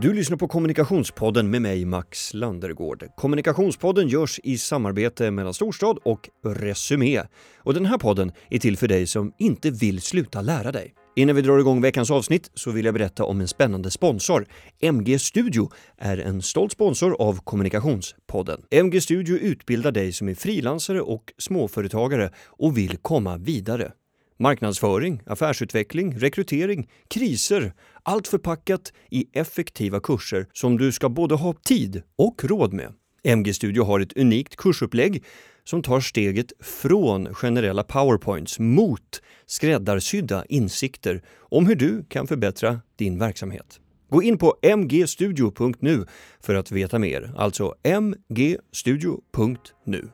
Du 0.00 0.14
lyssnar 0.14 0.36
på 0.36 0.48
Kommunikationspodden 0.48 1.50
med 1.50 1.62
mig 1.62 1.84
Max 1.84 2.34
Landergård. 2.34 3.06
Kommunikationspodden 3.16 4.08
görs 4.08 4.40
i 4.42 4.58
samarbete 4.58 5.30
mellan 5.30 5.54
Storstad 5.54 5.98
och 6.04 6.28
Resumé. 6.44 7.22
Och 7.58 7.74
den 7.74 7.86
här 7.86 7.98
podden 7.98 8.32
är 8.50 8.58
till 8.58 8.76
för 8.76 8.88
dig 8.88 9.06
som 9.06 9.32
inte 9.38 9.70
vill 9.70 10.02
sluta 10.02 10.40
lära 10.40 10.72
dig. 10.72 10.94
Innan 11.16 11.36
vi 11.36 11.42
drar 11.42 11.58
igång 11.58 11.80
veckans 11.80 12.10
avsnitt 12.10 12.50
så 12.54 12.70
vill 12.70 12.84
jag 12.84 12.94
berätta 12.94 13.24
om 13.24 13.40
en 13.40 13.48
spännande 13.48 13.90
sponsor. 13.90 14.46
MG 14.80 15.18
Studio 15.18 15.70
är 15.98 16.18
en 16.18 16.42
stolt 16.42 16.72
sponsor 16.72 17.16
av 17.22 17.40
Kommunikationspodden. 17.44 18.60
MG 18.70 19.00
Studio 19.00 19.36
utbildar 19.36 19.92
dig 19.92 20.12
som 20.12 20.28
är 20.28 20.34
frilansare 20.34 21.00
och 21.00 21.32
småföretagare 21.38 22.30
och 22.46 22.78
vill 22.78 22.96
komma 22.96 23.36
vidare. 23.36 23.92
Marknadsföring, 24.38 25.22
affärsutveckling, 25.26 26.18
rekrytering, 26.18 26.88
kriser. 27.08 27.72
Allt 28.02 28.28
förpackat 28.28 28.92
i 29.10 29.26
effektiva 29.32 30.00
kurser 30.00 30.46
som 30.52 30.78
du 30.78 30.92
ska 30.92 31.08
både 31.08 31.34
ha 31.34 31.54
tid 31.64 32.02
och 32.16 32.44
råd 32.44 32.72
med. 32.72 32.92
MG 33.24 33.54
Studio 33.54 33.84
har 33.84 34.00
ett 34.00 34.16
unikt 34.16 34.56
kursupplägg 34.56 35.24
som 35.64 35.82
tar 35.82 36.00
steget 36.00 36.52
från 36.60 37.34
generella 37.34 37.82
powerpoints 37.82 38.58
mot 38.58 39.22
skräddarsydda 39.46 40.44
insikter 40.48 41.22
om 41.38 41.66
hur 41.66 41.74
du 41.74 42.04
kan 42.08 42.26
förbättra 42.26 42.80
din 42.96 43.18
verksamhet. 43.18 43.80
Gå 44.10 44.22
in 44.22 44.38
på 44.38 44.54
mgstudio.nu 44.76 46.06
för 46.40 46.54
att 46.54 46.70
veta 46.70 46.98
mer, 46.98 47.32
alltså 47.36 47.74
mgstudio.nu. 48.28 50.08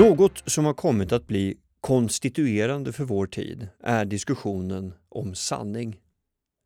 Något 0.00 0.42
som 0.46 0.64
har 0.64 0.74
kommit 0.74 1.12
att 1.12 1.26
bli 1.26 1.56
konstituerande 1.80 2.92
för 2.92 3.04
vår 3.04 3.26
tid 3.26 3.68
är 3.82 4.04
diskussionen 4.04 4.94
om 5.08 5.34
sanning. 5.34 6.00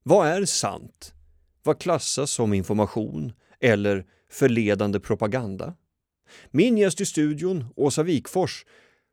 Vad 0.02 0.26
är 0.28 0.44
sant? 0.44 1.14
Vad 1.62 1.78
klassas 1.78 2.30
som 2.30 2.52
information 2.52 3.32
eller 3.60 4.06
förledande 4.30 5.00
propaganda? 5.00 5.74
Min 6.50 6.78
gäst 6.78 7.00
i 7.00 7.06
studion, 7.06 7.64
Åsa 7.76 8.02
Wikfors, 8.02 8.64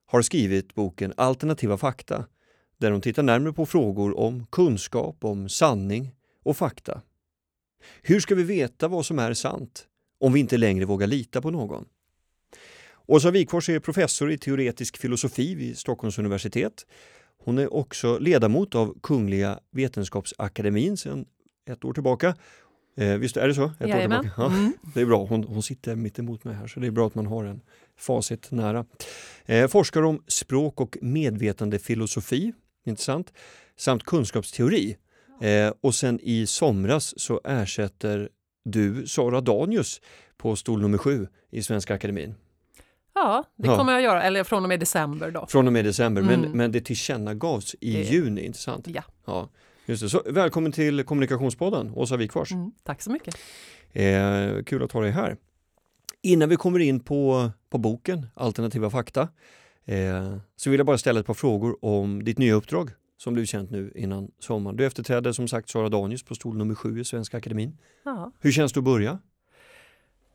har 0.06 0.22
skrivit 0.22 0.76
boken 0.76 1.14
Alternativa 1.18 1.78
fakta 1.78 2.26
där 2.78 2.92
hon 2.92 3.02
tittar 3.02 3.24
närmare 3.24 3.54
på 3.54 3.66
frågor 3.66 4.20
om 4.20 4.46
kunskap, 4.46 5.26
om 5.26 5.50
sanning 5.50 6.16
och 6.44 6.58
fakta. 6.58 7.02
Hur 8.02 8.20
ska 8.20 8.36
vi 8.36 8.44
veta 8.44 8.88
vad 8.88 9.06
som 9.06 9.20
är 9.20 9.34
sant 9.34 9.88
om 10.20 10.34
vi 10.34 10.40
inte 10.40 10.58
längre 10.58 10.86
vågar 10.86 11.08
lita 11.08 11.42
på 11.42 11.52
någon? 11.52 11.86
Åsa 13.06 13.32
Wikfors 13.32 13.70
är 13.70 13.80
professor 13.80 14.32
i 14.32 14.38
teoretisk 14.38 14.98
filosofi 14.98 15.56
vid 15.56 15.78
Stockholms 15.78 16.20
universitet. 16.20 16.86
Hon 17.44 17.58
är 17.58 17.74
också 17.74 18.18
ledamot 18.20 18.76
av 18.76 18.98
Kungliga 19.04 19.60
Vetenskapsakademin 19.72 20.98
sedan 20.98 21.26
ett 21.70 21.86
år 21.86 21.94
tillbaka. 21.94 22.36
Eh, 22.98 23.18
visst 23.18 23.38
är 23.38 23.48
det 23.48 23.54
så? 23.54 23.72
Ett 23.80 23.96
år 23.96 24.00
tillbaka. 24.00 24.32
Ja, 24.38 24.46
mm. 24.46 24.74
Det 24.94 25.02
är 25.02 25.06
bra, 25.06 25.26
hon, 25.26 25.44
hon 25.44 25.64
sitter 25.64 25.96
mitt 25.96 26.20
emot 26.20 26.44
mig 26.44 26.56
här 26.56 26.68
så 26.68 26.80
det 26.80 26.88
är 26.88 26.92
bra 26.92 27.08
att 27.08 27.16
man 27.16 27.26
har 27.26 27.44
en 27.44 27.62
facit 27.98 28.52
nära. 28.52 28.86
Eh, 29.46 29.68
forskar 29.68 30.02
om 30.02 30.24
språk 30.28 30.82
och 30.82 30.98
medvetandefilosofi, 31.02 32.54
intressant, 32.86 33.34
samt 33.78 34.04
kunskapsteori. 34.04 34.98
Eh, 35.42 35.74
och 35.82 35.96
sen 35.96 36.20
i 36.24 36.48
somras 36.48 37.20
så 37.20 37.42
ersätter 37.44 38.30
du 38.66 39.08
Sara 39.08 39.42
Danius 39.42 40.02
på 40.38 40.56
stol 40.56 40.82
nummer 40.82 40.98
sju 40.98 41.28
i 41.52 41.64
Svenska 41.64 41.94
Akademin. 41.94 42.36
Ja, 43.14 43.44
det 43.56 43.68
ja. 43.68 43.78
kommer 43.78 43.94
jag 43.94 44.02
göra, 44.02 44.24
eller 44.24 44.44
från 44.44 44.64
och 44.64 44.70
med 44.70 44.80
december. 44.80 45.32
Då. 45.32 45.46
Från 45.48 45.68
och 45.68 45.74
med 45.74 45.86
december, 45.86 46.22
mm. 46.22 46.42
men, 46.42 46.52
men 46.52 46.72
det 46.72 46.82
tillkännagavs 46.82 47.76
i 47.80 47.94
det... 47.94 48.02
juni, 48.02 48.46
inte 48.46 48.60
sant? 48.60 48.88
Ja. 48.88 49.04
ja 49.26 49.50
just 49.86 50.04
det. 50.04 50.10
Så, 50.10 50.22
välkommen 50.26 50.72
till 50.72 51.04
Kommunikationspodden, 51.04 51.92
Åsa 51.96 52.18
Wikfors. 52.18 52.52
Mm, 52.52 52.72
tack 52.84 53.02
så 53.02 53.12
mycket. 53.12 53.36
Eh, 53.94 54.64
kul 54.66 54.84
att 54.84 54.92
ha 54.92 55.02
dig 55.02 55.12
här. 55.12 55.38
Innan 56.24 56.50
vi 56.50 56.56
kommer 56.56 56.80
in 56.80 57.00
på, 57.00 57.52
på 57.70 57.78
boken 57.78 58.28
Alternativa 58.34 58.90
fakta 58.90 59.22
eh, 59.86 60.36
så 60.56 60.70
vill 60.70 60.80
jag 60.80 60.88
bara 60.88 60.98
ställa 60.98 61.20
ett 61.20 61.26
par 61.26 61.34
frågor 61.34 61.86
om 61.86 62.24
ditt 62.24 62.38
nya 62.38 62.54
uppdrag 62.54 62.92
som 63.18 63.34
blev 63.34 63.46
känt 63.46 63.72
nu 63.72 63.92
innan 63.96 64.32
sommaren. 64.40 64.78
Du 64.78 64.86
efterträdde 64.86 65.34
som 65.34 65.48
sagt 65.48 65.70
Sara 65.70 65.90
Danius 65.90 66.24
på 66.24 66.36
stol 66.36 66.58
nummer 66.58 66.76
sju 66.76 67.00
i 67.00 67.06
Svenska 67.06 67.38
Akademin. 67.38 67.78
Ja. 68.06 68.32
Hur 68.40 68.52
känns 68.52 68.74
det 68.74 68.80
att 68.80 68.84
börja? 68.84 69.20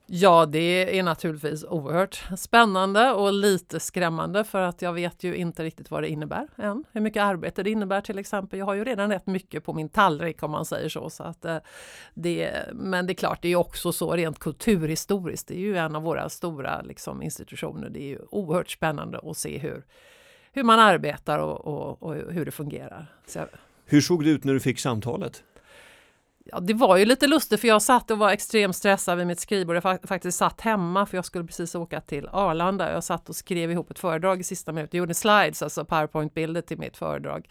Ja, 0.09 0.47
det 0.47 0.99
är 0.99 1.03
naturligtvis 1.03 1.65
oerhört 1.65 2.25
spännande 2.37 3.13
och 3.13 3.33
lite 3.33 3.81
skrämmande 3.81 4.45
för 4.45 4.61
att 4.61 4.83
jag 4.83 4.93
vet 4.93 5.25
ju 5.25 5.37
inte 5.37 5.65
riktigt 5.65 5.91
vad 5.91 6.03
det 6.03 6.09
innebär 6.09 6.49
än. 6.57 6.85
Hur 6.93 7.01
mycket 7.01 7.23
arbete 7.23 7.63
det 7.63 7.71
innebär 7.71 8.01
till 8.01 8.19
exempel. 8.19 8.59
Jag 8.59 8.67
har 8.67 8.75
ju 8.75 8.85
redan 8.85 9.11
rätt 9.11 9.27
mycket 9.27 9.65
på 9.65 9.73
min 9.73 9.89
tallrik 9.89 10.43
om 10.43 10.51
man 10.51 10.65
säger 10.65 10.89
så. 10.89 11.11
så 11.11 11.23
att, 11.23 11.45
eh, 11.45 11.59
det, 12.15 12.53
men 12.73 13.07
det 13.07 13.13
är 13.13 13.15
klart, 13.15 13.43
det 13.43 13.49
är 13.49 13.57
också 13.57 13.93
så 13.93 14.13
rent 14.13 14.39
kulturhistoriskt. 14.39 15.49
Det 15.49 15.55
är 15.55 15.61
ju 15.61 15.77
en 15.77 15.97
av 15.97 16.03
våra 16.03 16.29
stora 16.29 16.83
liksom, 16.83 17.23
institutioner. 17.23 17.89
Det 17.89 18.03
är 18.03 18.09
ju 18.09 18.19
oerhört 18.31 18.71
spännande 18.71 19.21
att 19.23 19.37
se 19.37 19.59
hur, 19.59 19.85
hur 20.53 20.63
man 20.63 20.79
arbetar 20.79 21.39
och, 21.39 21.67
och, 21.67 22.03
och 22.03 22.15
hur 22.15 22.45
det 22.45 22.51
fungerar. 22.51 23.07
Så, 23.27 23.41
hur 23.85 24.01
såg 24.01 24.25
det 24.25 24.31
ut 24.31 24.45
när 24.45 24.53
du 24.53 24.61
fick 24.61 24.79
samtalet? 24.79 25.43
Ja, 26.53 26.61
det 26.61 26.75
var 26.75 26.97
ju 26.97 27.05
lite 27.05 27.27
lustigt 27.27 27.61
för 27.61 27.69
jag 27.69 27.83
satt 27.83 28.11
och 28.11 28.19
var 28.19 28.31
extremt 28.31 28.77
stressad 28.77 29.19
vid 29.19 29.27
mitt 29.27 29.41
skrivbord. 29.41 29.77
Jag 29.77 29.99
faktiskt 30.09 30.39
satt 30.39 30.61
hemma 30.61 31.07
för 31.07 31.17
jag 31.17 31.25
skulle 31.25 31.45
precis 31.45 31.75
åka 31.75 32.01
till 32.01 32.29
Arlanda. 32.33 32.93
Jag 32.93 33.05
satt 33.05 33.29
och 33.29 33.37
skrev 33.37 33.71
ihop 33.71 33.91
ett 33.91 33.99
föredrag 33.99 34.41
i 34.41 34.45
sista 34.45 34.73
minuten. 34.73 34.97
Jag 34.97 34.99
gjorde 34.99 35.15
slides, 35.15 35.63
alltså 35.63 35.85
powerpoint-bilder 35.85 36.61
till 36.61 36.79
mitt 36.79 36.97
föredrag 36.97 37.49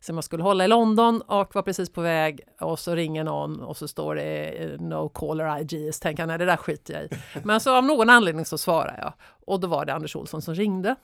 som 0.00 0.16
jag 0.16 0.24
skulle 0.24 0.42
hålla 0.42 0.64
i 0.64 0.68
London 0.68 1.20
och 1.20 1.54
var 1.54 1.62
precis 1.62 1.90
på 1.90 2.00
väg 2.00 2.40
och 2.60 2.78
så 2.78 2.94
ringer 2.94 3.24
någon 3.24 3.60
och 3.60 3.76
så 3.76 3.88
står 3.88 4.14
det 4.14 4.46
eh, 4.46 4.80
no 4.80 5.08
caller 5.08 5.60
IG. 5.60 5.94
Så 5.94 6.00
tänker 6.00 6.22
jag, 6.22 6.28
nej 6.28 6.38
det 6.38 6.44
där 6.44 6.56
skiter 6.56 6.94
jag 6.94 7.04
i. 7.04 7.08
Men 7.44 7.60
så 7.60 7.76
av 7.76 7.84
någon 7.84 8.10
anledning 8.10 8.44
så 8.44 8.58
svarar 8.58 8.98
jag 8.98 9.12
och 9.46 9.60
då 9.60 9.68
var 9.68 9.84
det 9.84 9.94
Anders 9.94 10.16
Olsson 10.16 10.42
som 10.42 10.54
ringde. 10.54 10.96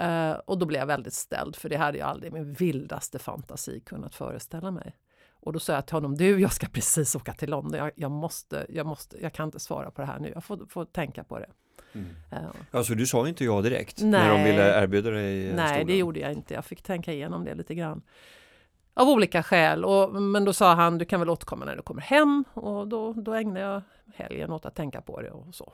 Uh, 0.00 0.32
och 0.32 0.58
då 0.58 0.66
blev 0.66 0.80
jag 0.80 0.86
väldigt 0.86 1.14
ställd 1.14 1.56
för 1.56 1.68
det 1.68 1.76
hade 1.76 1.98
jag 1.98 2.08
aldrig 2.08 2.32
i 2.32 2.34
min 2.34 2.52
vildaste 2.52 3.18
fantasi 3.18 3.80
kunnat 3.80 4.14
föreställa 4.14 4.70
mig. 4.70 4.96
Och 5.46 5.52
då 5.52 5.58
sa 5.58 5.72
jag 5.72 5.86
till 5.86 5.96
honom, 5.96 6.14
du 6.14 6.40
jag 6.40 6.52
ska 6.52 6.66
precis 6.72 7.16
åka 7.16 7.32
till 7.32 7.50
London, 7.50 7.78
jag, 7.78 7.90
jag 7.94 8.10
måste, 8.10 8.66
jag, 8.68 8.86
måste, 8.86 9.16
jag 9.22 9.32
kan 9.32 9.44
inte 9.44 9.60
svara 9.60 9.90
på 9.90 10.00
det 10.00 10.06
här 10.06 10.18
nu, 10.18 10.32
jag 10.34 10.44
får, 10.44 10.66
får 10.68 10.84
tänka 10.84 11.24
på 11.24 11.38
det. 11.38 11.48
Mm. 11.92 12.06
Uh, 12.32 12.50
alltså 12.70 12.94
du 12.94 13.06
sa 13.06 13.28
inte 13.28 13.44
ja 13.44 13.60
direkt 13.60 14.00
nej, 14.00 14.10
när 14.10 14.30
de 14.30 14.44
ville 14.44 14.82
erbjuda 14.82 15.10
dig 15.10 15.52
Nej, 15.54 15.68
stolen. 15.68 15.86
det 15.86 15.96
gjorde 15.96 16.20
jag 16.20 16.32
inte. 16.32 16.54
Jag 16.54 16.64
fick 16.64 16.82
tänka 16.82 17.12
igenom 17.12 17.44
det 17.44 17.54
lite 17.54 17.74
grann. 17.74 18.02
Av 18.94 19.08
olika 19.08 19.42
skäl. 19.42 19.84
Och, 19.84 20.22
men 20.22 20.44
då 20.44 20.52
sa 20.52 20.74
han, 20.74 20.98
du 20.98 21.04
kan 21.04 21.20
väl 21.20 21.30
återkomma 21.30 21.64
när 21.64 21.76
du 21.76 21.82
kommer 21.82 22.02
hem. 22.02 22.44
Och 22.52 22.88
då, 22.88 23.12
då 23.12 23.34
ägnade 23.34 23.60
jag 23.60 23.82
helgen 24.14 24.52
åt 24.52 24.66
att 24.66 24.74
tänka 24.74 25.00
på 25.00 25.20
det 25.20 25.30
och 25.30 25.54
så. 25.54 25.72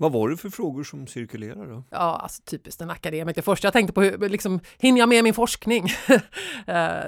Vad 0.00 0.12
var 0.12 0.28
det 0.28 0.36
för 0.36 0.50
frågor 0.50 0.84
som 0.84 1.06
cirkulerade? 1.06 1.66
då? 1.66 1.82
Ja, 1.90 1.98
alltså 1.98 2.42
typiskt 2.42 2.80
en 2.80 2.90
akademiker. 2.90 3.42
Först 3.42 3.64
jag 3.64 3.72
tänkte 3.72 3.92
på 3.92 4.02
hur, 4.02 4.28
liksom, 4.28 4.60
hinner 4.78 4.98
jag 4.98 5.08
med 5.08 5.24
min 5.24 5.34
forskning? 5.34 5.88
Eh, 6.66 7.00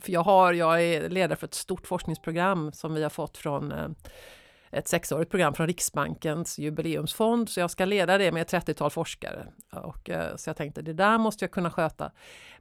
för 0.00 0.12
jag, 0.12 0.22
har, 0.22 0.52
jag 0.52 0.82
är 0.82 1.08
ledare 1.10 1.36
för 1.36 1.46
ett 1.46 1.54
stort 1.54 1.86
forskningsprogram 1.86 2.72
som 2.72 2.94
vi 2.94 3.02
har 3.02 3.10
fått 3.10 3.36
från 3.36 3.72
eh, 3.72 3.88
ett 4.74 4.88
sexårigt 4.88 5.30
program 5.30 5.54
från 5.54 5.66
Riksbankens 5.66 6.58
jubileumsfond, 6.58 7.48
så 7.48 7.60
jag 7.60 7.70
ska 7.70 7.84
leda 7.84 8.18
det 8.18 8.32
med 8.32 8.42
ett 8.42 8.52
30-tal 8.52 8.90
forskare. 8.90 9.46
Och, 9.72 10.10
eh, 10.10 10.36
så 10.36 10.48
jag 10.48 10.56
tänkte, 10.56 10.82
det 10.82 10.92
där 10.92 11.18
måste 11.18 11.44
jag 11.44 11.50
kunna 11.50 11.70
sköta. 11.70 12.12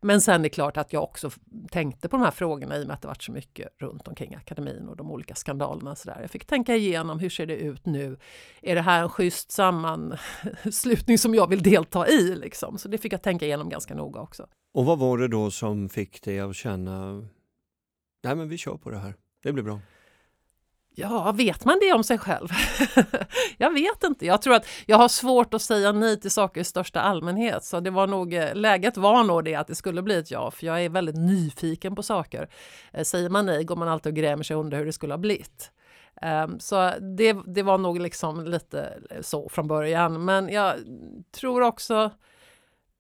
Men 0.02 0.22
sen 0.22 0.42
är 0.42 0.44
det 0.44 0.50
klart 0.50 0.78
att 0.78 0.94
jag 0.94 1.04
också 1.04 1.32
tänkte 1.72 2.10
på 2.10 2.18
de 2.18 2.24
här 2.24 2.32
frågorna 2.32 2.78
i 2.78 2.84
och 2.84 2.88
med 2.88 2.94
att 2.94 3.02
det 3.02 3.08
varit 3.08 3.24
så 3.24 3.32
mycket 3.32 3.68
runt 3.78 4.08
omkring 4.08 4.36
akademin 4.36 4.88
och 4.90 4.96
de 4.96 5.12
olika 5.12 5.36
skandalerna. 5.36 5.96
Så 5.96 6.10
där. 6.10 6.22
Jag 6.22 6.32
fick 6.32 6.46
tänka 6.46 6.76
igenom, 6.76 7.20
hur 7.20 7.30
ser 7.30 7.46
det 7.46 7.56
ut 7.56 7.86
nu? 7.86 8.18
Är 8.62 8.76
det 8.76 8.82
här 8.82 9.02
en 9.02 9.10
schysst 9.10 9.52
sammanslutning 9.52 11.18
som 11.18 11.36
jag 11.36 11.50
vill 11.50 11.64
delta 11.64 12.08
i? 12.08 12.36
Liksom? 12.36 12.78
Så 12.78 12.88
det 12.88 12.98
fick 12.98 13.14
jag 13.14 13.22
tänka 13.22 13.46
igenom 13.46 13.70
ganska 13.70 13.96
noga 13.96 14.20
också. 14.20 14.48
Och 14.74 14.86
vad 14.86 15.00
var 15.00 15.18
det 15.18 15.28
då 15.28 15.52
som 15.52 15.90
fick 15.90 16.24
dig 16.24 16.40
att 16.40 16.56
känna, 16.56 17.14
nej 18.24 18.36
men 18.36 18.50
vi 18.50 18.58
kör 18.58 18.78
på 18.78 18.90
det 18.90 18.98
här, 18.98 19.16
det 19.44 19.54
blir 19.54 19.64
bra? 19.64 19.80
Ja, 20.96 21.32
vet 21.32 21.66
man 21.66 21.80
det 21.82 21.94
om 21.94 22.04
sig 22.04 22.18
själv? 22.18 22.48
jag 23.58 23.74
vet 23.74 24.04
inte. 24.04 24.26
Jag 24.26 24.42
tror 24.42 24.56
att 24.56 24.68
jag 24.86 24.98
har 24.98 25.08
svårt 25.08 25.54
att 25.54 25.62
säga 25.62 25.92
nej 25.92 26.20
till 26.20 26.32
saker 26.32 26.62
i 26.62 26.64
största 26.64 27.02
allmänhet. 27.02 27.64
Så 27.64 27.80
det 27.80 27.90
var 27.90 28.08
nog, 28.08 28.34
eh, 28.34 28.56
läget 28.56 28.98
var 28.98 29.24
nog 29.24 29.44
det 29.44 29.56
att 29.56 29.68
det 29.68 29.76
skulle 29.76 30.02
bli 30.02 30.16
ett 30.16 30.32
ja, 30.32 30.52
för 30.52 30.66
jag 30.66 30.84
är 30.84 30.90
väldigt 30.90 31.16
nyfiken 31.16 31.96
på 31.96 32.04
saker. 32.04 32.50
Eh, 32.92 33.04
säger 33.04 33.30
man 33.30 33.46
nej 33.46 33.64
går 33.64 33.76
man 33.76 33.88
alltid 33.88 34.10
och 34.10 34.16
grämer 34.16 34.44
sig 34.44 34.56
under 34.56 34.78
hur 34.78 34.86
det 34.86 34.94
skulle 34.94 35.14
ha 35.14 35.18
blivit. 35.18 35.72
Ehm, 36.22 36.60
så 36.60 36.92
det, 37.18 37.38
det 37.46 37.64
var 37.64 37.78
nog 37.78 38.00
liksom 38.00 38.46
lite 38.46 39.00
eh, 39.10 39.22
så 39.22 39.50
från 39.50 39.68
början. 39.68 40.26
Men 40.26 40.50
jag 40.50 40.76
tror 41.32 41.62
också 41.62 42.12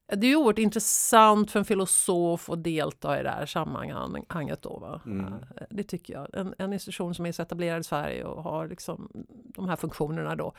det 0.07 0.27
är 0.27 0.29
ju 0.29 0.35
oerhört 0.35 0.59
intressant 0.59 1.51
för 1.51 1.59
en 1.59 1.65
filosof 1.65 2.49
att 2.49 2.63
delta 2.63 3.19
i 3.19 3.23
det 3.23 3.29
här 3.29 3.45
sammanhanget. 3.45 4.61
Då, 4.61 4.77
va? 4.77 5.01
Mm. 5.05 5.33
Det 5.69 5.83
tycker 5.83 6.13
jag. 6.13 6.27
En, 6.33 6.55
en, 6.57 6.73
institution 6.73 7.15
som 7.15 7.25
är 7.25 7.31
så 7.31 7.41
etablerad 7.41 7.79
i 7.79 7.83
Sverige 7.83 8.23
och 8.23 8.43
har 8.43 8.67
liksom 8.67 9.11
de 9.55 9.69
här 9.69 9.75
funktionerna 9.75 10.35
då. 10.35 10.53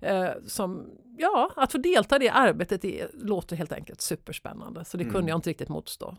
Eh, 0.00 0.30
som, 0.46 0.90
ja, 1.18 1.50
att 1.56 1.72
få 1.72 1.78
delta 1.78 2.16
i 2.16 2.18
det 2.18 2.28
arbetet 2.28 2.84
är, 2.84 3.10
låter 3.14 3.56
helt 3.56 3.72
enkelt 3.72 4.00
superspännande. 4.00 4.84
Så 4.84 4.96
det 4.96 5.02
Mm. 5.04 5.14
kunde 5.14 5.30
jag 5.30 5.38
inte 5.38 5.50
riktigt 5.50 5.68
motstå. 5.68 6.16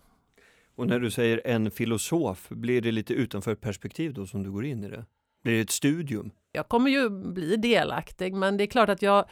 Och 0.76 0.88
när 0.88 1.00
du 1.00 1.12
säger 1.12 1.42
en 1.46 1.72
filosof, 1.72 2.50
blir 2.50 2.82
det 2.82 2.92
lite 2.92 3.14
utanför 3.14 3.56
perspektiv 3.56 4.14
då 4.14 4.26
som 4.26 4.44
du 4.44 4.52
går 4.52 4.66
in 4.66 4.84
i 4.84 4.90
det? 4.90 5.06
Blir 5.44 5.54
det 5.54 5.62
ett 5.62 5.70
studium? 5.72 6.32
Jag 6.52 6.68
kommer 6.68 6.90
ju 6.90 7.10
bli 7.10 7.56
delaktig 7.56 8.34
men 8.34 8.58
det 8.58 8.64
är 8.64 8.68
klart 8.68 8.90
att 8.90 9.02
jag 9.02 9.26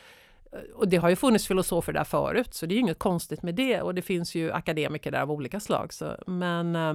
och 0.73 0.87
det 0.87 0.97
har 0.97 1.09
ju 1.09 1.15
funnits 1.15 1.47
filosofer 1.47 1.93
där 1.93 2.03
förut 2.03 2.53
så 2.53 2.65
det 2.65 2.73
är 2.73 2.75
ju 2.75 2.81
inget 2.81 2.99
konstigt 2.99 3.43
med 3.43 3.55
det 3.55 3.81
och 3.81 3.95
det 3.95 4.01
finns 4.01 4.35
ju 4.35 4.51
akademiker 4.51 5.11
där 5.11 5.21
av 5.21 5.31
olika 5.31 5.59
slag. 5.59 5.93
Så, 5.93 6.15
men 6.27 6.75
eh, 6.75 6.93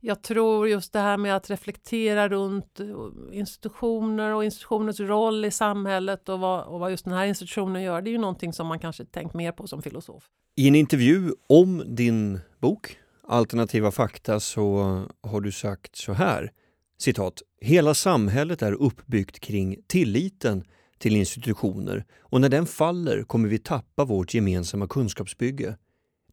jag 0.00 0.22
tror 0.22 0.68
just 0.68 0.92
det 0.92 1.00
här 1.00 1.16
med 1.16 1.36
att 1.36 1.50
reflektera 1.50 2.28
runt 2.28 2.80
eh, 2.80 2.86
institutioner 3.32 4.34
och 4.34 4.44
institutioners 4.44 5.00
roll 5.00 5.44
i 5.44 5.50
samhället 5.50 6.28
och 6.28 6.40
vad, 6.40 6.64
och 6.64 6.80
vad 6.80 6.90
just 6.90 7.04
den 7.04 7.14
här 7.14 7.26
institutionen 7.26 7.82
gör, 7.82 8.02
det 8.02 8.10
är 8.10 8.12
ju 8.12 8.18
någonting 8.18 8.52
som 8.52 8.66
man 8.66 8.78
kanske 8.78 9.04
tänkt 9.04 9.34
mer 9.34 9.52
på 9.52 9.66
som 9.66 9.82
filosof. 9.82 10.24
I 10.56 10.68
en 10.68 10.74
intervju 10.74 11.32
om 11.48 11.82
din 11.86 12.40
bok 12.58 12.96
Alternativa 13.30 13.90
fakta 13.90 14.40
så 14.40 15.02
har 15.22 15.40
du 15.40 15.52
sagt 15.52 15.96
så 15.96 16.12
här, 16.12 16.52
citat, 16.98 17.42
Hela 17.60 17.94
samhället 17.94 18.62
är 18.62 18.72
uppbyggt 18.72 19.40
kring 19.40 19.76
tilliten 19.86 20.64
till 21.00 21.16
institutioner 21.16 22.04
och 22.20 22.40
när 22.40 22.48
den 22.48 22.66
faller 22.66 23.22
kommer 23.22 23.48
vi 23.48 23.58
tappa 23.58 24.04
vårt 24.04 24.34
gemensamma 24.34 24.88
kunskapsbygge. 24.88 25.76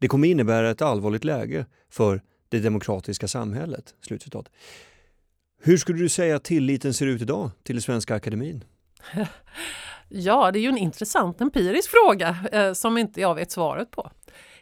Det 0.00 0.08
kommer 0.08 0.28
innebära 0.28 0.70
ett 0.70 0.82
allvarligt 0.82 1.24
läge 1.24 1.66
för 1.90 2.22
det 2.48 2.60
demokratiska 2.60 3.28
samhället. 3.28 3.94
Slutcitat. 4.00 4.48
Hur 5.60 5.76
skulle 5.76 5.98
du 5.98 6.08
säga 6.08 6.36
att 6.36 6.44
tilliten 6.44 6.94
ser 6.94 7.06
ut 7.06 7.22
idag 7.22 7.50
till 7.62 7.74
den 7.74 7.82
svenska 7.82 8.14
akademin? 8.14 8.64
Ja, 10.10 10.50
det 10.50 10.58
är 10.58 10.60
ju 10.60 10.68
en 10.68 10.78
intressant 10.78 11.40
empirisk 11.40 11.90
fråga 11.90 12.36
eh, 12.52 12.72
som 12.72 12.98
inte 12.98 13.20
jag 13.20 13.34
vet 13.34 13.50
svaret 13.50 13.90
på. 13.90 14.10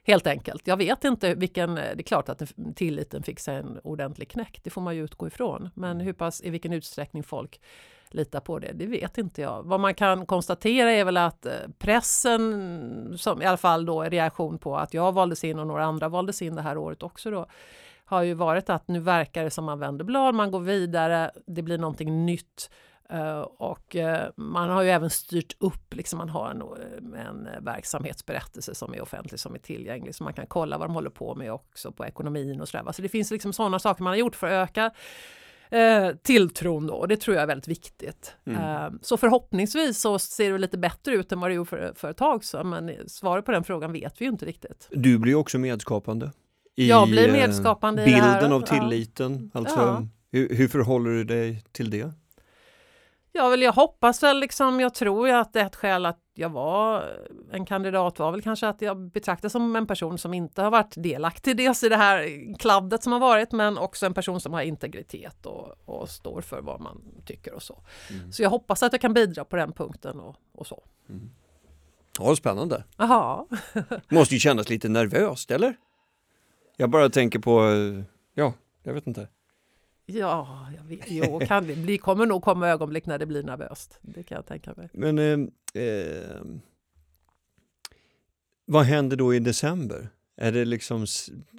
Helt 0.04 0.26
enkelt. 0.26 0.66
Jag 0.66 0.76
vet 0.76 1.04
inte 1.04 1.34
vilken, 1.34 1.74
det 1.74 1.80
är 1.80 2.02
klart 2.02 2.28
att 2.28 2.42
tilliten 2.76 3.22
fick 3.22 3.40
sig 3.40 3.56
en 3.56 3.78
ordentlig 3.84 4.28
knäck, 4.28 4.60
det 4.62 4.70
får 4.70 4.80
man 4.80 4.96
ju 4.96 5.04
utgå 5.04 5.26
ifrån. 5.26 5.70
Men 5.74 6.00
hur 6.00 6.12
pass, 6.12 6.42
i 6.42 6.50
vilken 6.50 6.72
utsträckning 6.72 7.22
folk 7.22 7.60
lita 8.16 8.40
på 8.40 8.58
det, 8.58 8.72
det 8.72 8.86
vet 8.86 9.18
inte 9.18 9.40
jag. 9.40 9.62
Vad 9.62 9.80
man 9.80 9.94
kan 9.94 10.26
konstatera 10.26 10.92
är 10.92 11.04
väl 11.04 11.16
att 11.16 11.46
eh, 11.46 11.52
pressen, 11.78 13.18
som 13.18 13.42
i 13.42 13.46
alla 13.46 13.56
fall 13.56 13.86
då 13.86 14.02
är 14.02 14.10
reaktion 14.10 14.58
på 14.58 14.76
att 14.76 14.94
jag 14.94 15.12
valdes 15.12 15.44
in 15.44 15.58
och 15.58 15.66
några 15.66 15.84
andra 15.84 16.08
valdes 16.08 16.42
in 16.42 16.54
det 16.54 16.62
här 16.62 16.78
året 16.78 17.02
också 17.02 17.30
då, 17.30 17.46
har 18.04 18.22
ju 18.22 18.34
varit 18.34 18.70
att 18.70 18.88
nu 18.88 19.00
verkar 19.00 19.44
det 19.44 19.50
som 19.50 19.64
man 19.64 19.78
vänder 19.78 20.04
blad, 20.04 20.34
man 20.34 20.50
går 20.50 20.60
vidare, 20.60 21.30
det 21.46 21.62
blir 21.62 21.78
någonting 21.78 22.26
nytt. 22.26 22.70
Uh, 23.12 23.40
och 23.40 23.94
uh, 23.94 24.18
man 24.36 24.70
har 24.70 24.82
ju 24.82 24.90
även 24.90 25.10
styrt 25.10 25.56
upp, 25.58 25.94
liksom 25.94 26.18
man 26.18 26.28
har 26.28 26.50
en, 26.50 26.62
en 27.14 27.64
verksamhetsberättelse 27.64 28.74
som 28.74 28.94
är 28.94 29.02
offentlig, 29.02 29.40
som 29.40 29.54
är 29.54 29.58
tillgänglig, 29.58 30.14
så 30.14 30.24
man 30.24 30.32
kan 30.32 30.46
kolla 30.46 30.78
vad 30.78 30.88
de 30.88 30.94
håller 30.94 31.10
på 31.10 31.34
med 31.34 31.52
också 31.52 31.92
på 31.92 32.06
ekonomin 32.06 32.60
och 32.60 32.68
sådär. 32.68 32.92
Så 32.92 33.02
det 33.02 33.08
finns 33.08 33.30
liksom 33.30 33.52
sådana 33.52 33.78
saker 33.78 34.02
man 34.02 34.10
har 34.10 34.16
gjort 34.16 34.36
för 34.36 34.46
att 34.46 34.70
öka 34.70 34.90
eh, 35.70 36.08
tilltron 36.22 36.86
då, 36.86 36.94
och 36.94 37.08
det 37.08 37.16
tror 37.16 37.34
jag 37.34 37.42
är 37.42 37.46
väldigt 37.46 37.68
viktigt. 37.68 38.34
Mm. 38.46 38.60
Eh, 38.62 38.90
så 39.02 39.16
förhoppningsvis 39.16 40.00
så 40.00 40.18
ser 40.18 40.52
det 40.52 40.58
lite 40.58 40.78
bättre 40.78 41.14
ut 41.14 41.32
än 41.32 41.40
vad 41.40 41.50
det 41.50 41.54
gjorde 41.54 41.68
för, 41.70 41.92
för 41.96 42.10
ett 42.10 42.16
tag 42.16 42.44
sedan, 42.44 42.68
men 42.68 42.90
svaret 43.06 43.44
på 43.44 43.52
den 43.52 43.64
frågan 43.64 43.92
vet 43.92 44.20
vi 44.20 44.24
ju 44.24 44.30
inte 44.30 44.46
riktigt. 44.46 44.88
Du 44.90 45.18
blir 45.18 45.34
också 45.34 45.58
medskapande. 45.58 46.32
I 46.76 46.88
jag 46.88 47.08
blir 47.08 47.32
medskapande 47.32 48.04
bilden 48.04 48.24
i 48.24 48.28
här. 48.28 48.50
av 48.52 48.60
tilliten. 48.60 49.50
Ja. 49.54 49.60
Alltså, 49.60 49.76
Ja. 49.80 50.06
hur, 50.32 50.48
hur 50.48 50.68
förhåller 50.68 51.10
du 51.10 51.24
dig 51.24 51.64
till 51.72 51.90
det? 51.90 52.12
Ja, 53.36 53.48
väl 53.48 53.62
jag 53.62 53.72
hoppas 53.72 54.22
väl 54.22 54.40
liksom, 54.40 54.80
jag 54.80 54.94
tror 54.94 55.28
ju 55.28 55.34
att 55.34 55.56
ett 55.56 55.76
skäl 55.76 56.06
att 56.06 56.20
jag 56.34 56.48
var 56.48 57.04
en 57.52 57.66
kandidat 57.66 58.18
var 58.18 58.32
väl 58.32 58.42
kanske 58.42 58.68
att 58.68 58.82
jag 58.82 59.10
betraktas 59.10 59.52
som 59.52 59.76
en 59.76 59.86
person 59.86 60.18
som 60.18 60.34
inte 60.34 60.62
har 60.62 60.70
varit 60.70 60.94
delaktig 60.96 61.56
dels 61.56 61.84
i 61.84 61.88
det 61.88 61.96
här 61.96 62.54
kladdet 62.58 63.02
som 63.02 63.12
har 63.12 63.20
varit 63.20 63.52
men 63.52 63.78
också 63.78 64.06
en 64.06 64.14
person 64.14 64.40
som 64.40 64.52
har 64.52 64.62
integritet 64.62 65.46
och, 65.46 65.74
och 65.84 66.08
står 66.08 66.40
för 66.40 66.60
vad 66.60 66.80
man 66.80 67.02
tycker 67.24 67.54
och 67.54 67.62
så. 67.62 67.82
Mm. 68.10 68.32
Så 68.32 68.42
jag 68.42 68.50
hoppas 68.50 68.82
att 68.82 68.92
jag 68.92 69.00
kan 69.00 69.14
bidra 69.14 69.44
på 69.44 69.56
den 69.56 69.72
punkten 69.72 70.20
och, 70.20 70.36
och 70.54 70.66
så. 70.66 70.82
Ja, 72.18 72.36
spännande. 72.36 72.84
Jaha, 72.96 73.46
Måste 74.08 74.34
ju 74.34 74.38
kännas 74.40 74.68
lite 74.68 74.88
nervöst, 74.88 75.50
eller? 75.50 75.76
Jag 76.76 76.90
bara 76.90 77.08
tänker 77.08 77.38
på, 77.38 77.68
eh, 77.68 78.04
ja, 78.34 78.52
jag 78.82 78.94
vet 78.94 79.06
inte 79.06 79.28
ja, 80.06 80.68
jag 80.76 80.84
vet, 80.84 81.10
jo, 81.10 81.40
kan 81.40 81.66
det 81.66 81.76
bli, 81.76 81.98
kommer 81.98 82.26
nog 82.26 82.42
komma 82.42 82.68
ögonblick 82.68 83.06
när 83.06 83.18
det 83.18 83.26
blir 83.26 83.42
nervöst. 83.42 83.98
Det 84.02 84.22
kan 84.22 84.36
jag 84.36 84.46
tänka 84.46 84.74
mig. 84.76 84.88
Men 84.92 85.18
eh, 85.18 85.82
eh, 85.82 86.40
vad 88.64 88.84
händer 88.84 89.16
då 89.16 89.34
i 89.34 89.38
december? 89.38 90.08
Är 90.38 90.52
det 90.52 90.64
liksom, 90.64 91.02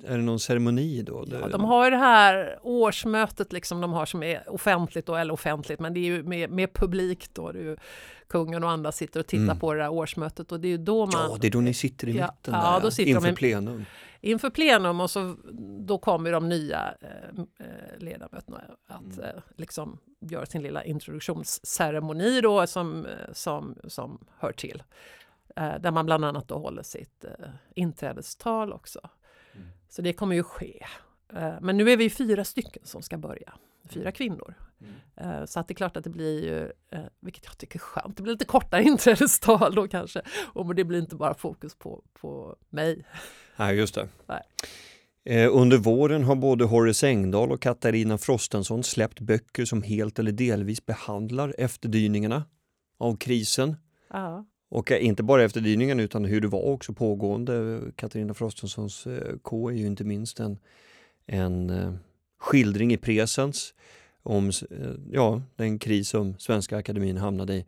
är 0.05 0.17
det 0.17 0.23
någon 0.23 0.39
ceremoni 0.39 1.01
då? 1.01 1.25
Ja, 1.31 1.47
de 1.47 1.63
har 1.63 1.85
ju 1.85 1.91
det 1.91 1.97
här 1.97 2.59
årsmötet 2.61 3.53
liksom 3.53 3.81
de 3.81 3.93
har 3.93 4.05
som 4.05 4.23
är 4.23 4.49
offentligt 4.49 5.05
då, 5.05 5.15
eller 5.15 5.33
offentligt, 5.33 5.79
men 5.79 5.93
det 5.93 5.99
är 5.99 6.05
ju 6.05 6.23
med, 6.23 6.49
med 6.49 6.73
publik 6.73 7.33
då. 7.33 7.51
Det 7.51 7.59
ju 7.59 7.77
kungen 8.27 8.63
och 8.63 8.69
andra 8.69 8.91
sitter 8.91 9.19
och 9.19 9.27
tittar 9.27 9.43
Mm. 9.43 9.59
på 9.59 9.73
det 9.73 9.81
här 9.83 9.89
årsmötet 9.91 10.51
och 10.51 10.59
det 10.59 10.67
är 10.67 10.69
ju 10.69 10.77
då 10.77 11.05
man 11.05 11.29
Ja, 11.31 11.37
det 11.41 11.47
är 11.47 11.51
då 11.51 11.59
ni 11.61 11.73
sitter 11.73 12.07
i 12.07 12.17
Ja, 12.17 12.25
mitten 12.25 12.53
ja, 12.53 12.73
där, 12.73 12.81
då 12.81 12.91
sitter 12.91 13.11
de 13.11 13.15
inför 13.17 13.29
i- 13.31 13.35
plenum. 13.35 13.85
inför 14.21 14.49
plenum 14.49 15.01
och 15.01 15.09
så 15.11 15.35
då 15.79 15.97
kommer 15.97 16.31
de 16.31 16.49
nya 16.49 16.93
eh, 17.01 17.39
eh, 17.59 17.99
ledamöterna 17.99 18.61
att 18.87 19.17
Mm. 19.17 19.19
eh, 19.25 19.41
liksom 19.55 19.97
göra 20.19 20.45
sin 20.45 20.61
lilla 20.63 20.83
introduktionsceremoni 20.83 22.41
då 22.41 22.67
som, 22.67 23.05
eh, 23.05 23.11
som, 23.33 23.75
som 23.87 24.17
hör 24.39 24.51
till. 24.51 24.83
Eh, 25.57 25.79
där 25.79 25.91
man 25.91 26.05
bland 26.05 26.25
annat 26.25 26.47
då 26.47 26.57
håller 26.57 26.83
sitt 26.83 27.23
eh, 27.23 27.49
inträdestal 27.75 28.73
också. 28.73 28.99
Mm. 29.55 29.67
Så 29.89 30.01
det 30.01 30.13
kommer 30.13 30.35
ju 30.35 30.43
ske. 30.43 30.85
Eh, 31.33 31.53
men 31.61 31.77
nu 31.77 31.91
är 31.91 31.97
vi 31.97 32.09
fyra 32.09 32.43
stycken 32.43 32.83
som 32.85 33.01
ska 33.01 33.17
börja, 33.17 33.53
fyra 33.89 34.11
kvinnor. 34.11 34.53
Mm. 34.81 35.47
Så 35.47 35.59
att 35.59 35.67
det 35.67 35.71
är 35.71 35.75
klart 35.75 35.97
att 35.97 36.03
det 36.03 36.09
blir 36.09 36.43
ju, 36.43 36.71
vilket 37.19 37.45
jag 37.45 37.57
tycker 37.57 37.79
är 37.79 37.83
skönt, 37.83 38.17
det 38.17 38.23
blir 38.23 38.33
lite 38.33 38.45
kortare 38.45 38.83
inträdestal 38.83 39.75
då 39.75 39.87
kanske. 39.87 40.21
Och 40.53 40.75
det 40.75 40.83
blir 40.83 40.99
inte 40.99 41.15
bara 41.15 41.33
fokus 41.33 41.75
på, 41.75 42.03
på 42.13 42.55
mig. 42.69 43.05
Nej, 43.55 43.75
just 43.75 43.95
det. 43.95 44.07
Nej. 44.25 45.47
Under 45.47 45.77
våren 45.77 46.23
har 46.23 46.35
både 46.35 46.65
Horace 46.65 47.07
Engdahl 47.07 47.51
och 47.51 47.61
Katarina 47.61 48.17
Frostenson 48.17 48.83
släppt 48.83 49.19
böcker 49.19 49.65
som 49.65 49.81
helt 49.81 50.19
eller 50.19 50.31
delvis 50.31 50.85
behandlar 50.85 51.55
efterdyningarna 51.57 52.43
av 52.97 53.17
krisen. 53.17 53.75
Ja. 54.09 54.45
Och 54.69 54.91
eh, 54.91 55.05
inte 55.05 55.23
bara 55.23 55.43
efterdyningarna 55.43 56.01
utan 56.03 56.25
hur 56.25 56.41
det 56.41 56.47
var 56.47 56.61
också 56.65 56.93
pågående. 56.93 57.81
Katarina 57.95 58.33
Frostensons 58.33 59.07
eh, 59.07 59.35
K 59.41 59.69
är 59.69 59.73
ju 59.75 59.87
inte 59.87 60.03
minst 60.03 60.39
en, 60.39 60.57
en 61.25 61.69
eh, 61.69 61.93
skildring 62.39 62.93
i 62.93 62.97
presens 62.97 63.73
om 64.23 64.51
ja, 65.11 65.41
den 65.55 65.79
kris 65.79 66.09
som 66.09 66.35
Svenska 66.39 66.77
Akademin 66.77 67.17
hamnade 67.17 67.53
i. 67.53 67.65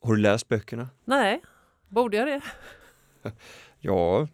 Har 0.00 0.14
du 0.14 0.20
läst 0.20 0.48
böckerna? 0.48 0.88
Nej, 1.04 1.40
borde 1.88 2.16
jag 2.16 2.26
det? 2.26 2.40
Ja, 3.86 4.28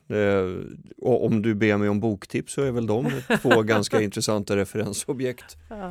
och 0.98 1.24
om 1.26 1.42
du 1.42 1.54
ber 1.54 1.76
mig 1.76 1.88
om 1.88 2.00
boktips 2.00 2.52
så 2.52 2.62
är 2.62 2.70
väl 2.70 2.86
de 2.86 3.10
två 3.42 3.62
ganska 3.62 4.00
intressanta 4.02 4.56
referensobjekt. 4.56 5.56
Ja. 5.68 5.86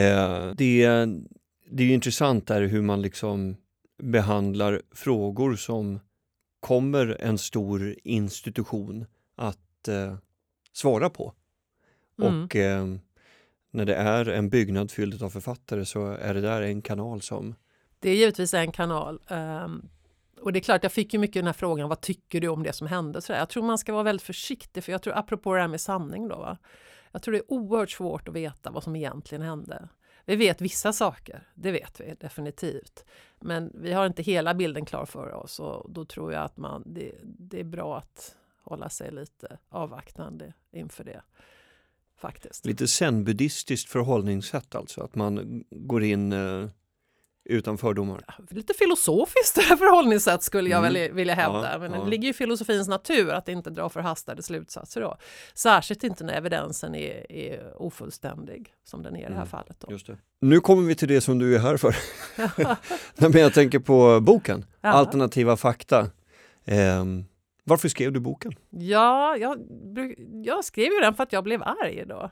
Eh, 0.00 0.52
det, 0.56 0.82
är- 0.84 1.20
det 1.70 1.82
är 1.82 1.86
ju 1.86 1.92
intressant 1.94 2.46
där 2.46 2.62
hur 2.62 2.82
man 2.82 3.02
liksom 3.02 3.56
behandlar 3.98 4.82
frågor 4.90 5.56
som 5.56 6.00
kommer 6.60 7.16
en 7.20 7.38
stor 7.38 7.96
institution 8.04 9.06
att 9.36 9.88
eh, 9.88 10.16
svara 10.72 11.10
på. 11.10 11.34
Mm. 12.22 12.44
Och 12.44 12.56
eh, 12.56 12.86
när 13.70 13.84
det 13.84 13.94
är 13.94 14.28
en 14.28 14.48
byggnad 14.48 14.90
fylld 14.90 15.22
av 15.22 15.30
författare 15.30 15.84
så 15.84 16.06
är 16.06 16.34
det 16.34 16.40
där 16.40 16.62
en 16.62 16.82
kanal 16.82 17.22
som 17.22 17.54
Det 17.98 18.10
är 18.10 18.14
givetvis 18.14 18.54
en 18.54 18.72
kanal. 18.72 19.20
ehm, 19.28 19.88
och 20.40 20.52
det 20.52 20.58
är 20.58 20.60
klart, 20.60 20.82
jag 20.82 20.92
fick 20.92 21.14
ju 21.14 21.18
mycket 21.20 21.34
den 21.34 21.46
här 21.46 21.52
frågan, 21.52 21.88
vad 21.88 22.00
tycker 22.00 22.40
du 22.40 22.48
om 22.48 22.62
det 22.62 22.72
som 22.72 22.86
hände? 22.86 23.22
Så 23.22 23.32
där, 23.32 23.38
jag 23.38 23.48
tror 23.48 23.62
man 23.62 23.78
ska 23.78 23.92
vara 23.92 24.02
väldigt 24.02 24.26
försiktig, 24.26 24.84
för 24.84 24.92
jag 24.92 25.02
tror, 25.02 25.18
apropå 25.18 25.54
det 25.54 25.60
här 25.60 25.68
med 25.68 25.80
sanning 25.80 26.28
då, 26.28 26.36
va? 26.36 26.58
jag 27.12 27.22
tror 27.22 27.32
det 27.32 27.38
är 27.38 27.52
oerhört 27.52 27.90
svårt 27.90 28.28
att 28.28 28.34
veta 28.34 28.70
vad 28.70 28.82
som 28.82 28.96
egentligen 28.96 29.42
hände. 29.42 29.88
Vi 30.24 30.36
vet 30.36 30.60
vissa 30.60 30.92
saker, 30.92 31.48
det 31.54 31.72
vet 31.72 32.00
vi 32.00 32.14
definitivt. 32.20 33.04
Men 33.40 33.72
vi 33.74 33.92
har 33.92 34.06
inte 34.06 34.22
hela 34.22 34.54
bilden 34.54 34.84
klar 34.84 35.06
för 35.06 35.32
oss 35.32 35.60
och 35.60 35.90
då 35.90 36.04
tror 36.04 36.32
jag 36.32 36.44
att 36.44 36.56
man, 36.56 36.82
det, 36.86 37.12
det 37.22 37.60
är 37.60 37.64
bra 37.64 37.98
att 37.98 38.36
hålla 38.62 38.88
sig 38.88 39.10
lite 39.10 39.58
avvaktande 39.68 40.52
inför 40.72 41.04
det. 41.04 41.22
Faktiskt. 42.16 42.66
lite 42.66 42.88
zen-buddhistiskt 42.88 43.88
förhållningssätt 43.88 44.74
alltså. 44.74 45.00
Att 45.02 45.14
man 45.14 45.64
går 45.70 46.02
in 46.02 46.32
eh, 46.32 46.68
utan 47.44 47.78
fördomar. 47.78 48.24
Lite 48.50 48.74
filosofiskt 48.74 49.62
förhållningssätt 49.78 50.42
skulle 50.42 50.70
jag 50.70 50.78
Mm. 50.78 50.92
väl 50.94 51.12
vilja 51.12 51.34
hävda. 51.34 51.72
Ja, 51.72 51.78
Men 51.78 51.92
ja. 51.92 52.04
det 52.04 52.10
ligger 52.10 52.22
ju 52.24 52.30
i 52.30 52.32
filosofins 52.32 52.88
natur 52.88 53.30
att 53.30 53.48
inte 53.48 53.70
dra 53.70 53.88
förhastade 53.88 54.42
slutsatser 54.42 55.00
då. 55.00 55.16
Särskilt 55.54 56.04
inte 56.04 56.24
när 56.24 56.32
evidensen 56.34 56.94
är, 56.94 57.32
är 57.32 57.82
ofullständig 57.82 58.72
som 58.84 59.02
den 59.02 59.16
är 59.16 59.20
i 59.20 59.22
det 59.22 59.28
här 59.28 59.34
Mm. 59.36 59.46
fallet. 59.48 59.76
Då. 59.80 59.92
Just 59.92 60.06
det. 60.06 60.16
Nu 60.40 60.60
kommer 60.60 60.82
vi 60.88 60.94
till 60.94 61.08
det 61.08 61.20
som 61.20 61.38
du 61.38 61.54
är 61.54 61.58
här 61.58 61.76
för. 61.76 61.96
Men 63.32 63.40
jag 63.40 63.54
tänker 63.54 63.78
på 63.78 64.20
boken, 64.20 64.64
Ja. 64.80 64.88
Alternativa 64.88 65.56
fakta. 65.56 66.06
Ehm, 66.64 67.24
varför 67.64 67.88
skrev 67.88 68.12
du 68.12 68.20
boken? 68.20 68.52
Ja, 68.70 69.36
jag, 69.36 69.58
jag 70.44 70.64
skrev 70.64 70.92
ju 70.92 71.00
den 71.00 71.14
för 71.14 71.22
att 71.22 71.32
jag 71.32 71.44
blev 71.44 71.62
arg 71.62 72.04
då. 72.08 72.30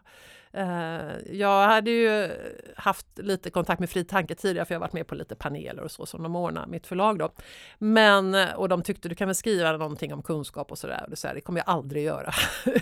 Eh, 0.52 1.33
jag 1.33 1.66
hade 1.66 1.90
ju 1.90 2.30
haft 2.76 3.07
lite 3.19 3.50
kontakt 3.50 3.80
med 3.80 3.90
Fri 3.90 4.04
Tanke 4.04 4.35
tidigare 4.35 4.66
för 4.66 4.75
jag 4.75 4.80
har 4.80 4.87
varit 4.87 4.92
med 4.92 5.07
på 5.07 5.14
lite 5.14 5.35
paneler 5.35 5.83
och 5.83 5.90
så 5.90 6.07
som 6.07 6.23
de 6.23 6.37
ordnar, 6.37 6.66
mitt 6.66 6.87
förlag 6.87 7.19
då. 7.19 7.30
Men, 7.78 8.35
och 8.57 8.69
de 8.69 8.83
tyckte 8.83 9.09
du 9.09 9.14
kan 9.14 9.28
väl 9.28 9.35
skriva 9.35 9.73
någonting 9.73 10.14
om 10.14 10.23
kunskap 10.23 10.71
och 10.71 10.78
sådär. 10.78 11.00
Och 11.04 11.11
det, 11.11 11.16
så 11.16 11.28
här, 11.28 11.35
det 11.35 11.40
kommer 11.40 11.61
jag 11.61 11.69
aldrig 11.69 12.04
göra. 12.04 12.33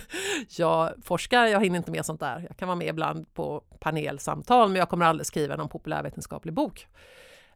jag 0.56 0.92
forskar, 1.04 1.46
jag 1.46 1.64
hinner 1.64 1.76
inte 1.76 1.90
med 1.90 2.06
sånt 2.06 2.20
där. 2.20 2.44
Jag 2.48 2.56
kan 2.56 2.68
vara 2.68 2.76
med 2.76 2.88
ibland 2.88 3.34
på 3.34 3.62
panelsamtal 3.78 4.68
men 4.68 4.76
jag 4.76 4.88
kommer 4.88 5.06
aldrig 5.06 5.26
skriva 5.26 5.56
någon 5.56 5.68
populärvetenskaplig 5.68 6.54
bok. 6.54 6.87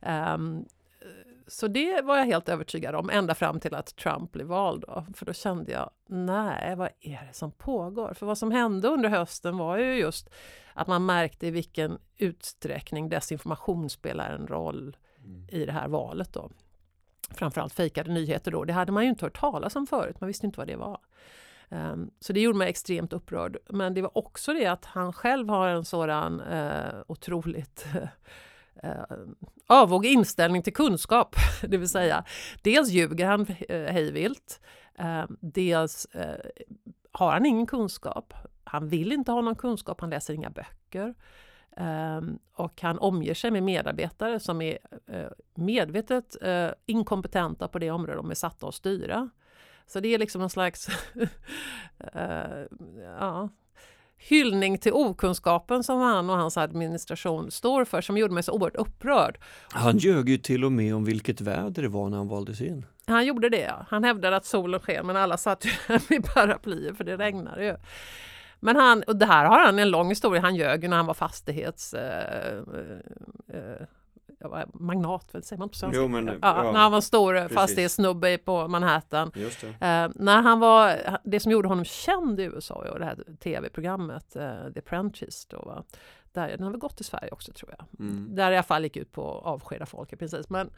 Ehm, 0.03 0.65
så 1.53 1.69
det 1.69 2.03
var 2.05 2.17
jag 2.17 2.25
helt 2.25 2.49
övertygad 2.49 2.95
om, 2.95 3.11
ända 3.11 3.35
fram 3.35 3.61
till 3.61 3.75
att 3.75 3.97
Trump 3.97 4.33
blev 4.33 4.47
vald. 4.47 4.85
Då. 4.89 5.07
För 5.15 5.27
då 5.27 5.33
kände 5.33 5.73
jag, 5.73 5.91
nej, 6.07 6.77
vad 6.77 6.89
är 7.01 7.27
det 7.29 7.35
som 7.35 7.53
pågår? 7.53 8.15
För 8.15 8.27
vad 8.27 8.39
som 8.39 8.51
hände 8.51 8.89
under 8.89 9.09
hösten 9.09 9.59
var 9.59 9.79
ju 9.79 9.95
just 9.95 10.31
att 10.75 10.87
man 10.87 11.07
märkte 11.07 11.47
i 11.47 11.51
vilken 11.51 11.99
utsträckning 12.17 13.09
desinformation 13.09 13.91
spelar 13.91 14.31
en 14.31 14.47
roll 14.47 14.97
i 15.49 15.65
det 15.65 15.73
här 15.73 15.89
valet. 15.89 16.33
Då. 16.33 16.51
Framförallt 17.31 17.73
fejkade 17.73 18.13
nyheter 18.13 18.51
då. 18.51 18.65
Det 18.65 18.73
hade 18.73 18.93
man 18.93 19.03
ju 19.03 19.09
inte 19.09 19.25
hört 19.25 19.41
talas 19.41 19.77
om 19.77 19.87
förut, 19.87 20.21
man 20.21 20.29
visste 20.29 20.47
inte 20.47 20.59
vad 20.59 20.67
det 20.67 20.77
var. 20.77 21.01
Ehm, 21.69 22.11
Så 22.21 22.33
det 22.33 22.41
gjorde 22.41 22.59
mig 22.59 22.69
extremt 22.69 23.13
upprörd. 23.13 23.57
Men 23.69 23.95
det 23.95 24.03
var 24.03 24.19
också 24.19 24.53
det 24.53 24.67
att 24.67 24.85
han 24.85 25.13
själv 25.13 25.49
har 25.49 25.69
en 25.69 25.85
sådan 25.85 26.41
eh, 26.41 26.95
otroligt 27.07 27.87
eh, 28.83 29.03
avog 29.67 30.07
inställning 30.07 30.63
till 30.63 30.73
kunskap. 30.73 31.37
Det 31.69 31.77
vill 31.77 31.89
säga, 31.89 32.25
dels 32.63 32.91
ljuger 32.91 33.27
han 33.27 33.47
eh, 33.69 33.93
hejvilt, 33.93 34.61
eh, 34.99 35.25
dels 35.41 36.05
eh, 36.05 36.51
har 37.13 37.33
han 37.33 37.47
ingen 37.47 37.67
kunskap. 37.67 38.35
Han 38.65 38.89
vill 38.89 39.13
inte 39.13 39.33
ha 39.33 39.41
någon 39.41 39.57
kunskap, 39.57 40.01
han 40.01 40.11
läser 40.11 40.35
inga 40.35 40.51
böcker. 40.51 41.15
Um, 41.77 42.39
och 42.53 42.83
han 42.83 42.99
omger 42.99 43.35
sig 43.35 43.51
med 43.51 43.63
medarbetare 43.63 44.41
som 44.41 44.63
är 44.63 44.79
eh, 45.07 45.27
medvetet 45.55 46.43
eh, 46.43 46.71
inkompetenta 46.87 47.69
på 47.69 47.79
det 47.79 47.91
område 47.91 48.17
de 48.17 48.31
är 48.31 48.35
satta 48.35 48.69
att 48.69 48.75
styra. 48.75 49.31
Så 49.87 50.01
det 50.01 50.15
är 50.15 50.19
liksom 50.19 50.43
en 50.43 50.51
slags 50.51 50.89
eh, 52.15 52.65
ja, 53.19 53.49
hyllning 54.29 54.79
till 54.79 54.93
okunskapen 54.93 55.85
som 55.85 56.01
han 56.01 56.31
och 56.31 56.37
hans 56.37 56.57
administration 56.57 57.51
står 57.51 57.85
för 57.85 58.01
som 58.01 58.17
gjorde 58.17 58.35
mig 58.35 58.43
så 58.43 58.53
oerhört 58.53 58.77
upprörd. 58.77 59.39
Han 59.73 59.99
ljög 59.99 60.29
ju 60.29 60.39
till 60.39 60.65
och 60.65 60.73
med 60.73 60.95
om 60.95 61.05
vilket 61.05 61.41
väder 61.41 61.83
det 61.83 61.89
var 61.89 62.09
när 62.09 62.17
han 62.17 62.29
valdes 62.29 62.61
in. 62.61 62.87
Han 63.07 63.27
gjorde 63.27 63.49
det, 63.49 63.61
ja. 63.61 63.87
Han 63.89 64.05
hävdade 64.05 64.37
att 64.37 64.47
solen 64.47 64.81
sken 64.81 65.07
men 65.07 65.17
alla 65.17 65.37
satt 65.37 65.65
ju 65.65 65.71
med 66.09 66.25
paraplyer 66.35 66.95
för 66.95 67.05
det 67.05 67.17
regnade 67.17 67.65
ju. 67.65 67.77
Men 68.61 68.77
han, 68.77 69.03
och 69.03 69.17
det 69.17 69.27
här 69.27 69.45
har 69.45 69.59
han 69.59 69.79
en 69.79 69.91
lång 69.91 70.09
historia, 70.09 70.43
han 70.43 70.57
ljög 70.57 70.83
ju 70.83 70.89
när 70.89 70.97
han 70.97 71.07
var 71.07 71.15
fastighets... 71.15 71.95
Eh, 71.95 72.59
eh, 72.59 73.59
eh, 73.59 73.87
jag 74.43 74.49
var 74.49 74.67
magnat, 74.75 75.29
vad 75.33 75.45
säger 75.45 75.59
man 75.59 75.69
på 75.69 75.75
svenska? 75.75 76.01
Jo, 76.01 76.09
men, 76.09 76.27
ja, 76.27 76.35
ja, 76.43 76.73
när 76.73 76.81
han 76.81 76.93
var 76.93 77.01
stor 77.01 77.35
precis. 77.35 77.55
fastighetssnubbe 77.55 78.39
på 78.39 78.69
Manhattan. 78.69 79.31
Det. 79.35 79.67
Eh, 79.67 80.11
när 80.15 80.43
han 80.43 80.61
var, 80.61 80.97
det 81.25 81.41
som 81.41 81.53
gjorde 81.53 81.69
honom 81.69 81.85
känd 81.85 82.41
i 82.41 82.43
USA 82.43 82.85
var 82.93 82.99
det 82.99 83.05
här 83.05 83.19
tv-programmet 83.41 84.37
eh, 84.37 84.73
The 84.75 84.79
Apprentice. 84.79 85.47
Då, 85.47 85.59
va? 85.59 85.85
Där, 86.33 86.49
den 86.49 86.63
har 86.63 86.71
väl 86.71 86.81
gått 86.81 87.01
i 87.01 87.05
Sverige 87.05 87.31
också 87.33 87.53
tror 87.53 87.75
jag. 87.79 88.07
Mm. 88.07 88.35
Där 88.35 88.53
i 88.53 88.55
alla 88.55 88.63
fall 88.63 88.83
gick 88.83 88.97
ut 88.97 89.13
på 89.13 89.39
att 89.39 89.45
avskeda 89.45 89.87
folk 89.87 90.13
i 90.13 90.17
princip. 90.17 90.51
Men 90.51 90.71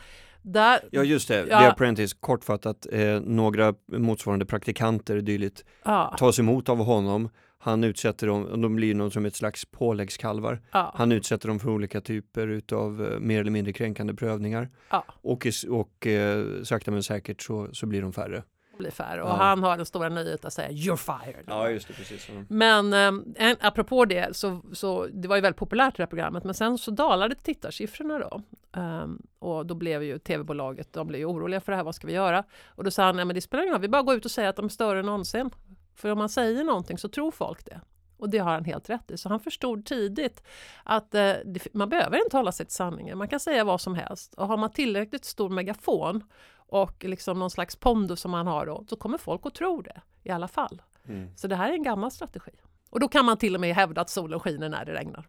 där, 0.42 0.80
Ja 0.90 1.02
just 1.02 1.28
det, 1.28 1.46
Ja. 1.48 1.60
The 1.60 1.66
Apprentice, 1.66 2.14
kortfattat, 2.14 2.86
eh, 2.92 3.20
några 3.20 3.74
motsvarande 3.86 4.46
praktikanter 4.46 5.16
dylikt 5.16 5.64
ja, 5.84 6.14
tas 6.18 6.38
emot 6.38 6.68
av 6.68 6.78
honom. 6.78 7.28
Han 7.64 7.84
utsätter 7.84 8.26
dem, 8.26 8.62
de 8.62 8.76
blir 8.76 8.94
något 8.94 9.12
som 9.12 9.26
ett 9.26 9.36
slags 9.36 9.64
påläggskalvar. 9.64 10.60
ja, 10.72 10.92
Han 10.96 11.12
utsätter 11.12 11.48
dem 11.48 11.60
för 11.60 11.68
olika 11.70 12.00
typer 12.00 12.46
utav 12.48 13.06
eh, 13.12 13.18
mer 13.18 13.40
eller 13.40 13.50
mindre 13.50 13.72
kränkande 13.72 14.14
prövningar. 14.14 14.70
Ja. 14.90 15.04
Och, 15.08 15.46
och 15.70 16.06
eh, 16.06 16.44
sakta 16.62 16.90
men 16.90 17.02
säkert 17.02 17.42
så, 17.42 17.68
så 17.72 17.86
blir 17.86 18.02
de 18.02 18.12
färre. 18.12 18.42
blir 18.78 18.90
färre. 18.90 19.22
Och 19.22 19.28
Ja. 19.28 19.32
han 19.34 19.62
har 19.62 19.76
den 19.76 19.86
stora 19.86 20.08
nöjet 20.08 20.44
att 20.44 20.52
säga 20.52 20.68
“You're 20.68 20.96
fired”. 20.96 21.72
just 21.72 21.88
det, 21.88 21.94
precis. 21.94 22.28
Men 22.48 22.92
eh, 23.36 23.56
apropå 23.60 24.04
det, 24.04 24.36
så, 24.36 24.60
så 24.72 25.06
det 25.12 25.28
var 25.28 25.36
ju 25.36 25.42
väldigt 25.42 25.58
populärt 25.58 25.96
det 25.96 26.02
här 26.02 26.06
programmet, 26.08 26.44
men 26.44 26.54
sen 26.54 26.78
så 26.78 26.90
dalade 26.90 27.34
tittarsiffrorna 27.34 28.18
då. 28.18 28.42
Ehm, 28.80 29.22
och 29.38 29.66
då 29.66 29.74
blev 29.74 30.02
ju 30.02 30.18
tv-bolaget, 30.18 30.92
de 30.92 31.06
blev 31.06 31.18
ju 31.20 31.26
oroliga 31.26 31.60
för 31.60 31.72
det 31.72 31.76
här, 31.76 31.84
vad 31.84 31.94
ska 31.94 32.06
vi 32.06 32.12
göra? 32.12 32.44
Och 32.66 32.84
då 32.84 32.90
sa 32.90 33.04
han, 33.04 33.16
nej 33.16 33.24
men 33.24 33.34
det 33.34 33.40
spelar 33.40 33.62
ingen 33.62 33.72
roll, 33.74 33.80
vi 33.82 33.88
bara 33.88 34.02
går 34.02 34.14
ut 34.14 34.24
och 34.24 34.30
säger 34.30 34.48
att 34.48 34.56
de 34.56 34.64
är 34.64 34.68
större 34.68 34.98
än 34.98 35.06
någonsin. 35.06 35.50
För 35.94 36.10
om 36.10 36.18
man 36.18 36.28
säger 36.28 36.64
någonting 36.64 36.98
så 36.98 37.08
tror 37.08 37.30
folk 37.30 37.64
det. 37.64 37.80
Och 38.16 38.30
det 38.30 38.38
har 38.38 38.52
han 38.52 38.64
helt 38.64 38.90
rätt 38.90 39.10
i. 39.10 39.18
Så 39.18 39.28
han 39.28 39.40
förstod 39.40 39.86
tidigt 39.86 40.42
att 40.84 41.14
eh, 41.14 41.32
man 41.72 41.88
behöver 41.88 42.24
inte 42.24 42.36
hålla 42.36 42.52
sig 42.52 42.66
till 42.66 42.74
sanningen. 42.74 43.18
Man 43.18 43.28
kan 43.28 43.40
säga 43.40 43.64
vad 43.64 43.80
som 43.80 43.94
helst. 43.94 44.34
Och 44.34 44.48
har 44.48 44.56
man 44.56 44.72
tillräckligt 44.72 45.24
stor 45.24 45.48
megafon 45.48 46.24
och 46.56 47.04
liksom 47.04 47.38
någon 47.38 47.50
slags 47.50 47.76
pondus 47.76 48.20
som 48.20 48.30
man 48.30 48.46
har 48.46 48.66
då, 48.66 48.84
så 48.88 48.96
kommer 48.96 49.18
folk 49.18 49.46
att 49.46 49.54
tro 49.54 49.82
det 49.82 50.00
i 50.22 50.30
alla 50.30 50.48
fall. 50.48 50.82
Mm. 51.08 51.36
Så 51.36 51.48
det 51.48 51.56
här 51.56 51.68
är 51.68 51.72
en 51.72 51.82
gammal 51.82 52.10
strategi. 52.10 52.52
Och 52.90 53.00
då 53.00 53.08
kan 53.08 53.24
man 53.24 53.36
till 53.36 53.54
och 53.54 53.60
med 53.60 53.74
hävda 53.74 54.00
att 54.00 54.10
solen 54.10 54.40
skiner 54.40 54.68
när 54.68 54.84
det 54.84 54.94
regnar. 54.94 55.28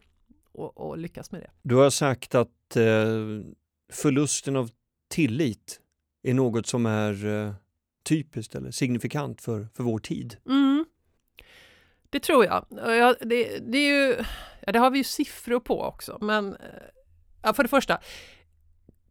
Och, 0.52 0.78
och 0.78 0.98
lyckas 0.98 1.32
med 1.32 1.42
det. 1.42 1.50
Du 1.62 1.76
har 1.76 1.90
sagt 1.90 2.36
att 2.36 2.76
eh, 2.76 2.86
förlusten 3.92 4.56
av 4.56 4.70
tillit 5.08 5.80
är 6.24 6.34
något 6.34 6.68
som 6.68 6.86
är 6.86 7.26
eh, 7.26 7.54
typiskt 8.06 8.56
eller 8.56 8.72
signifikant 8.72 9.42
för, 9.42 9.68
för 9.74 9.84
vår 9.84 10.00
tid. 10.00 10.38
Mm. 10.46 10.86
Det 12.10 12.20
tror 12.20 12.46
jag. 12.46 12.66
Ja, 12.70 13.16
det, 13.22 13.60
det, 13.72 13.78
är 13.78 14.08
ju, 14.08 14.16
ja, 14.66 14.72
det 14.72 14.80
har 14.80 14.90
vi 14.92 14.98
ju 14.98 15.04
siffror 15.04 15.60
på 15.60 15.82
också. 15.82 16.18
Men 16.22 16.56
eh, 16.56 16.60
ja, 17.44 17.54
för 17.54 17.64
det 17.64 17.70
första, 17.70 18.00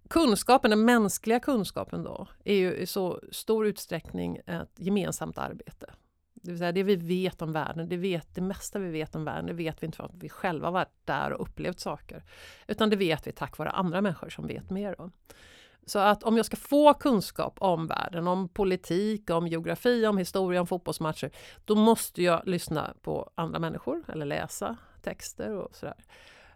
kunskapen, 0.08 0.70
den 0.70 0.84
mänskliga 0.84 1.40
kunskapen 1.40 2.02
då, 2.02 2.28
är 2.44 2.54
ju 2.54 2.74
i 2.74 2.86
så 2.86 3.20
stor 3.32 3.66
utsträckning 3.66 4.36
ett 4.46 4.72
gemensamt 4.76 5.38
arbete. 5.38 5.94
Det 6.34 6.50
vill 6.50 6.58
säga 6.58 6.72
det 6.72 6.82
vi 6.82 6.96
vet 6.96 7.42
om 7.42 7.52
världen, 7.52 7.88
det, 7.88 7.96
vet, 7.96 8.34
det 8.34 8.40
mesta 8.40 8.78
vi 8.78 8.90
vet 8.90 9.14
om 9.14 9.24
världen, 9.24 9.46
det 9.46 9.52
vet 9.52 9.82
vi 9.82 9.86
inte 9.86 9.96
för 9.96 10.04
att 10.04 10.14
vi 10.14 10.28
själva 10.28 10.70
varit 10.70 10.92
där 11.04 11.32
och 11.32 11.42
upplevt 11.42 11.80
saker. 11.80 12.24
Utan 12.66 12.90
det 12.90 12.96
vet 12.96 13.26
vi 13.26 13.32
tack 13.32 13.58
vare 13.58 13.70
andra 13.70 14.00
människor 14.00 14.28
som 14.28 14.46
vet 14.46 14.70
mer 14.70 15.00
om. 15.00 15.12
Så 15.86 15.98
att 15.98 16.22
om 16.22 16.36
jag 16.36 16.46
ska 16.46 16.56
få 16.56 16.94
kunskap 16.94 17.56
om 17.58 17.86
världen, 17.86 18.28
om 18.28 18.48
politik, 18.48 19.30
om 19.30 19.46
geografi, 19.46 20.06
om 20.06 20.18
historia, 20.18 20.60
om 20.60 20.66
fotbollsmatcher, 20.66 21.30
då 21.64 21.74
måste 21.74 22.22
jag 22.22 22.42
lyssna 22.46 22.94
på 23.02 23.30
andra 23.34 23.58
människor 23.58 24.04
eller 24.08 24.26
läsa 24.26 24.76
texter 25.02 25.56
och 25.56 25.74
sådär. 25.74 26.04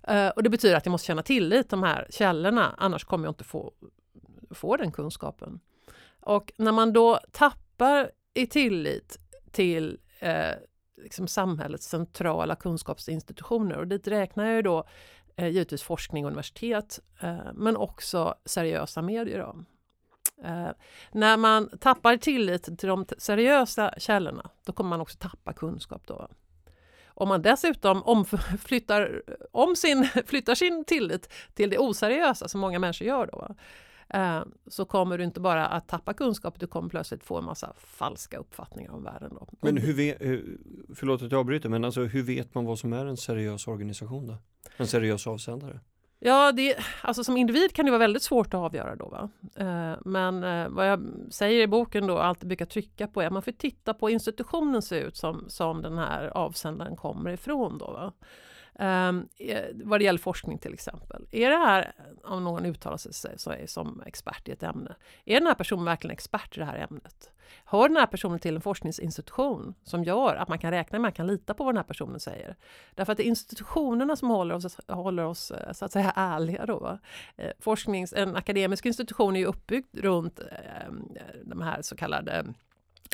Eh, 0.02 0.28
och 0.28 0.42
det 0.42 0.50
betyder 0.50 0.76
att 0.76 0.86
jag 0.86 0.90
måste 0.90 1.06
känna 1.06 1.22
tillit 1.22 1.68
till 1.68 1.80
de 1.80 1.82
här 1.82 2.06
källorna, 2.10 2.74
annars 2.78 3.04
kommer 3.04 3.24
jag 3.24 3.30
inte 3.30 3.44
få, 3.44 3.72
få 4.50 4.76
den 4.76 4.92
kunskapen. 4.92 5.60
Och 6.20 6.52
när 6.58 6.72
man 6.72 6.92
då 6.92 7.20
tappar 7.32 8.10
i 8.34 8.46
tillit 8.46 9.18
till 9.52 9.98
eh, 10.18 10.52
liksom 11.02 11.28
samhällets 11.28 11.86
centrala 11.86 12.56
kunskapsinstitutioner, 12.56 13.78
och 13.78 13.86
dit 13.86 14.08
räknar 14.08 14.44
jag 14.44 14.54
ju 14.54 14.62
då 14.62 14.84
eh, 15.38 15.48
givetvis 15.48 15.82
forskning 15.82 16.24
och 16.24 16.30
universitet, 16.30 17.00
eh, 17.20 17.52
men 17.54 17.76
också 17.76 18.34
seriösa 18.44 19.02
medier. 19.02 19.38
Då. 19.38 19.64
Eh, 20.44 20.70
när 21.12 21.36
man 21.36 21.78
tappar 21.78 22.16
tillit 22.16 22.78
till 22.78 22.88
de 22.88 23.06
seriösa 23.18 23.94
källorna, 23.98 24.50
då 24.64 24.72
kommer 24.72 24.90
man 24.90 25.00
också 25.00 25.18
tappa 25.18 25.52
kunskap. 25.52 26.02
Då. 26.06 26.28
Om 27.06 27.28
man 27.28 27.42
dessutom 27.42 28.02
omflyttar, 28.02 29.22
om 29.52 29.76
sin, 29.76 30.04
flyttar 30.26 30.54
sin 30.54 30.84
tillit 30.84 31.32
till 31.54 31.70
det 31.70 31.78
oseriösa, 31.78 32.48
som 32.48 32.60
många 32.60 32.78
människor 32.78 33.06
gör 33.06 33.26
då, 33.26 33.54
så 34.66 34.84
kommer 34.84 35.18
du 35.18 35.24
inte 35.24 35.40
bara 35.40 35.66
att 35.66 35.88
tappa 35.88 36.14
kunskap, 36.14 36.60
du 36.60 36.66
kommer 36.66 36.88
plötsligt 36.88 37.24
få 37.24 37.38
en 37.38 37.44
massa 37.44 37.72
falska 37.78 38.38
uppfattningar 38.38 38.92
om 38.92 39.04
världen. 39.04 39.30
Då. 39.34 39.48
Men 39.60 39.76
hur 39.76 39.92
vet, 39.92 40.20
hur- 40.20 40.58
förlåt 40.94 41.22
att 41.22 41.32
jag 41.32 41.38
avbryter, 41.38 41.68
men 41.68 41.84
alltså 41.84 42.00
hur 42.00 42.22
vet 42.22 42.54
man 42.54 42.64
vad 42.64 42.78
som 42.78 42.92
är 42.92 43.06
en 43.06 43.16
seriös 43.16 43.68
organisation 43.68 44.26
då? 44.26 44.36
En 44.76 44.86
seriös 44.86 45.26
avsändare? 45.26 45.80
Ja, 46.20 46.52
det, 46.52 46.76
alltså 47.02 47.24
som 47.24 47.36
individ 47.36 47.72
kan 47.72 47.84
det 47.84 47.90
vara 47.90 47.98
väldigt 47.98 48.22
svårt 48.22 48.46
att 48.46 48.54
avgöra 48.54 48.96
då. 48.96 49.08
Va? 49.08 49.30
Eh, 49.56 49.98
men 50.04 50.44
eh, 50.44 50.68
vad 50.68 50.88
jag 50.90 51.08
säger 51.30 51.62
i 51.62 51.66
boken 51.66 52.06
då, 52.06 52.18
alltid 52.18 52.48
brukar 52.48 52.66
trycka 52.66 53.06
på 53.06 53.22
är 53.22 53.26
att 53.26 53.32
man 53.32 53.42
får 53.42 53.52
titta 53.52 53.94
på 53.94 54.10
institutionen 54.10 54.82
ser 54.82 55.00
ut 55.00 55.16
som, 55.16 55.44
som 55.48 55.82
den 55.82 55.98
här 55.98 56.26
avsändaren 56.26 56.96
kommer 56.96 57.30
ifrån. 57.30 57.78
Då, 57.78 57.86
va? 57.86 58.12
Um, 58.80 59.28
vad 59.84 60.00
det 60.00 60.04
gäller 60.04 60.18
forskning 60.18 60.58
till 60.58 60.74
exempel. 60.74 61.26
Är 61.30 61.50
det 61.50 61.56
här, 61.56 61.92
om 62.24 62.44
någon 62.44 62.66
uttalar 62.66 62.96
sig 63.36 63.68
som 63.68 64.02
expert 64.06 64.48
i 64.48 64.52
ett 64.52 64.62
ämne, 64.62 64.94
är 65.24 65.34
den 65.34 65.46
här 65.46 65.54
personen 65.54 65.84
verkligen 65.84 66.12
expert 66.12 66.56
i 66.56 66.60
det 66.60 66.66
här 66.66 66.86
ämnet? 66.90 67.30
Hör 67.64 67.88
den 67.88 67.96
här 67.96 68.06
personen 68.06 68.38
till 68.38 68.54
en 68.54 68.60
forskningsinstitution 68.60 69.74
som 69.84 70.04
gör 70.04 70.36
att 70.36 70.48
man 70.48 70.58
kan 70.58 70.70
räkna 70.70 70.98
med, 70.98 71.02
man 71.02 71.12
kan 71.12 71.26
lita 71.26 71.54
på 71.54 71.64
vad 71.64 71.74
den 71.74 71.78
här 71.78 71.84
personen 71.84 72.20
säger? 72.20 72.56
Därför 72.94 73.12
att 73.12 73.16
det 73.16 73.24
är 73.24 73.28
institutionerna 73.28 74.16
som 74.16 74.30
håller 74.30 74.54
oss, 74.54 74.80
håller 74.88 75.24
oss 75.24 75.50
eh, 75.50 75.72
så 75.72 75.84
att 75.84 75.92
säga 75.92 76.12
ärliga. 76.16 76.66
Då, 76.66 76.78
Va? 76.78 76.98
Eh, 77.36 77.52
forsknings, 77.58 78.12
en 78.12 78.36
akademisk 78.36 78.86
institution 78.86 79.36
är 79.36 79.40
ju 79.40 79.46
uppbyggd 79.46 79.98
runt 79.98 80.40
eh, 80.40 80.92
de 81.44 81.62
här 81.62 81.82
så 81.82 81.96
kallade 81.96 82.54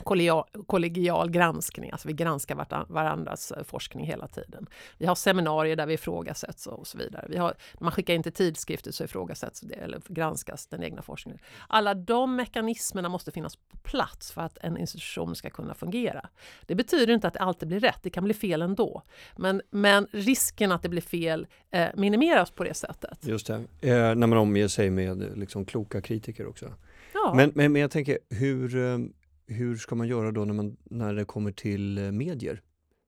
kollegial, 0.01 0.45
kollegial 0.67 1.31
granskning, 1.31 1.91
alltså 1.91 2.09
vi 2.09 2.15
granskar 2.15 2.85
varandras 2.89 3.53
eh, 3.53 3.65
forskning 3.65 4.07
hela 4.07 4.29
tiden. 4.29 4.67
Vi 4.99 5.07
har 5.07 5.15
seminarier 5.15 5.77
där 5.77 5.87
vi 5.87 5.95
ifrågasätts 5.95 6.67
och 6.67 6.87
så 6.87 6.99
vidare. 6.99 7.27
Vi 7.29 7.37
har, 7.37 7.55
man 7.81 7.93
skickar 7.93 8.15
in 8.15 8.23
till 8.23 8.33
tidskrifter 8.33 8.93
så 8.93 9.05
ifrågasätts 9.05 9.61
det, 9.61 9.75
eller 9.75 10.03
granskas 10.09 10.67
den 10.67 10.83
egna 10.83 11.03
forskningen. 11.03 11.41
Alla 11.69 11.95
de 11.95 12.37
mekanismerna 12.37 13.09
måste 13.09 13.33
finnas 13.33 13.57
på 13.57 13.77
plats 13.77 14.33
för 14.33 14.43
att 14.43 14.59
en 14.59 14.77
institution 14.77 15.37
ska 15.37 15.51
kunna 15.51 15.75
fungera. 15.75 16.29
Det 16.67 16.75
betyder 16.75 17.15
inte 17.15 17.29
att 17.29 17.35
det 17.35 17.41
alltid 17.41 17.69
blir 17.69 17.81
rätt, 17.81 17.99
det 18.03 18.11
kan 18.11 18.25
bli 18.25 18.35
fel 18.35 18.63
ändå. 18.63 19.03
Men, 19.37 19.63
men 19.71 20.07
risken 20.11 20.73
att 20.73 20.83
det 20.83 20.89
blir 20.89 21.03
fel 21.03 21.47
eh, 21.71 21.89
minimeras 21.95 22.51
på 22.51 22.65
det 22.65 22.75
sättet. 22.75 23.19
Just 23.27 23.47
det, 23.47 23.55
eh, 23.81 24.15
när 24.15 24.27
man 24.27 24.39
omger 24.39 24.69
sig 24.69 24.91
med 24.91 25.39
liksom, 25.39 25.65
kloka 25.65 26.01
kritiker 26.01 26.47
också. 26.47 26.73
Ja. 27.15 27.33
Men, 27.37 27.53
men, 27.55 27.73
men 27.73 27.83
jag 27.83 27.91
tänker, 27.91 28.19
hur, 28.31 28.77
eh, 28.77 28.99
hur 29.47 29.77
ska 29.77 29.95
man 29.95 30.09
göra 30.09 30.33
då 30.33 30.45
när, 30.45 30.55
man, 30.55 30.77
när 30.85 31.15
det 31.15 31.25
kommer 31.25 31.53
till 31.53 31.99
eh, 31.99 32.13
medier? 32.13 32.63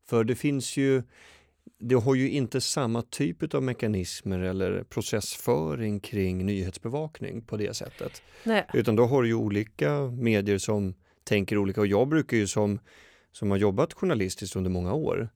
För 0.08 0.24
det 0.24 0.34
finns 0.34 0.76
ju, 0.76 1.02
det 1.78 1.94
har 1.94 2.14
ju 2.14 2.30
inte 2.30 2.60
samma 2.60 3.02
typ 3.02 3.54
av 3.54 3.62
mekanismer 3.62 4.38
eller 4.38 4.82
processföring 4.82 6.00
kring 6.00 6.46
nyhetsbevakning 6.46 7.42
på 7.42 7.56
det 7.56 7.76
sättet. 7.76 8.22
Nej. 8.44 8.66
Utan 8.72 8.96
då 8.96 9.04
har 9.06 9.22
du 9.22 9.28
ju 9.28 9.34
olika 9.34 10.00
medier 10.00 10.58
som 10.58 10.94
tänker 11.24 11.58
olika 11.58 11.80
och 11.80 11.86
jag 11.86 12.08
brukar 12.08 12.36
ju 12.36 12.46
som, 12.46 12.78
som 13.32 13.50
har 13.50 13.58
jobbat 13.58 13.92
journalistiskt 13.92 14.56
under 14.56 14.70
många 14.70 14.92
år 14.92 15.28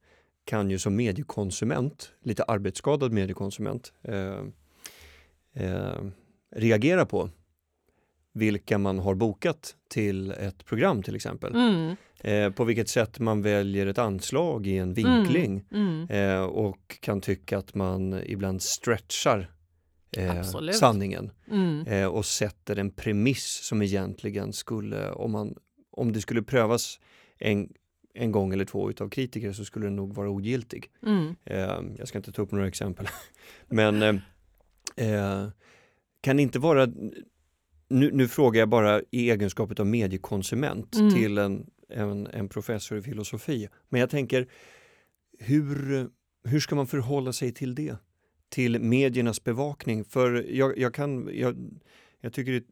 kan 0.45 0.71
ju 0.71 0.79
som 0.79 0.97
mediekonsument, 0.97 2.13
lite 2.23 2.43
arbetsskadad 2.43 3.13
mediekonsument, 3.13 3.93
eh, 4.03 4.45
eh, 5.53 6.05
reagera 6.57 7.07
på 7.07 7.31
vilka 8.33 8.79
man 8.79 8.99
har 8.99 9.15
bokat 9.15 9.77
till 9.89 10.31
ett 10.31 10.65
program 10.65 11.03
till 11.03 11.17
exempel. 11.17 11.55
Mm. 11.55 11.97
Eh, 12.21 12.53
på 12.53 12.65
vilket 12.65 12.89
sätt 12.89 13.19
man 13.19 13.43
väljer 13.43 13.87
ett 13.87 13.99
anslag 13.99 14.67
i 14.67 14.79
en 14.79 14.95
vinkling 14.95 15.65
mm. 15.71 16.07
Mm. 16.11 16.37
Eh, 16.37 16.43
och 16.43 16.99
kan 17.01 17.21
tycka 17.21 17.59
att 17.59 17.75
man 17.75 18.21
ibland 18.27 18.63
stretchar 18.63 19.51
eh, 20.17 20.43
sanningen 20.73 21.31
mm. 21.51 21.87
eh, 21.87 22.07
och 22.07 22.27
sätter 22.27 22.77
en 22.77 22.91
premiss 22.91 23.61
som 23.63 23.83
egentligen 23.83 24.53
skulle, 24.53 25.11
om, 25.11 25.33
man, 25.33 25.55
om 25.91 26.13
det 26.13 26.21
skulle 26.21 26.43
prövas 26.43 27.01
en, 27.39 27.69
en 28.15 28.33
gång 28.33 28.53
eller 28.53 28.65
två 28.65 28.91
utav 28.91 29.09
kritiker 29.09 29.53
så 29.53 29.65
skulle 29.65 29.87
den 29.87 29.97
nog 29.97 30.15
vara 30.15 30.31
ogiltig. 30.31 30.91
Mm. 31.07 31.37
Eh, 31.45 31.81
jag 31.99 32.09
ska 32.09 32.19
inte 32.19 32.33
ta 32.33 32.43
upp 32.43 32.53
några 32.53 32.69
exempel. 32.69 33.07
Men 33.67 34.03
eh, 34.97 35.49
kan 36.21 36.37
det 36.37 36.43
inte 36.43 36.59
vara 36.59 36.89
nu, 37.91 38.11
nu, 38.13 38.29
frågar 38.29 38.61
jag 38.61 38.69
bara 38.69 39.01
i 39.11 39.31
egenskap 39.31 39.81
av 39.81 39.87
mediekonsument 39.87 40.95
mm. 40.95 41.15
till 41.15 41.39
en, 41.39 41.67
en, 41.89 42.27
en, 42.27 42.49
professor 42.49 42.99
i 42.99 43.03
filosofi. 43.03 43.69
Men 43.89 44.01
jag 44.01 44.11
tänker, 44.11 44.49
hur, 45.39 46.09
hur 46.45 46.61
ska 46.61 46.75
man 46.75 46.87
förhålla 46.87 47.33
sig 47.33 47.53
till 47.53 47.75
det? 47.75 47.97
Till 48.49 48.81
mediernas 48.81 49.45
bevakning? 49.45 50.05
För 50.05 50.47
jag, 50.51 50.79
jag 50.79 50.95
kan, 50.95 51.31
jag, 51.33 51.57
jag 52.21 52.33
tycker 52.33 52.53
det 52.53 52.65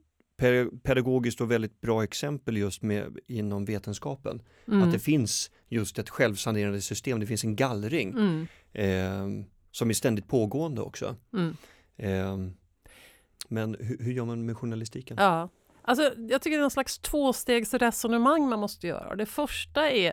pedagogiskt 0.82 1.40
och 1.40 1.50
väldigt 1.50 1.80
bra 1.80 2.04
exempel 2.04 2.56
just 2.56 2.82
med, 2.82 3.18
inom 3.26 3.64
vetenskapen. 3.64 4.42
Mm. 4.68 4.82
Att 4.82 4.92
det 4.92 4.98
finns 4.98 5.50
just 5.68 5.98
ett 5.98 6.10
självsanerande 6.10 6.80
system, 6.80 7.20
det 7.20 7.26
finns 7.26 7.44
en 7.44 7.56
gallring 7.56 8.10
mm. 8.10 8.46
eh, 8.72 9.46
som 9.70 9.90
är 9.90 9.94
ständigt 9.94 10.28
pågående 10.28 10.80
också. 10.80 11.16
Mm. 11.32 11.56
Eh, 11.96 12.52
men 13.49 13.76
hur, 13.80 13.99
hur 13.99 14.12
gör 14.12 14.25
man 14.25 14.47
med 14.47 14.57
journalistiken? 14.57 15.16
Ja, 15.21 15.49
alltså, 15.83 16.02
jag 16.02 16.42
tycker 16.42 16.57
det 16.57 16.61
är 16.61 16.62
någon 16.62 16.71
slags 16.71 16.99
tvåstegsresonemang 16.99 18.49
man 18.49 18.59
måste 18.59 18.87
göra. 18.87 19.16
Det 19.16 19.26
första 19.26 19.90
är 19.90 20.12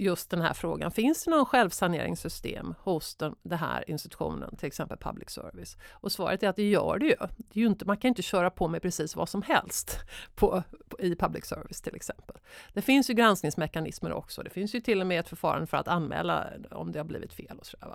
just 0.00 0.30
den 0.30 0.40
här 0.40 0.54
frågan. 0.54 0.90
Finns 0.90 1.24
det 1.24 1.30
någon 1.30 1.46
självsaneringssystem 1.46 2.74
hos 2.80 3.14
den, 3.14 3.34
den 3.42 3.58
här 3.58 3.90
institutionen, 3.90 4.56
till 4.56 4.66
exempel 4.66 4.98
public 4.98 5.30
service? 5.30 5.76
Och 5.90 6.12
svaret 6.12 6.42
är 6.42 6.48
att 6.48 6.56
det 6.56 6.70
gör 6.70 6.98
det 6.98 7.06
ju. 7.06 7.16
Det 7.36 7.58
är 7.58 7.60
ju 7.60 7.66
inte, 7.66 7.84
man 7.84 7.96
kan 7.96 8.08
inte 8.08 8.22
köra 8.22 8.50
på 8.50 8.68
med 8.68 8.82
precis 8.82 9.16
vad 9.16 9.28
som 9.28 9.42
helst 9.42 9.98
på, 10.34 10.62
på, 10.88 11.00
i 11.00 11.16
public 11.16 11.44
service 11.44 11.80
till 11.80 11.94
exempel. 11.94 12.36
Det 12.72 12.82
finns 12.82 13.10
ju 13.10 13.14
granskningsmekanismer 13.14 14.12
också. 14.12 14.42
Det 14.42 14.50
finns 14.50 14.74
ju 14.74 14.80
till 14.80 15.00
och 15.00 15.06
med 15.06 15.20
ett 15.20 15.28
förfarande 15.28 15.66
för 15.66 15.76
att 15.76 15.88
anmäla 15.88 16.46
om 16.70 16.92
det 16.92 16.98
har 16.98 17.04
blivit 17.04 17.32
fel 17.32 17.58
och 17.58 17.66
sådär. 17.66 17.94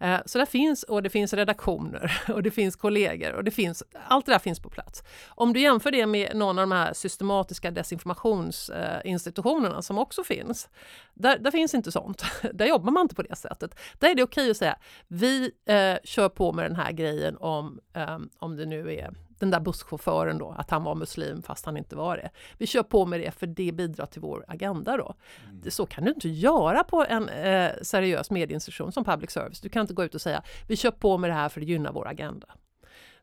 Eh, 0.00 0.18
så 0.26 0.38
det 0.38 0.46
finns, 0.46 0.82
och 0.82 1.02
det 1.02 1.10
finns 1.10 1.32
redaktioner 1.32 2.22
och 2.34 2.42
det 2.42 2.50
finns 2.50 2.76
kollegor 2.76 3.32
och 3.32 3.44
det 3.44 3.50
finns, 3.50 3.82
allt 4.06 4.26
det 4.26 4.32
där 4.32 4.38
finns 4.38 4.60
på 4.60 4.70
plats. 4.70 5.02
Om 5.28 5.52
du 5.52 5.60
jämför 5.60 5.90
det 5.90 6.06
med 6.06 6.36
någon 6.36 6.58
av 6.58 6.62
de 6.62 6.72
här 6.72 6.92
systematiska 6.92 7.70
desinformationsinstitutionerna 7.70 9.74
eh, 9.74 9.80
som 9.80 9.98
också 9.98 10.24
finns, 10.24 10.68
där, 11.14 11.38
där 11.40 11.50
finns 11.50 11.74
inte 11.74 11.92
sånt. 11.92 12.24
Där 12.54 12.66
jobbar 12.66 12.92
man 12.92 13.02
inte 13.02 13.14
på 13.14 13.22
det 13.22 13.36
sättet. 13.36 13.78
Där 13.98 14.10
är 14.10 14.14
det 14.14 14.22
okej 14.22 14.50
att 14.50 14.56
säga 14.56 14.76
vi 15.08 15.50
eh, 15.66 15.96
kör 16.04 16.28
på 16.28 16.52
med 16.52 16.64
den 16.64 16.76
här 16.76 16.92
grejen 16.92 17.36
om, 17.36 17.80
eh, 17.94 18.18
om 18.38 18.56
det 18.56 18.66
nu 18.66 18.94
är 18.94 19.10
den 19.40 19.50
där 19.50 19.60
busschauffören 19.60 20.38
då, 20.38 20.54
att 20.58 20.70
han 20.70 20.84
var 20.84 20.94
muslim 20.94 21.42
fast 21.42 21.66
han 21.66 21.76
inte 21.76 21.96
var 21.96 22.16
det. 22.16 22.30
Vi 22.58 22.66
kör 22.66 22.82
på 22.82 23.06
med 23.06 23.20
det 23.20 23.30
för 23.30 23.46
det 23.46 23.72
bidrar 23.72 24.06
till 24.06 24.20
vår 24.20 24.44
agenda 24.48 24.96
då. 24.96 25.14
Mm. 25.48 25.70
Så 25.70 25.86
kan 25.86 26.04
du 26.04 26.10
inte 26.10 26.28
göra 26.28 26.84
på 26.84 27.04
en 27.08 27.28
eh, 27.28 27.70
seriös 27.82 28.30
medieinstitution 28.30 28.92
som 28.92 29.04
public 29.04 29.30
service. 29.30 29.60
Du 29.60 29.68
kan 29.68 29.80
inte 29.80 29.94
gå 29.94 30.04
ut 30.04 30.14
och 30.14 30.20
säga 30.20 30.42
vi 30.68 30.76
kör 30.76 30.90
på 30.90 31.18
med 31.18 31.30
det 31.30 31.34
här 31.34 31.48
för 31.48 31.60
det 31.60 31.66
gynnar 31.66 31.92
vår 31.92 32.08
agenda. 32.08 32.46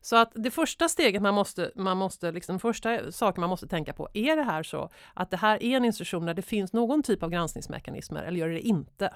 Så 0.08 0.16
att 0.16 0.32
det 0.34 0.50
första 0.50 0.88
steget 0.88 1.22
man 1.22 1.34
måste, 1.34 1.70
man 1.74 1.96
måste 1.96 2.32
liksom, 2.32 2.58
första 2.58 3.12
saken 3.12 3.40
man 3.40 3.50
måste 3.50 3.66
tänka 3.66 3.92
på, 3.92 4.08
är 4.14 4.36
det 4.36 4.42
här 4.42 4.62
så 4.62 4.90
att 5.14 5.30
det 5.30 5.36
här 5.36 5.62
är 5.62 5.76
en 5.76 5.84
institution 5.84 6.26
där 6.26 6.34
det 6.34 6.42
finns 6.42 6.72
någon 6.72 7.02
typ 7.02 7.22
av 7.22 7.30
granskningsmekanismer 7.30 8.22
eller 8.22 8.38
gör 8.38 8.48
det 8.48 8.60
inte? 8.60 9.14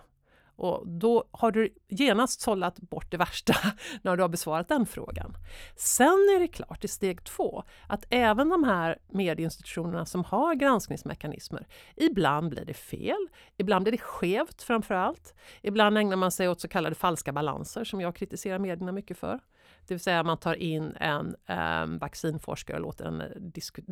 Och 0.57 0.89
då 0.89 1.25
har 1.31 1.51
du 1.51 1.75
genast 1.89 2.41
sållat 2.41 2.81
bort 2.81 3.11
det 3.11 3.17
värsta 3.17 3.55
när 4.03 4.17
du 4.17 4.23
har 4.23 4.29
besvarat 4.29 4.69
den 4.69 4.87
frågan. 4.87 5.37
Sen 5.77 6.07
är 6.37 6.41
det 6.41 6.49
klart 6.49 6.85
i 6.85 6.89
steg 6.89 7.25
två 7.25 7.65
att 7.87 8.05
även 8.11 8.49
de 8.49 8.65
här 8.65 8.99
medieinstitutionerna 9.09 10.07
som 10.07 10.25
har 10.25 10.55
granskningsmekanismer, 10.55 11.67
ibland 11.97 12.51
blir 12.51 12.65
det 12.65 12.75
fel, 12.75 13.29
ibland 13.57 13.85
blir 13.85 13.93
det 13.93 13.99
skevt 13.99 14.63
framför 14.63 14.95
allt. 14.95 15.35
Ibland 15.63 15.99
ägnar 15.99 16.17
man 16.17 16.31
sig 16.31 16.49
åt 16.49 16.61
så 16.61 16.69
kallade 16.69 16.95
falska 16.95 17.33
balanser 17.33 17.85
som 17.85 18.01
jag 18.01 18.17
kritiserar 18.17 18.59
medierna 18.59 18.93
mycket 18.93 19.19
för. 19.19 19.41
Det 19.87 19.95
vill 19.95 20.01
säga 20.01 20.23
man 20.23 20.39
tar 20.39 20.55
in 20.55 20.97
en 21.01 21.37
um, 21.49 21.99
vaccinforskare 21.99 22.77
och 22.77 22.83
låter 22.83 23.05
den 23.05 23.21
eh, 23.21 23.27
disku 23.37 23.83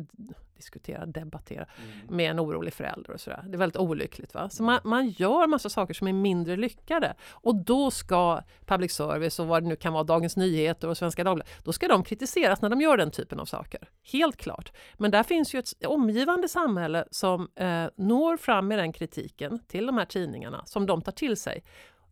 diskutera, 0.61 1.05
debattera 1.05 1.65
mm. 1.77 2.15
med 2.15 2.31
en 2.31 2.39
orolig 2.39 2.73
förälder 2.73 3.11
och 3.13 3.21
sådär. 3.21 3.43
Det 3.47 3.55
är 3.55 3.57
väldigt 3.57 3.77
olyckligt. 3.77 4.33
Va? 4.33 4.49
Så 4.49 4.63
man, 4.63 4.79
man 4.83 5.09
gör 5.09 5.47
massa 5.47 5.69
saker 5.69 5.93
som 5.93 6.07
är 6.07 6.13
mindre 6.13 6.55
lyckade 6.55 7.15
och 7.29 7.55
då 7.55 7.91
ska 7.91 8.41
public 8.65 8.91
service 8.91 9.39
och 9.39 9.47
vad 9.47 9.63
det 9.63 9.69
nu 9.69 9.75
kan 9.75 9.93
vara, 9.93 10.03
Dagens 10.03 10.37
Nyheter 10.37 10.87
och 10.87 10.97
Svenska 10.97 11.23
Dagbladet, 11.23 11.53
då 11.63 11.73
ska 11.73 11.87
de 11.87 12.03
kritiseras 12.03 12.61
när 12.61 12.69
de 12.69 12.81
gör 12.81 12.97
den 12.97 13.11
typen 13.11 13.39
av 13.39 13.45
saker. 13.45 13.89
Helt 14.11 14.37
klart. 14.37 14.71
Men 14.97 15.11
där 15.11 15.23
finns 15.23 15.53
ju 15.55 15.59
ett 15.59 15.85
omgivande 15.85 16.49
samhälle 16.49 17.05
som 17.11 17.49
eh, 17.55 17.85
når 17.95 18.37
fram 18.37 18.67
med 18.67 18.79
den 18.79 18.93
kritiken 18.93 19.59
till 19.67 19.85
de 19.85 19.97
här 19.97 20.05
tidningarna 20.05 20.65
som 20.65 20.85
de 20.85 21.01
tar 21.01 21.11
till 21.11 21.37
sig. 21.37 21.63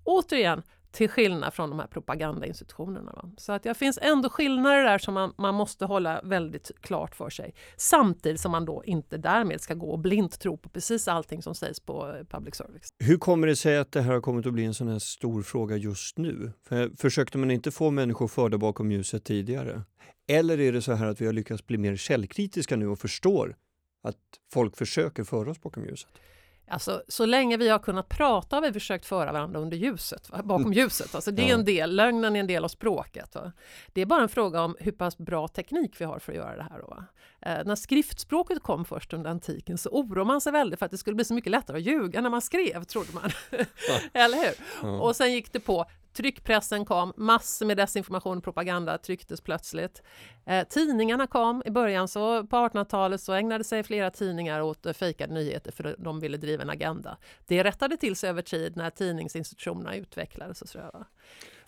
Återigen, 0.04 0.63
till 0.91 1.10
skillnad 1.10 1.54
från 1.54 1.69
de 1.69 1.80
här 1.80 1.88
propagandainstitutionerna. 1.88 3.12
Va? 3.12 3.32
Så 3.38 3.52
att 3.52 3.63
det 3.63 3.73
finns 3.73 3.99
ändå 4.02 4.30
skillnader 4.30 4.84
där 4.84 4.97
som 4.97 5.13
man, 5.13 5.34
man 5.38 5.56
måste 5.56 5.86
hålla 5.86 6.21
väldigt 6.23 6.71
klart 6.82 7.15
för 7.15 7.30
sig. 7.30 7.54
Samtidigt 7.78 8.41
som 8.41 8.52
man 8.52 8.65
då 8.65 8.84
inte 8.86 9.17
därmed 9.17 9.62
ska 9.62 9.73
gå 9.73 9.91
och 9.91 9.99
blint 9.99 10.39
tro 10.39 10.58
på 10.58 10.69
precis 10.69 11.08
allting 11.08 11.41
som 11.41 11.56
sägs 11.56 11.80
på 11.80 12.15
eh, 12.15 12.23
public 12.23 12.56
service. 12.56 12.89
Hur 12.99 13.17
kommer 13.17 13.47
det 13.47 13.56
sig 13.56 13.78
att 13.78 13.91
det 13.91 14.02
här 14.02 14.13
har 14.13 14.21
kommit 14.21 14.45
att 14.45 14.54
bli 14.54 14.65
en 14.65 14.73
sån 14.73 14.88
här 14.88 14.99
stor 14.99 15.41
fråga 15.41 15.78
just 15.78 16.17
nu? 16.17 16.52
För, 16.67 16.91
försökte 16.97 17.38
man 17.38 17.52
inte 17.52 17.71
få 17.71 17.91
människor 17.91 18.28
förda 18.28 18.58
bakom 18.58 18.91
ljuset 18.91 19.23
tidigare? 19.23 19.82
Eller 20.28 20.60
är 20.60 20.71
det 20.71 20.82
så 20.82 20.93
här 20.93 21.06
att 21.06 21.21
vi 21.21 21.25
har 21.25 21.34
lyckats 21.34 21.67
bli 21.67 21.78
mer 21.78 21.95
källkritiska 21.95 22.75
nu 22.75 22.88
och 22.88 22.99
förstår 22.99 23.56
att 24.04 24.17
folk 24.54 24.78
försöker 24.78 25.23
föra 25.23 25.52
oss 25.52 25.62
bakom 25.62 25.86
ljuset? 25.86 26.10
Alltså, 26.69 27.03
så 27.08 27.25
länge 27.25 27.58
vi 27.58 27.69
har 27.69 27.79
kunnat 27.79 28.10
prata 28.10 28.55
har 28.55 28.62
vi 28.62 28.73
försökt 28.73 29.05
föra 29.05 29.32
varandra 29.32 29.60
under 29.60 29.77
ljuset, 29.77 30.29
va? 30.29 30.41
bakom 30.43 30.73
ljuset. 30.73 31.15
Alltså, 31.15 31.32
det 31.32 31.49
är 31.49 31.53
en 31.53 31.65
del, 31.65 31.95
lögnen 31.95 32.36
är 32.36 32.39
en 32.39 32.47
del 32.47 32.63
av 32.63 32.67
språket. 32.67 33.36
Va? 33.36 33.51
Det 33.93 34.01
är 34.01 34.05
bara 34.05 34.21
en 34.21 34.29
fråga 34.29 34.62
om 34.62 34.75
hur 34.79 34.91
pass 34.91 35.17
bra 35.17 35.47
teknik 35.47 35.95
vi 36.01 36.05
har 36.05 36.19
för 36.19 36.32
att 36.32 36.38
göra 36.38 36.55
det 36.55 36.63
här. 36.63 36.79
Eh, 37.41 37.65
när 37.65 37.75
skriftspråket 37.75 38.63
kom 38.63 38.86
först 38.86 39.13
under 39.13 39.29
antiken 39.29 39.77
så 39.77 39.89
oroade 39.89 40.27
man 40.27 40.41
sig 40.41 40.51
väldigt 40.51 40.79
för 40.79 40.86
att 40.86 40.91
det 40.91 40.97
skulle 40.97 41.15
bli 41.15 41.25
så 41.25 41.34
mycket 41.34 41.51
lättare 41.51 41.77
att 41.77 41.84
ljuga 41.84 42.21
när 42.21 42.29
man 42.29 42.41
skrev, 42.41 42.84
trodde 42.84 43.10
man. 43.13 43.32
Eller 44.13 44.38
hur? 44.38 45.01
Och 45.01 45.15
sen 45.15 45.34
gick 45.34 45.53
det 45.53 45.60
på 45.60 45.86
tryckpressen 46.13 46.86
kom, 46.86 47.13
massor 47.17 47.65
med 47.65 47.78
desinformation 47.78 48.38
och 48.38 48.43
propaganda 48.43 48.98
trycktes 48.98 49.41
plötsligt. 49.41 50.04
Eh, 50.45 50.67
tidningarna 50.67 51.28
kom 51.28 51.63
i 51.65 51.72
början, 51.72 52.08
så 52.08 52.43
på 52.43 52.56
1800-talet 52.56 53.22
så 53.22 53.34
ägnade 53.34 53.63
sig 53.63 53.84
flera 53.84 54.12
tidningar 54.12 54.62
åt 54.62 54.86
eh, 54.86 54.93
fejkade 54.93 55.34
nyheter 55.34 55.72
för 55.72 55.95
de 55.98 56.19
ville 56.19 56.38
driva 56.38 56.63
en 56.63 56.69
agenda. 56.69 57.17
Det 57.48 57.63
rättade 57.63 57.98
till 57.98 58.15
sig 58.15 58.30
över 58.30 58.41
tid 58.41 58.78
när 58.78 58.89
tidningsinstitutionerna 58.89 59.95
utvecklades. 59.95 60.62
Och 60.62 60.69
så, 60.69 61.06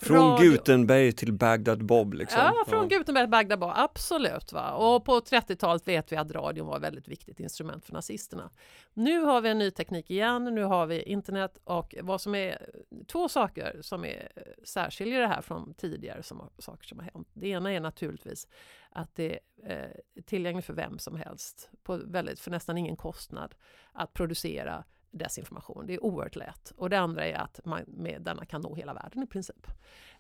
från 0.01 0.31
Radio. 0.31 0.51
Gutenberg 0.51 1.11
till 1.11 1.33
Bagdad 1.33 1.85
Bob? 1.85 2.13
Liksom. 2.13 2.39
Ja, 2.39 2.63
från 2.67 2.89
ja. 2.89 2.97
Gutenberg 2.97 3.23
till 3.23 3.31
Bagdad 3.31 3.59
Bob, 3.59 3.71
absolut. 3.75 4.53
Va? 4.53 4.71
Och 4.71 5.05
på 5.05 5.19
30-talet 5.19 5.87
vet 5.87 6.11
vi 6.11 6.15
att 6.15 6.31
radion 6.31 6.67
var 6.67 6.77
ett 6.77 6.83
väldigt 6.83 7.07
viktigt 7.07 7.39
instrument 7.39 7.85
för 7.85 7.93
nazisterna. 7.93 8.49
Nu 8.93 9.19
har 9.19 9.41
vi 9.41 9.49
en 9.49 9.57
ny 9.57 9.71
teknik 9.71 10.11
igen, 10.11 10.43
nu 10.43 10.63
har 10.63 10.85
vi 10.85 11.01
internet 11.01 11.57
och 11.63 11.95
vad 12.01 12.21
som 12.21 12.35
är 12.35 12.69
två 13.07 13.29
saker 13.29 13.77
som 13.81 14.05
är 14.05 14.31
särskiljer 14.63 15.21
det 15.21 15.27
här 15.27 15.41
från 15.41 15.73
tidigare 15.73 16.23
som, 16.23 16.49
saker 16.59 16.87
som 16.87 16.99
har 16.99 17.05
hänt. 17.13 17.27
Det 17.33 17.47
ena 17.47 17.73
är 17.73 17.79
naturligtvis 17.79 18.47
att 18.89 19.15
det 19.15 19.39
är 19.63 20.01
tillgängligt 20.25 20.65
för 20.65 20.73
vem 20.73 20.99
som 20.99 21.15
helst 21.15 21.69
på 21.83 21.99
väldigt, 22.05 22.39
för 22.39 22.51
nästan 22.51 22.77
ingen 22.77 22.95
kostnad 22.95 23.55
att 23.91 24.13
producera 24.13 24.83
desinformation. 25.11 25.87
Det 25.87 25.93
är 25.93 26.03
oerhört 26.03 26.35
lätt. 26.35 26.73
Och 26.77 26.89
det 26.89 26.99
andra 26.99 27.25
är 27.25 27.33
att 27.33 27.59
man 27.65 27.83
med 27.87 28.21
denna 28.21 28.45
kan 28.45 28.61
nå 28.61 28.75
hela 28.75 28.93
världen 28.93 29.23
i 29.23 29.27
princip. 29.27 29.67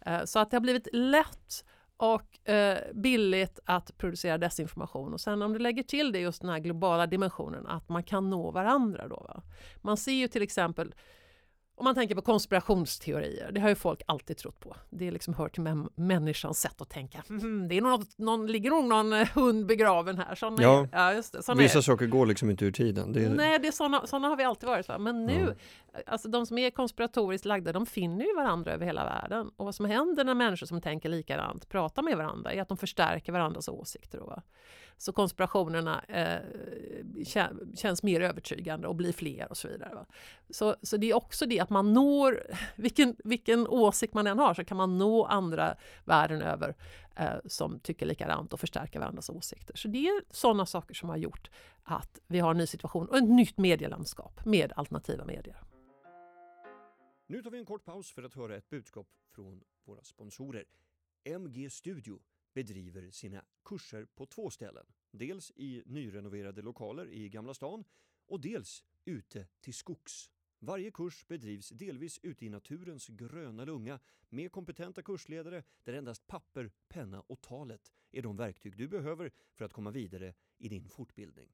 Eh, 0.05 0.23
så 0.25 0.39
att 0.39 0.51
det 0.51 0.57
har 0.57 0.61
blivit 0.61 0.87
lätt 0.93 1.65
och 1.97 2.49
eh, 2.49 2.77
billigt 2.93 3.59
att 3.65 3.97
producera 3.97 4.37
desinformation. 4.37 5.13
Och 5.13 5.21
sen 5.21 5.41
om 5.41 5.53
du 5.53 5.59
lägger 5.59 5.83
till 5.83 6.11
det 6.11 6.19
just 6.19 6.41
den 6.41 6.49
här 6.49 6.59
globala 6.59 7.07
dimensionen 7.07 7.67
att 7.67 7.89
man 7.89 8.03
kan 8.03 8.29
nå 8.29 8.51
varandra. 8.51 9.07
Då, 9.07 9.15
va? 9.15 9.41
Man 9.81 9.97
ser 9.97 10.11
ju 10.11 10.27
till 10.27 10.41
exempel 10.41 10.95
om 11.81 11.85
man 11.85 11.95
tänker 11.95 12.15
på 12.15 12.21
konspirationsteorier, 12.21 13.51
det 13.51 13.61
har 13.61 13.69
ju 13.69 13.75
folk 13.75 14.01
alltid 14.05 14.37
trott 14.37 14.59
på. 14.59 14.75
Det 14.89 15.11
liksom 15.11 15.33
hör 15.33 15.49
till 15.49 15.63
människans 15.95 16.59
sätt 16.61 16.81
att 16.81 16.89
tänka. 16.89 17.23
Mm, 17.29 17.67
det 17.67 17.77
är 17.77 17.81
något, 17.81 18.17
någon, 18.17 18.47
ligger 18.47 18.69
nog 18.69 18.85
någon 18.85 19.13
eh, 19.13 19.27
hund 19.27 19.65
begraven 19.65 20.17
här. 20.17 20.35
Såna 20.35 20.63
ja, 20.63 20.87
ja 20.91 21.13
just 21.13 21.33
det, 21.33 21.53
vissa 21.55 21.77
är. 21.77 21.81
saker 21.81 22.05
går 22.05 22.25
liksom 22.25 22.49
inte 22.49 22.65
ur 22.65 22.71
tiden. 22.71 23.13
Det 23.13 23.25
är... 23.25 23.29
Nej, 23.29 23.59
det 23.59 23.67
är 23.67 23.71
såna, 23.71 24.07
såna 24.07 24.27
har 24.27 24.35
vi 24.35 24.43
alltid 24.43 24.69
varit. 24.69 24.87
Va? 24.87 24.97
Men 24.97 25.25
nu, 25.25 25.55
ja 25.93 25.99
alltså 26.05 26.29
de 26.29 26.45
som 26.45 26.57
är 26.57 26.69
konspiratoriskt 26.69 27.45
lagda, 27.45 27.73
de 27.73 27.85
finner 27.85 28.25
ju 28.25 28.35
varandra 28.35 28.71
över 28.71 28.85
hela 28.85 29.05
världen. 29.05 29.51
Och 29.57 29.65
vad 29.65 29.75
som 29.75 29.85
händer 29.85 30.23
när 30.23 30.33
människor 30.33 30.67
som 30.67 30.81
tänker 30.81 31.09
likadant 31.09 31.69
pratar 31.69 32.03
med 32.03 32.17
varandra 32.17 32.53
är 32.53 32.61
att 32.61 32.69
de 32.69 32.77
förstärker 32.77 33.31
varandras 33.31 33.67
åsikter. 33.67 34.17
Då, 34.17 34.41
så 34.97 35.11
konspirationerna 35.13 36.03
eh, 36.03 36.39
känns 37.75 38.03
mer 38.03 38.21
övertygande 38.21 38.87
och 38.87 38.95
blir 38.95 39.13
fler 39.13 39.47
och 39.49 39.57
så 39.57 39.67
vidare. 39.67 39.95
Va? 39.95 40.05
Så, 40.49 40.75
så 40.81 40.97
det 40.97 41.09
är 41.09 41.13
också 41.13 41.45
det 41.45 41.59
att 41.59 41.69
man 41.69 41.93
når, 41.93 42.43
vilken, 42.75 43.15
vilken 43.23 43.67
åsikt 43.67 44.13
man 44.13 44.27
än 44.27 44.39
har, 44.39 44.53
så 44.53 44.65
kan 44.65 44.77
man 44.77 44.97
nå 44.97 45.25
andra 45.25 45.75
världen 46.05 46.41
över 46.41 46.75
eh, 47.15 47.33
som 47.45 47.79
tycker 47.79 48.05
likadant 48.05 48.53
och 48.53 48.59
förstärka 48.59 48.99
varandras 48.99 49.29
åsikter. 49.29 49.75
Så 49.75 49.87
det 49.87 50.07
är 50.07 50.21
sådana 50.29 50.65
saker 50.65 50.93
som 50.93 51.09
har 51.09 51.17
gjort 51.17 51.49
att 51.83 52.19
vi 52.27 52.39
har 52.39 52.51
en 52.51 52.57
ny 52.57 52.67
situation 52.67 53.07
och 53.07 53.17
ett 53.17 53.29
nytt 53.29 53.57
medielandskap 53.57 54.45
med 54.45 54.73
alternativa 54.75 55.25
medier. 55.25 55.57
Nu 57.27 57.41
tar 57.41 57.51
vi 57.51 57.57
en 57.57 57.65
kort 57.65 57.85
paus 57.85 58.11
för 58.11 58.23
att 58.23 58.33
höra 58.33 58.55
ett 58.55 58.69
budskap 58.69 59.07
från 59.35 59.63
våra 59.85 60.03
sponsorer. 60.03 60.65
MG 61.23 61.69
Studio 61.69 62.19
bedriver 62.53 63.11
sina 63.11 63.45
kurser 63.65 64.05
på 64.05 64.25
två 64.25 64.49
ställen. 64.49 64.85
Dels 65.11 65.51
i 65.55 65.83
nyrenoverade 65.85 66.61
lokaler 66.61 67.09
i 67.09 67.29
Gamla 67.29 67.53
stan 67.53 67.83
och 68.25 68.41
dels 68.41 68.83
ute 69.05 69.47
till 69.59 69.73
skogs. 69.73 70.31
Varje 70.59 70.91
kurs 70.91 71.27
bedrivs 71.27 71.69
delvis 71.69 72.19
ute 72.23 72.45
i 72.45 72.49
naturens 72.49 73.07
gröna 73.07 73.65
lunga 73.65 73.99
med 74.29 74.51
kompetenta 74.51 75.01
kursledare 75.01 75.63
där 75.83 75.93
endast 75.93 76.27
papper, 76.27 76.71
penna 76.87 77.21
och 77.21 77.41
talet 77.41 77.91
är 78.11 78.21
de 78.21 78.37
verktyg 78.37 78.77
du 78.77 78.87
behöver 78.87 79.31
för 79.53 79.65
att 79.65 79.73
komma 79.73 79.91
vidare 79.91 80.33
i 80.57 80.69
din 80.69 80.89
fortbildning. 80.89 81.53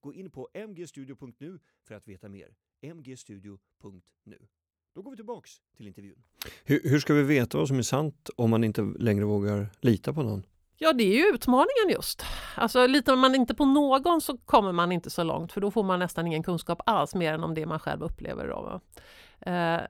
Gå 0.00 0.14
in 0.14 0.30
på 0.30 0.48
mgstudio.nu 0.68 1.58
för 1.82 1.94
att 1.94 2.08
veta 2.08 2.28
mer. 2.28 2.56
mgstudio.nu 2.94 4.48
då 4.94 5.02
går 5.02 5.10
vi 5.10 5.16
tillbaks 5.16 5.50
till 5.76 5.86
intervjun. 5.86 6.22
Hur, 6.64 6.80
hur 6.84 7.00
ska 7.00 7.14
vi 7.14 7.22
veta 7.22 7.58
vad 7.58 7.68
som 7.68 7.78
är 7.78 7.82
sant 7.82 8.30
om 8.36 8.50
man 8.50 8.64
inte 8.64 8.82
längre 8.98 9.24
vågar 9.24 9.66
lita 9.80 10.12
på 10.12 10.22
någon? 10.22 10.42
Ja, 10.76 10.92
det 10.92 11.04
är 11.04 11.16
ju 11.16 11.34
utmaningen 11.34 11.90
just. 11.90 12.22
Alltså 12.54 12.86
litar 12.86 13.16
man 13.16 13.34
inte 13.34 13.54
på 13.54 13.64
någon 13.64 14.20
så 14.20 14.38
kommer 14.38 14.72
man 14.72 14.92
inte 14.92 15.10
så 15.10 15.22
långt 15.22 15.52
för 15.52 15.60
då 15.60 15.70
får 15.70 15.82
man 15.82 15.98
nästan 15.98 16.26
ingen 16.26 16.42
kunskap 16.42 16.82
alls 16.86 17.14
mer 17.14 17.32
än 17.32 17.44
om 17.44 17.54
det 17.54 17.66
man 17.66 17.78
själv 17.78 18.02
upplever. 18.02 18.48
Då, 18.48 18.80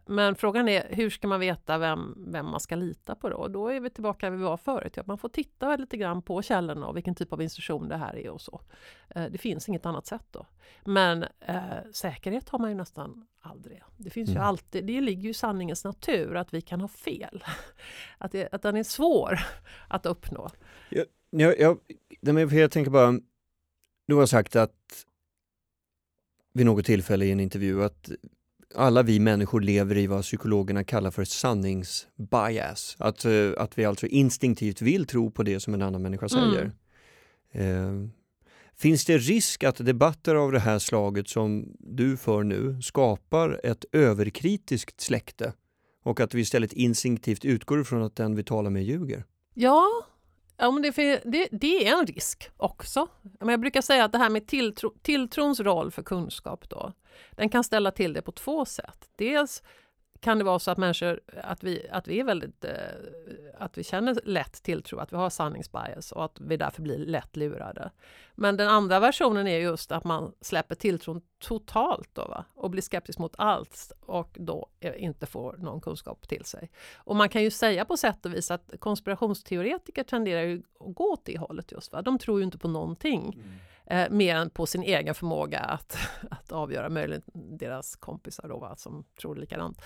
men 0.07 0.35
frågan 0.35 0.69
är 0.69 0.87
hur 0.91 1.11
ska 1.11 1.29
man 1.29 1.41
veta 1.41 1.79
vem, 1.79 2.25
vem 2.29 2.47
man 2.47 2.61
ska 2.61 2.75
lita 2.75 3.15
på 3.15 3.29
då? 3.29 3.49
Då 3.49 3.69
är 3.69 3.81
vi 3.81 3.91
tillbaka 3.91 4.31
där 4.31 4.37
vi 4.37 4.43
var 4.43 4.57
förut. 4.57 4.93
Ja, 4.97 5.03
man 5.07 5.19
får 5.19 5.29
titta 5.29 5.77
lite 5.77 5.97
grann 5.97 6.23
på 6.23 6.43
källorna 6.43 6.87
och 6.87 6.97
vilken 6.97 7.15
typ 7.15 7.33
av 7.33 7.43
instruktion 7.43 7.89
det 7.89 7.97
här 7.97 8.17
är 8.17 8.31
och 8.31 8.41
så. 8.41 8.61
Eh, 9.09 9.25
det 9.31 9.39
finns 9.39 9.69
inget 9.69 9.87
annat 9.87 10.07
sätt 10.07 10.25
då. 10.31 10.47
Men 10.85 11.25
eh, 11.41 11.63
säkerhet 11.93 12.49
har 12.49 12.59
man 12.59 12.71
ju 12.71 12.77
nästan 12.77 13.27
aldrig. 13.41 13.83
Det 13.97 14.11
finns 14.11 14.31
mm. 14.31 14.43
ju 14.43 14.47
alltid, 14.47 14.85
det 14.85 15.01
ligger 15.01 15.23
ju 15.23 15.31
i 15.31 15.35
sanningens 15.35 15.85
natur 15.85 16.37
att 16.37 16.55
vi 16.55 16.61
kan 16.61 16.81
ha 16.81 16.89
fel. 16.89 17.45
Att, 18.19 18.33
det, 18.33 18.49
att 18.53 18.63
den 18.63 18.77
är 18.77 18.83
svår 18.83 19.41
att 19.89 20.07
uppnå. 20.07 20.51
Jag, 20.91 21.07
jag, 21.31 21.79
jag, 22.21 22.53
jag 22.53 22.71
tänker 22.71 22.91
bara, 22.91 23.21
du 24.07 24.15
har 24.15 24.27
sagt 24.27 24.57
att 24.57 25.07
vid 26.53 26.67
något 26.67 26.87
tillfälle 26.87 27.25
i 27.25 27.31
en 27.31 27.41
intervju 27.41 27.85
att 27.85 28.11
alla 28.75 29.03
vi 29.03 29.21
människor 29.21 29.61
lever 29.61 29.97
i 29.97 30.07
vad 30.07 30.23
psykologerna 30.23 30.85
kallar 30.85 31.11
för 31.11 31.25
sanningsbias. 31.25 32.97
Att, 32.99 33.25
eh, 33.25 33.51
att 33.57 33.79
vi 33.79 33.85
alltså 33.85 34.07
instinktivt 34.07 34.83
vill 34.83 35.07
tro 35.07 35.31
på 35.31 35.43
det 35.43 35.61
som 35.61 35.75
en 35.75 35.83
annan 35.83 36.03
människa 36.03 36.29
säger. 36.29 36.73
Mm. 37.53 38.05
Eh, 38.05 38.11
Finns 38.81 39.05
det 39.05 39.19
risk 39.19 39.65
att 39.65 39.77
debatter 39.77 40.35
av 40.35 40.53
det 40.53 40.59
här 40.59 40.79
slaget 40.79 41.29
som 41.29 41.77
du 41.79 42.17
för 42.17 42.43
nu 42.43 42.83
skapar 42.83 43.61
ett 43.65 43.85
överkritiskt 43.93 45.01
släkte 45.01 45.53
och 46.05 46.21
att 46.21 46.35
vi 46.35 46.41
istället 46.41 46.73
instinktivt 46.73 47.45
utgår 47.45 47.81
ifrån 47.81 48.03
att 48.03 48.17
den 48.17 48.37
vi 48.37 48.45
talar 48.45 48.71
med 48.71 48.85
ljuger? 48.85 49.25
Ja, 49.55 49.87
ja 50.57 50.71
men 50.71 50.83
det, 50.83 50.91
det, 51.25 51.49
det 51.53 51.89
är 51.89 51.99
en 52.01 52.07
risk 52.07 52.51
också. 52.57 53.07
jag 53.41 53.61
brukar 53.61 53.83
säga 53.83 54.05
att 54.05 54.13
det 54.13 54.19
här 54.19 54.31
med 54.31 54.47
tilltro, 54.47 54.95
tilltrons 55.03 55.61
roll 55.61 55.91
för 55.91 56.03
kunskap 56.03 56.69
då, 56.69 56.93
den 57.31 57.49
kan 57.49 57.65
ställa 57.65 57.91
till 57.91 58.13
det 58.13 58.23
på 58.23 58.33
två 58.33 58.65
sätt. 58.65 59.09
Dels 59.17 59.63
kan 60.21 60.39
det 60.39 60.45
vara 60.45 60.59
så 60.59 60.71
att 60.71 60.79
människor, 60.79 61.21
att 61.43 61.65
vi, 61.65 61.89
att 61.91 62.09
vi 62.09 62.21
är 62.21 62.25
väldigt, 62.25 62.65
eh, 62.65 62.73
att 63.59 63.79
vi 63.79 63.85
känner 63.85 64.21
lätt 64.25 64.63
tilltro, 64.63 64.99
att 64.99 65.13
vi 65.13 65.17
har 65.17 65.31
sanningsbias 65.31 66.13
och 66.13 66.25
att 66.25 66.41
vi 66.41 66.57
därför 66.57 66.83
blir 66.83 66.99
lätt 66.99 67.37
lurade. 67.37 67.91
Men 68.35 68.57
den 68.57 68.69
andra 68.69 69.01
versionen 69.01 69.47
är 69.47 69.59
just 69.59 69.93
att 69.93 70.05
man 70.05 70.33
släpper 70.41 70.75
tilltron 70.75 71.23
totalt 71.39 72.11
då, 72.13 72.25
va? 72.25 72.45
och 72.55 72.71
blir 72.71 72.83
skeptisk 72.83 73.19
mot 73.19 73.35
allt 73.39 73.93
och 74.01 74.37
då 74.41 74.69
eh, 74.81 75.05
inte 75.05 75.27
får 75.27 75.57
någon 75.57 75.81
kunskap 75.81 76.29
till 76.29 76.45
sig. 76.45 76.71
Och 76.97 77.17
man 77.17 77.29
kan 77.29 77.43
ju 77.43 77.51
säga 77.51 77.85
på 77.85 77.97
sätt 77.97 78.27
och 78.27 78.35
vis 78.35 78.51
att 78.51 78.73
konspirationsteoretiker 78.79 80.03
tenderar 80.03 80.43
ju 80.43 80.63
att 80.81 80.95
gå 80.95 81.13
åt 81.13 81.25
det 81.25 81.39
hållet 81.39 81.73
just. 81.73 81.93
Va? 81.93 82.03
De 82.03 82.19
tror 82.19 82.39
ju 82.39 82.45
inte 82.45 82.59
på 82.59 82.69
någonting. 82.69 83.33
Mm 83.35 83.51
eh, 83.91 84.11
mer 84.11 84.37
än 84.37 84.51
på 84.51 84.67
sin 84.67 84.83
egen 84.83 85.15
förmåga 85.15 85.59
att, 85.59 85.97
att 86.31 86.53
avgöra, 86.53 86.89
möjligen 86.89 87.23
deras 87.33 87.97
kompisar 87.97 88.49
då, 88.49 88.59
va, 88.59 88.77
som 88.77 89.05
tror 89.21 89.37
likadant. 89.37 89.83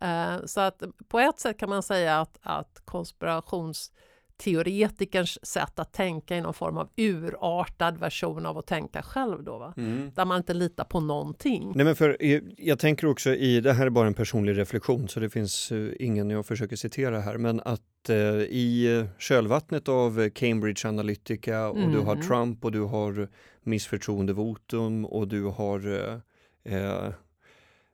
Eh, 0.00 0.36
så 0.44 0.60
att 0.60 0.82
på 1.08 1.20
ett 1.20 1.40
sätt 1.40 1.58
kan 1.58 1.68
man 1.68 1.82
säga 1.82 2.20
att, 2.20 2.38
att 2.42 2.82
konspirations 2.84 3.92
teoretikerns 4.38 5.46
sätt 5.46 5.78
att 5.78 5.92
tänka 5.92 6.36
i 6.36 6.40
någon 6.40 6.54
form 6.54 6.78
av 6.78 6.88
urartad 6.96 7.98
version 7.98 8.46
av 8.46 8.58
att 8.58 8.66
tänka 8.66 9.02
själv 9.02 9.44
då, 9.44 9.58
va? 9.58 9.74
Mm. 9.76 10.10
där 10.14 10.24
man 10.24 10.36
inte 10.36 10.54
litar 10.54 10.84
på 10.84 11.00
någonting. 11.00 11.72
Nej, 11.74 11.84
men 11.84 11.96
för, 11.96 12.16
jag 12.58 12.78
tänker 12.78 13.06
också 13.06 13.30
i, 13.34 13.60
det 13.60 13.72
här 13.72 13.86
är 13.86 13.90
bara 13.90 14.06
en 14.06 14.14
personlig 14.14 14.58
reflektion 14.58 15.08
så 15.08 15.20
det 15.20 15.30
finns 15.30 15.72
uh, 15.72 15.92
ingen 15.98 16.30
jag 16.30 16.46
försöker 16.46 16.76
citera 16.76 17.20
här, 17.20 17.38
men 17.38 17.60
att 17.60 18.10
uh, 18.10 18.16
i 18.42 19.06
kölvattnet 19.18 19.88
av 19.88 20.30
Cambridge 20.30 20.88
Analytica 20.88 21.68
och 21.68 21.76
mm. 21.76 21.92
du 21.92 21.98
har 21.98 22.14
mm. 22.14 22.26
Trump 22.26 22.64
och 22.64 22.72
du 22.72 22.80
har 22.80 23.28
missförtroendevotum 23.62 25.04
och 25.04 25.28
du 25.28 25.44
har 25.44 25.86
uh, 25.86 27.10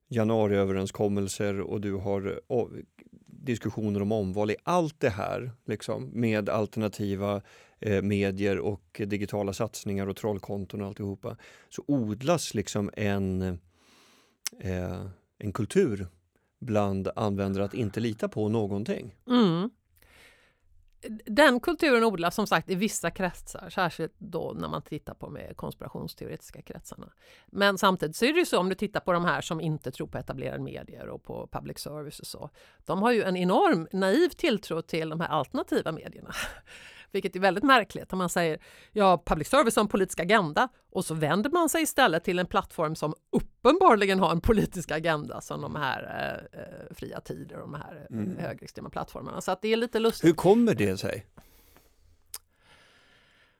januariöverenskommelser 0.08 1.60
och 1.60 1.80
du 1.80 1.94
har 1.94 2.40
diskussioner 3.44 4.02
om 4.02 4.12
omval 4.12 4.50
i 4.50 4.56
allt 4.62 5.00
det 5.00 5.08
här 5.08 5.52
liksom, 5.66 6.10
med 6.12 6.48
alternativa 6.48 7.42
eh, 7.80 8.02
medier 8.02 8.58
och 8.58 9.00
digitala 9.06 9.52
satsningar 9.52 10.06
och 10.06 10.16
trollkonton 10.16 10.80
och 10.80 10.86
alltihopa 10.86 11.36
så 11.68 11.84
odlas 11.86 12.54
liksom 12.54 12.90
en, 12.96 13.42
eh, 14.60 15.06
en 15.38 15.52
kultur 15.52 16.06
bland 16.60 17.08
användare 17.16 17.64
att 17.64 17.74
inte 17.74 18.00
lita 18.00 18.28
på 18.28 18.48
någonting. 18.48 19.14
Mm 19.28 19.70
den 21.26 21.60
kulturen 21.60 22.04
odlas 22.04 22.34
som 22.34 22.46
sagt 22.46 22.70
i 22.70 22.74
vissa 22.74 23.10
kretsar, 23.10 23.70
särskilt 23.70 24.14
då 24.18 24.52
när 24.56 24.68
man 24.68 24.82
tittar 24.82 25.14
på 25.14 25.30
de 25.30 25.54
konspirationsteoretiska 25.54 26.62
kretsarna. 26.62 27.12
Men 27.46 27.78
samtidigt 27.78 28.16
så 28.16 28.24
är 28.24 28.32
det 28.32 28.38
ju 28.38 28.46
så 28.46 28.58
om 28.58 28.68
du 28.68 28.74
tittar 28.74 29.00
på 29.00 29.12
de 29.12 29.24
här 29.24 29.40
som 29.40 29.60
inte 29.60 29.90
tror 29.90 30.06
på 30.06 30.18
etablerade 30.18 30.62
medier 30.62 31.08
och 31.08 31.22
på 31.22 31.48
public 31.52 31.78
service 31.78 32.20
och 32.20 32.26
så. 32.26 32.50
De 32.84 33.02
har 33.02 33.12
ju 33.12 33.22
en 33.22 33.36
enorm 33.36 33.88
naiv 33.92 34.28
tilltro 34.28 34.82
till 34.82 35.08
de 35.08 35.20
här 35.20 35.28
alternativa 35.28 35.92
medierna. 35.92 36.32
Vilket 37.14 37.36
är 37.36 37.40
väldigt 37.40 37.64
märkligt 37.64 38.12
om 38.12 38.18
man 38.18 38.28
säger 38.28 38.58
ja, 38.92 39.22
public 39.26 39.48
service 39.48 39.76
har 39.76 39.82
en 39.82 39.88
politisk 39.88 40.20
agenda 40.20 40.68
och 40.90 41.04
så 41.04 41.14
vänder 41.14 41.50
man 41.50 41.68
sig 41.68 41.82
istället 41.82 42.24
till 42.24 42.38
en 42.38 42.46
plattform 42.46 42.94
som 42.94 43.14
uppenbarligen 43.32 44.18
har 44.18 44.30
en 44.30 44.40
politisk 44.40 44.90
agenda 44.90 45.40
som 45.40 45.60
de 45.60 45.76
här 45.76 46.02
eh, 46.52 46.60
eh 46.60 46.94
fria 46.94 47.20
tider 47.20 47.56
och 47.56 47.70
de 47.70 47.74
här 47.74 48.06
eh, 48.10 48.16
mm. 48.16 48.36
högerextrema 48.38 48.90
plattformarna. 48.90 49.40
Så 49.40 49.50
att 49.50 49.62
det 49.62 49.68
är 49.68 49.76
lite 49.76 49.98
lustigt. 49.98 50.28
Hur 50.28 50.34
kommer 50.34 50.74
det 50.74 50.96
sig? 50.96 51.26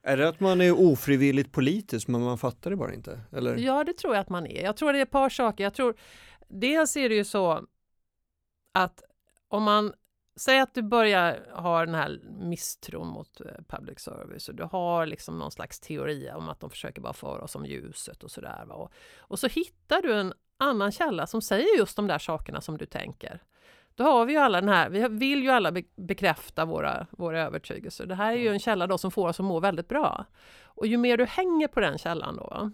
Är 0.02 0.16
det 0.16 0.28
att 0.28 0.40
man 0.40 0.60
är 0.60 0.72
ofrivilligt 0.80 1.52
politisk 1.52 2.08
men 2.08 2.20
man 2.20 2.38
fattar 2.38 2.70
det 2.70 2.76
bara 2.76 2.94
inte? 2.94 3.20
Eller? 3.32 3.56
Ja, 3.56 3.84
det 3.84 3.92
tror 3.92 4.14
jag 4.14 4.20
att 4.20 4.28
man 4.28 4.46
är. 4.46 4.64
Jag 4.64 4.76
tror 4.76 4.92
det 4.92 4.98
är 4.98 5.02
ett 5.02 5.10
par 5.10 5.28
saker. 5.28 5.64
Jag 5.64 5.74
tror, 5.74 5.94
dels 6.48 6.96
är 6.96 7.08
det 7.08 7.14
ju 7.14 7.24
så 7.24 7.66
att 8.74 9.02
om 9.48 9.62
man 9.62 9.92
Säg 10.36 10.60
att 10.60 10.74
du 10.74 10.82
börjar 10.82 11.46
ha 11.52 11.86
den 11.86 11.94
här 11.94 12.20
misstron 12.24 13.08
mot 13.08 13.40
eh, 13.40 13.46
public 13.68 14.00
service 14.00 14.48
och 14.48 14.54
du 14.54 14.64
har 14.64 15.06
liksom 15.06 15.38
någon 15.38 15.50
slags 15.50 15.80
teori 15.80 16.30
om 16.34 16.48
att 16.48 16.60
de 16.60 16.70
försöker 16.70 17.00
bara 17.00 17.12
föra 17.12 17.42
oss 17.42 17.56
om 17.56 17.66
ljuset 17.66 18.24
och 18.24 18.30
sådär. 18.30 18.72
Och, 18.72 18.92
och 19.18 19.38
så 19.38 19.46
hittar 19.46 20.02
du 20.02 20.14
en 20.14 20.32
annan 20.56 20.92
källa 20.92 21.26
som 21.26 21.42
säger 21.42 21.78
just 21.78 21.96
de 21.96 22.06
där 22.06 22.18
sakerna 22.18 22.60
som 22.60 22.78
du 22.78 22.86
tänker. 22.86 23.42
Då 23.94 24.04
har 24.04 24.24
vi 24.24 24.32
ju 24.32 24.38
alla 24.38 24.60
den 24.60 24.70
här, 24.70 24.88
vi 24.88 25.08
vill 25.08 25.42
ju 25.42 25.50
alla 25.50 25.72
bekräfta 25.96 26.64
våra, 26.64 27.06
våra 27.10 27.42
övertygelser. 27.42 28.06
Det 28.06 28.14
här 28.14 28.32
är 28.32 28.36
ju 28.36 28.48
en 28.48 28.58
källa 28.58 28.86
då 28.86 28.98
som 28.98 29.10
får 29.10 29.28
oss 29.28 29.40
att 29.40 29.46
må 29.46 29.60
väldigt 29.60 29.88
bra. 29.88 30.24
Och 30.64 30.86
ju 30.86 30.96
mer 30.96 31.16
du 31.16 31.24
hänger 31.24 31.68
på 31.68 31.80
den 31.80 31.98
källan 31.98 32.36
då, 32.36 32.70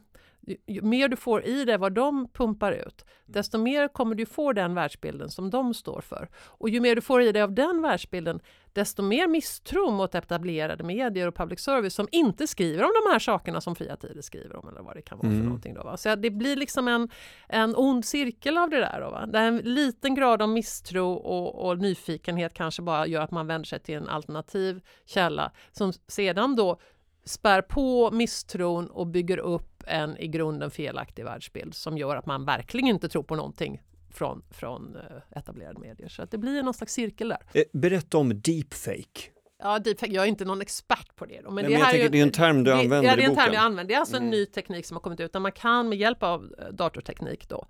ju 0.66 0.82
mer 0.82 1.08
du 1.08 1.16
får 1.16 1.44
i 1.44 1.64
dig 1.64 1.78
vad 1.78 1.92
de 1.92 2.28
pumpar 2.28 2.72
ut, 2.72 3.04
desto 3.26 3.58
mer 3.58 3.88
kommer 3.88 4.14
du 4.14 4.26
få 4.26 4.52
den 4.52 4.74
världsbilden 4.74 5.30
som 5.30 5.50
de 5.50 5.74
står 5.74 6.00
för. 6.00 6.28
Och 6.34 6.68
ju 6.68 6.80
mer 6.80 6.94
du 6.94 7.00
får 7.00 7.22
i 7.22 7.32
dig 7.32 7.42
av 7.42 7.54
den 7.54 7.82
världsbilden, 7.82 8.40
desto 8.72 9.02
mer 9.02 9.28
misstro 9.28 9.90
mot 9.90 10.14
etablerade 10.14 10.84
medier 10.84 11.28
och 11.28 11.34
public 11.34 11.60
service 11.60 11.94
som 11.94 12.08
inte 12.12 12.46
skriver 12.46 12.84
om 12.84 12.90
de 13.04 13.12
här 13.12 13.18
sakerna 13.18 13.60
som 13.60 13.74
Fria 13.74 13.96
Tider 13.96 14.22
skriver 14.22 14.56
om 14.56 14.68
eller 14.68 14.82
vad 14.82 14.96
det 14.96 15.02
kan 15.02 15.18
vara 15.18 15.28
mm. 15.28 15.40
för 15.40 15.44
någonting. 15.44 15.74
Då, 15.74 15.82
va? 15.82 15.96
Så 15.96 16.14
det 16.14 16.30
blir 16.30 16.56
liksom 16.56 16.88
en, 16.88 17.08
en 17.48 17.76
ond 17.76 18.04
cirkel 18.04 18.58
av 18.58 18.70
det 18.70 18.78
där. 18.78 19.00
Då, 19.00 19.10
va? 19.10 19.26
Där 19.26 19.42
en 19.42 19.56
liten 19.56 20.14
grad 20.14 20.42
av 20.42 20.48
misstro 20.48 21.12
och, 21.12 21.68
och 21.68 21.78
nyfikenhet 21.78 22.54
kanske 22.54 22.82
bara 22.82 23.06
gör 23.06 23.22
att 23.22 23.30
man 23.30 23.46
vänder 23.46 23.66
sig 23.66 23.80
till 23.80 23.94
en 23.94 24.08
alternativ 24.08 24.80
källa 25.04 25.52
som 25.72 25.92
sedan 26.08 26.56
då 26.56 26.80
spär 27.24 27.62
på 27.62 28.10
misstron 28.10 28.86
och 28.86 29.06
bygger 29.06 29.38
upp 29.38 29.69
en 29.86 30.16
i 30.16 30.28
grunden 30.28 30.70
felaktig 30.70 31.24
världsbild 31.24 31.74
som 31.74 31.98
gör 31.98 32.16
att 32.16 32.26
man 32.26 32.44
verkligen 32.44 32.88
inte 32.88 33.08
tror 33.08 33.22
på 33.22 33.36
någonting 33.36 33.82
från, 34.10 34.42
från 34.50 34.96
eh, 34.96 35.38
etablerade 35.38 35.80
medier. 35.80 36.08
Så 36.08 36.22
att 36.22 36.30
det 36.30 36.38
blir 36.38 36.62
någon 36.62 36.74
slags 36.74 36.92
cirkel 36.92 37.28
där. 37.28 37.38
Eh, 37.52 37.62
berätta 37.72 38.18
om 38.18 38.40
deepfake. 38.40 39.20
Ja, 39.62 39.78
deepfake, 39.78 40.12
jag 40.12 40.24
är 40.24 40.28
inte 40.28 40.44
någon 40.44 40.60
expert 40.60 41.16
på 41.16 41.26
det. 41.26 41.40
Då, 41.44 41.50
men, 41.50 41.54
Nej, 41.54 41.64
det, 41.64 41.78
men 41.78 41.86
här 41.86 41.94
är, 41.94 42.08
det 42.08 42.18
är 42.18 42.22
en 42.22 42.30
term 42.30 42.64
du 42.64 42.70
det, 42.70 42.76
använder 42.76 43.08
ja, 43.08 43.16
det 43.16 43.24
är 43.24 43.28
en 43.28 43.36
term 43.36 43.52
jag 43.52 43.62
använder. 43.62 43.88
Det 43.88 43.94
är 43.94 43.98
alltså 43.98 44.16
en 44.16 44.22
mm. 44.22 44.30
ny 44.30 44.46
teknik 44.46 44.86
som 44.86 44.94
har 44.94 45.00
kommit 45.00 45.20
ut 45.20 45.32
där 45.32 45.40
man 45.40 45.52
kan 45.52 45.88
med 45.88 45.98
hjälp 45.98 46.22
av 46.22 46.54
eh, 46.58 46.68
datorteknik 46.68 47.48
då 47.48 47.66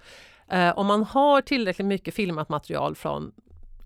eh, 0.51 0.79
om 0.79 0.87
man 0.87 1.05
har 1.05 1.40
tillräckligt 1.40 1.87
mycket 1.87 2.14
filmat 2.14 2.49
material 2.49 2.94
från 2.94 3.33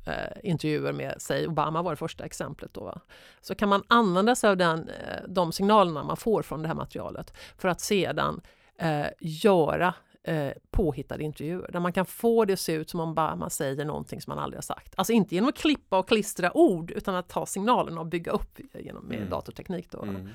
eh, 0.06 0.14
intervjuer 0.42 0.92
med, 0.92 1.14
säg 1.18 1.46
Obama 1.46 1.82
var 1.82 1.90
det 1.92 1.96
första 1.96 2.24
exemplet 2.24 2.74
då, 2.74 2.94
så 3.40 3.54
kan 3.54 3.68
man 3.68 3.82
använda 3.88 4.34
sig 4.34 4.50
av 4.50 4.56
den, 4.56 4.88
eh, 4.88 5.28
de 5.28 5.52
signalerna 5.52 6.04
man 6.04 6.16
får 6.16 6.42
från 6.42 6.62
det 6.62 6.68
här 6.68 6.74
materialet 6.74 7.34
för 7.58 7.68
att 7.68 7.80
sedan 7.80 8.40
eh, 8.78 9.06
göra 9.20 9.94
eh, 10.24 10.52
påhittade 10.70 11.24
intervjuer 11.24 11.70
där 11.72 11.80
man 11.80 11.92
kan 11.92 12.06
få 12.06 12.44
det 12.44 12.52
att 12.52 12.60
se 12.60 12.72
ut 12.72 12.90
som 12.90 13.00
om 13.00 13.10
Obama 13.10 13.50
säger 13.50 13.84
någonting 13.84 14.20
som 14.20 14.30
man 14.30 14.38
aldrig 14.38 14.56
har 14.56 14.62
sagt. 14.62 14.94
Alltså 14.96 15.12
inte 15.12 15.34
genom 15.34 15.48
att 15.48 15.58
klippa 15.58 15.98
och 15.98 16.08
klistra 16.08 16.56
ord 16.56 16.90
utan 16.90 17.14
att 17.14 17.28
ta 17.28 17.46
signalerna 17.46 18.00
och 18.00 18.06
bygga 18.06 18.32
upp 18.32 18.58
genom 18.72 19.04
med 19.04 19.18
mm. 19.18 19.30
datorteknik. 19.30 19.90
Då. 19.90 20.02
Mm. 20.02 20.28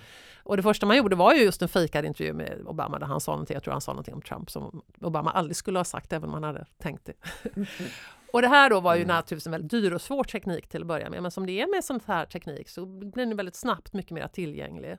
Och 0.44 0.58
det 0.58 0.64
första 0.64 0.86
man 0.86 0.98
gjorde 0.98 1.16
var 1.16 1.34
ju 1.34 1.44
just 1.44 1.62
en 1.62 1.70
fejkad 1.70 2.06
intervju 2.06 2.34
med 2.34 2.62
Obama 2.66 3.00
där 3.00 3.08
han 3.08 3.20
sa 3.20 3.32
någonting, 3.32 3.54
jag 3.54 3.64
tror 3.64 3.72
han 3.72 3.82
sa 3.82 3.92
någonting 3.92 4.14
om 4.14 4.22
Trump 4.22 4.52
som 4.52 4.82
Obama 5.02 5.32
aldrig 5.32 5.56
skulle 5.56 5.80
ha 5.80 5.84
sagt 5.84 6.14
även 6.14 6.30
om 6.30 6.34
han 6.34 6.44
hade 6.44 6.66
tänkt 6.78 7.06
det. 7.06 7.14
Och 8.34 8.42
det 8.42 8.48
här 8.48 8.70
då 8.70 8.80
var 8.80 8.96
ju 8.96 9.04
mm. 9.04 9.16
naturligtvis 9.16 9.46
en 9.46 9.52
väldigt 9.52 9.72
dyr 9.72 9.92
och 9.92 10.02
svår 10.02 10.24
teknik 10.24 10.68
till 10.68 10.82
att 10.82 10.88
börja 10.88 11.10
med, 11.10 11.22
men 11.22 11.32
som 11.32 11.46
det 11.46 11.62
är 11.62 11.76
med 11.76 11.84
sån 11.84 12.00
här 12.06 12.26
teknik 12.26 12.70
så 12.70 12.86
blir 12.86 13.26
den 13.26 13.38
väldigt 13.38 13.56
snabbt 13.56 13.94
mycket 13.94 14.12
mer 14.12 14.28
tillgänglig. 14.28 14.98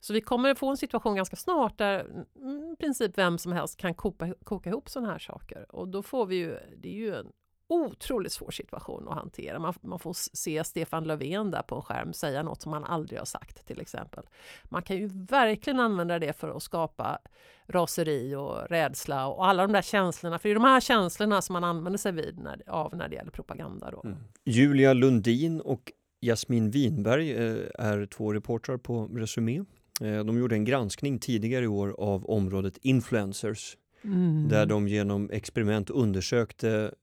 Så 0.00 0.12
vi 0.12 0.20
kommer 0.20 0.54
få 0.54 0.70
en 0.70 0.76
situation 0.76 1.16
ganska 1.16 1.36
snart 1.36 1.78
där 1.78 2.00
mm, 2.00 2.72
i 2.72 2.76
princip 2.76 3.18
vem 3.18 3.38
som 3.38 3.52
helst 3.52 3.76
kan 3.76 3.94
koka, 3.94 4.34
koka 4.44 4.70
ihop 4.70 4.90
sådana 4.90 5.12
här 5.12 5.18
saker. 5.18 5.74
Och 5.74 5.88
då 5.88 6.02
får 6.02 6.26
vi 6.26 6.36
ju, 6.36 6.58
det 6.76 6.88
är 6.88 6.94
ju 6.94 7.14
en 7.14 7.32
otroligt 7.70 8.32
svår 8.32 8.50
situation 8.50 9.08
att 9.08 9.14
hantera. 9.14 9.58
Man, 9.58 9.74
man, 9.80 9.98
får 9.98 10.16
se 10.36 10.64
Stefan 10.64 11.04
Löfven 11.04 11.50
där 11.50 11.62
på 11.62 11.74
en 11.76 11.82
skärm 11.82 12.12
säga 12.12 12.42
något 12.42 12.62
som 12.62 12.72
han 12.72 12.84
aldrig 12.84 13.18
har 13.18 13.26
sagt 13.26 13.66
till 13.66 13.80
exempel. 13.80 14.24
Man 14.64 14.82
kan 14.82 14.96
ju 14.96 15.06
verkligen 15.12 15.80
använda 15.80 16.18
det 16.18 16.32
för 16.32 16.56
att 16.56 16.62
skapa 16.62 17.18
raseri 17.66 18.34
och 18.34 18.68
rädsla 18.68 19.26
och 19.26 19.46
alla 19.46 19.62
de 19.62 19.72
där 19.72 19.82
känslorna. 19.82 20.38
För 20.38 20.48
det 20.48 20.52
är 20.52 20.54
de 20.54 20.64
här 20.64 20.80
känslorna 20.80 21.42
som 21.42 21.52
man 21.52 21.64
använder 21.64 21.98
sig 21.98 22.12
vid 22.12 22.38
när, 22.38 22.62
av 22.66 22.96
när 22.96 23.08
det 23.08 23.14
gäller 23.16 23.30
propaganda. 23.30 23.90
Då. 23.90 24.02
Mm. 24.04 24.18
Julia 24.44 24.92
Lundin 24.92 25.60
och 25.60 25.92
Jasmin 26.20 26.70
Winberg 26.70 27.32
eh, 27.32 27.66
är 27.74 28.06
två 28.06 28.32
reportrar 28.32 28.76
på 28.76 29.06
Resumé. 29.06 29.64
Eh, 30.00 30.24
de 30.24 30.38
gjorde 30.38 30.54
en 30.54 30.64
granskning 30.64 31.18
tidigare 31.18 31.64
i 31.64 31.68
år 31.68 31.94
av 31.98 32.30
området 32.30 32.78
influencers 32.82 33.76
mm. 34.04 34.48
där 34.48 34.66
de 34.66 34.88
genom 34.88 35.30
experiment 35.30 35.90
undersökte 35.90 36.94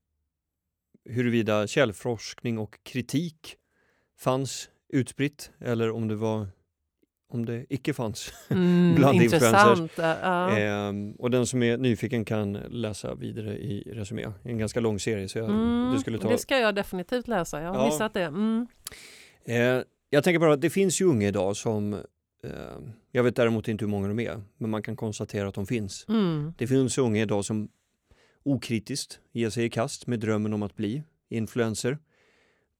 huruvida 1.09 1.67
källforskning 1.67 2.57
och 2.57 2.79
kritik 2.83 3.57
fanns 4.19 4.69
utspritt 4.89 5.51
eller 5.59 5.91
om 5.91 6.07
det 6.07 6.15
var 6.15 6.47
om 7.29 7.45
det 7.45 7.65
icke 7.69 7.93
fanns 7.93 8.33
mm, 8.49 8.95
bland 8.95 9.21
influencers. 9.21 9.99
Uh. 9.99 10.59
Eh, 10.59 10.93
och 11.19 11.31
den 11.31 11.47
som 11.47 11.63
är 11.63 11.77
nyfiken 11.77 12.25
kan 12.25 12.53
läsa 12.53 13.15
vidare 13.15 13.57
i 13.57 13.91
Resumé. 13.95 14.31
En 14.43 14.57
ganska 14.57 14.79
lång 14.79 14.99
serie. 14.99 15.27
Så 15.27 15.37
jag, 15.37 15.49
mm, 15.49 15.93
det, 15.93 15.99
skulle 15.99 16.17
ta... 16.17 16.29
det 16.29 16.37
ska 16.37 16.59
jag 16.59 16.75
definitivt 16.75 17.27
läsa, 17.27 17.61
jag 17.61 17.69
har 17.69 17.79
ja. 17.79 17.85
missat 17.85 18.13
det. 18.13 18.23
Mm. 18.23 18.67
Eh, 19.45 19.83
jag 20.09 20.23
tänker 20.23 20.39
bara 20.39 20.53
att 20.53 20.61
det 20.61 20.69
finns 20.69 21.01
ju 21.01 21.05
unga 21.05 21.27
idag 21.27 21.55
som 21.55 22.01
jag 23.11 23.23
vet 23.23 23.35
däremot 23.35 23.67
inte 23.67 23.85
hur 23.85 23.89
många 23.89 24.07
de 24.07 24.19
är, 24.19 24.41
men 24.57 24.69
man 24.69 24.83
kan 24.83 24.95
konstatera 24.95 25.47
att 25.47 25.55
de 25.55 25.65
finns. 25.65 26.05
Mm. 26.09 26.53
Det 26.57 26.67
finns 26.67 26.97
unga 26.97 27.21
idag 27.21 27.45
som 27.45 27.69
okritiskt 28.43 29.19
ger 29.31 29.49
sig 29.49 29.65
i 29.65 29.69
kast 29.69 30.07
med 30.07 30.19
drömmen 30.19 30.53
om 30.53 30.63
att 30.63 30.75
bli 30.75 31.03
influencer. 31.29 31.97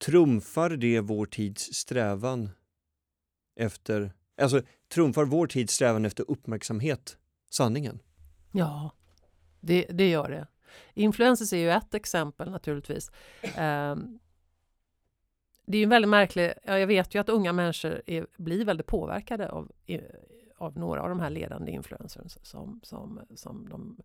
Trumfar 0.05 0.69
det 0.69 0.99
vår 0.99 1.25
tids 1.25 1.73
strävan 1.73 2.49
efter, 3.55 4.13
alltså 4.41 4.61
trumfar 4.93 5.25
vår 5.25 5.47
tids 5.47 5.73
strävan 5.73 6.05
efter 6.05 6.31
uppmärksamhet 6.31 7.17
sanningen? 7.49 7.99
Ja, 8.51 8.91
det, 9.59 9.85
det 9.89 10.09
gör 10.09 10.29
det. 10.29 10.47
Influencers 10.93 11.53
är 11.53 11.57
ju 11.57 11.69
ett 11.69 11.93
exempel 11.93 12.51
naturligtvis. 12.51 13.11
Um, 13.59 14.19
det 15.67 15.77
är 15.77 15.81
ju 15.81 15.87
väldigt 15.87 16.09
märkligt, 16.09 16.53
jag 16.63 16.87
vet 16.87 17.15
ju 17.15 17.19
att 17.19 17.29
unga 17.29 17.53
människor 17.53 18.01
är, 18.05 18.27
blir 18.37 18.65
väldigt 18.65 18.87
påverkade 18.87 19.49
av 19.49 19.71
av 20.57 20.77
några 20.77 21.01
av 21.01 21.09
de 21.09 21.19
här 21.19 21.29
ledande 21.29 21.71
influencers 21.71 22.37
som, 22.41 22.79
som, 22.83 23.21
som 23.35 23.69
de 23.69 23.97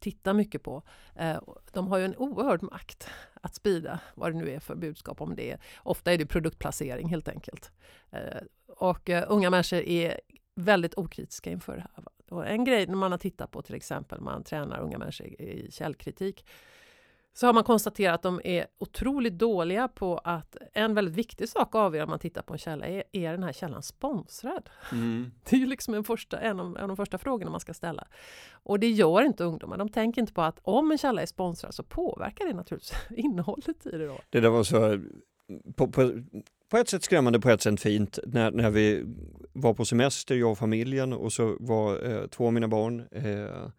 tittar 0.00 0.34
mycket 0.34 0.62
på. 0.62 0.82
Eh, 1.16 1.40
de 1.72 1.88
har 1.88 1.98
ju 1.98 2.04
en 2.04 2.16
oerhörd 2.16 2.62
makt 2.62 3.08
att 3.34 3.54
sprida 3.54 4.00
vad 4.14 4.32
det 4.32 4.38
nu 4.38 4.50
är 4.50 4.60
för 4.60 4.74
budskap 4.74 5.20
om 5.20 5.36
det. 5.36 5.58
Ofta 5.82 6.12
är 6.12 6.18
det 6.18 6.26
produktplacering 6.26 7.08
helt 7.08 7.28
enkelt. 7.28 7.72
Eh, 8.10 8.42
och 8.66 9.10
eh, 9.10 9.24
unga 9.28 9.50
människor 9.50 9.78
är 9.78 10.20
väldigt 10.54 10.94
okritiska 10.94 11.50
inför 11.50 11.76
det 11.76 11.86
här. 11.94 12.04
Och 12.28 12.46
en 12.46 12.64
grej 12.64 12.86
när 12.86 12.96
man 12.96 13.10
har 13.10 13.18
tittat 13.18 13.50
på 13.50 13.62
till 13.62 13.74
exempel, 13.74 14.20
man 14.20 14.44
tränar 14.44 14.80
unga 14.80 14.98
människor 14.98 15.26
i 15.26 15.68
källkritik, 15.70 16.46
så 17.34 17.46
har 17.46 17.52
man 17.52 17.64
konstaterat 17.64 18.14
att 18.14 18.22
de 18.22 18.40
är 18.44 18.66
otroligt 18.78 19.38
dåliga 19.38 19.88
på 19.88 20.18
att 20.18 20.56
en 20.72 20.94
väldigt 20.94 21.14
viktig 21.14 21.48
sak 21.48 21.68
att 21.68 21.74
avgöra 21.74 22.04
om 22.04 22.10
man 22.10 22.18
tittar 22.18 22.42
på 22.42 22.52
en 22.52 22.58
källa 22.58 22.86
är, 22.86 23.04
är 23.12 23.32
den 23.32 23.42
här 23.42 23.52
källan 23.52 23.82
sponsrad? 23.82 24.70
Mm. 24.92 25.32
Det 25.50 25.56
är 25.56 25.60
ju 25.60 25.66
liksom 25.66 25.94
en, 25.94 26.04
första, 26.04 26.40
en, 26.40 26.60
av, 26.60 26.66
en 26.66 26.82
av 26.82 26.88
de 26.88 26.96
första 26.96 27.18
frågorna 27.18 27.50
man 27.50 27.60
ska 27.60 27.74
ställa. 27.74 28.06
Och 28.52 28.80
det 28.80 28.90
gör 28.90 29.22
inte 29.22 29.44
ungdomar. 29.44 29.76
De 29.76 29.88
tänker 29.88 30.20
inte 30.20 30.32
på 30.32 30.42
att 30.42 30.58
om 30.62 30.92
en 30.92 30.98
källa 30.98 31.22
är 31.22 31.26
sponsrad 31.26 31.74
så 31.74 31.82
påverkar 31.82 32.46
det 32.46 32.54
naturligtvis 32.54 32.94
innehållet 33.16 33.86
i 33.86 33.90
det. 33.90 34.06
Då. 34.06 34.18
Det 34.30 34.40
där 34.40 34.50
var 34.50 34.62
så 34.62 34.98
på, 35.76 35.88
på, 35.88 36.22
på 36.70 36.76
ett 36.76 36.88
sätt 36.88 37.04
skrämmande, 37.04 37.40
på 37.40 37.50
ett 37.50 37.62
sätt 37.62 37.80
fint. 37.80 38.18
När, 38.26 38.50
när 38.50 38.70
vi 38.70 39.04
var 39.52 39.74
på 39.74 39.84
semester, 39.84 40.34
jag 40.34 40.50
och 40.50 40.58
familjen 40.58 41.12
och 41.12 41.32
så 41.32 41.56
var 41.60 42.10
eh, 42.10 42.26
två 42.26 42.46
av 42.46 42.52
mina 42.52 42.68
barn, 42.68 43.08
eh, 43.10 43.70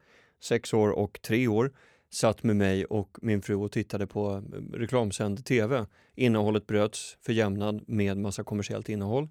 sex 0.43 0.73
år 0.73 0.89
och 0.89 1.21
tre 1.21 1.47
år, 1.47 1.71
satt 2.13 2.43
med 2.43 2.55
mig 2.55 2.85
och 2.85 3.17
min 3.21 3.41
fru 3.41 3.55
och 3.55 3.71
tittade 3.71 4.07
på 4.07 4.31
eh, 4.53 4.77
reklamsänd 4.77 5.45
tv. 5.45 5.85
Innehållet 6.15 6.67
bröts 6.67 7.17
för 7.21 7.33
jämnad 7.33 7.83
med 7.87 8.17
massa 8.17 8.43
kommersiellt 8.43 8.89
innehåll. 8.89 9.29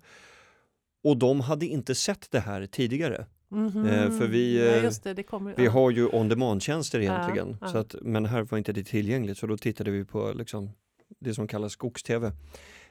Och 1.04 1.16
de 1.16 1.40
hade 1.40 1.66
inte 1.66 1.94
sett 1.94 2.30
det 2.30 2.40
här 2.40 2.66
tidigare. 2.66 3.26
Mhm. 3.48 3.86
Eh, 3.86 4.10
för 4.18 4.26
vi, 4.26 4.58
Ja, 4.58 4.88
eh, 4.88 4.92
det, 5.02 5.14
det 5.14 5.22
kommer, 5.22 5.54
Vi 5.56 5.64
ja. 5.64 5.70
har 5.70 5.90
ju 5.90 6.06
on 6.06 6.28
demand-tjänster 6.28 7.00
egentligen, 7.00 7.56
ja. 7.60 7.68
Så 7.68 7.78
att, 7.78 7.94
men 8.02 8.26
här 8.26 8.42
var 8.42 8.58
inte 8.58 8.72
det 8.72 8.84
tillgängligt 8.84 9.38
så 9.38 9.46
då 9.46 9.56
tittade 9.56 9.90
vi 9.90 10.04
på 10.04 10.32
liksom, 10.32 10.70
det 11.18 11.34
som 11.34 11.48
kallas 11.48 11.72
skogs-tv. 11.72 12.32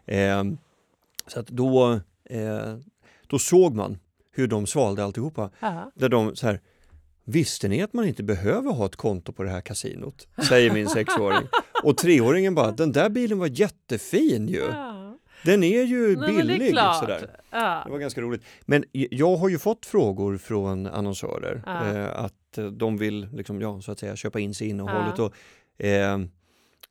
Eh, 0.06 0.43
så 1.27 1.39
att 1.39 1.47
då, 1.47 1.99
eh, 2.25 2.77
då 3.27 3.39
såg 3.39 3.75
man 3.75 3.97
hur 4.32 4.47
de 4.47 4.67
svalde 4.67 5.04
alltihopa. 5.04 5.49
Ja. 5.60 5.91
Där 5.95 6.10
de 6.10 6.36
så 6.36 6.47
här, 6.47 6.62
Visste 7.23 7.67
ni 7.67 7.81
att 7.81 7.93
man 7.93 8.07
inte 8.07 8.23
behöver 8.23 8.71
ha 8.71 8.86
ett 8.86 8.95
konto 8.95 9.31
på 9.34 9.43
det 9.43 9.49
här 9.49 9.62
kasinot? 9.62 10.27
Säger 10.49 10.73
min 10.73 10.89
sexåring. 10.89 11.47
Och 11.84 11.97
treåringen 11.97 12.55
bara, 12.55 12.71
den 12.71 12.91
där 12.91 13.10
bilen 13.10 13.39
var 13.39 13.47
jättefin 13.60 14.47
ju. 14.47 14.57
Ja. 14.60 15.17
Den 15.45 15.63
är 15.63 15.84
ju 15.84 16.17
Nej, 16.17 16.34
men 16.34 16.47
det 16.47 16.53
är 16.53 16.57
billig. 16.60 16.75
Sådär. 16.99 17.29
Ja. 17.51 17.81
Det 17.86 17.91
var 17.91 17.99
ganska 17.99 18.21
roligt. 18.21 18.41
Men 18.62 18.84
jag 18.91 19.36
har 19.36 19.49
ju 19.49 19.60
fått 19.60 19.86
frågor 19.86 20.38
från 20.38 20.88
annonsörer 20.88 21.63
Ja. 21.65 21.88
eh, 21.88 22.23
att 22.23 22.57
eh, 22.57 22.65
de 22.65 22.97
vill 22.97 23.27
liksom, 23.34 23.62
ja, 23.62 23.81
så 23.81 23.91
att 23.91 23.99
säga, 23.99 24.15
köpa 24.15 24.39
in 24.39 24.53
sig 24.53 24.67
i 24.67 24.69
innehållet. 24.69 25.19
Och, 25.19 25.34
eh, 25.86 26.19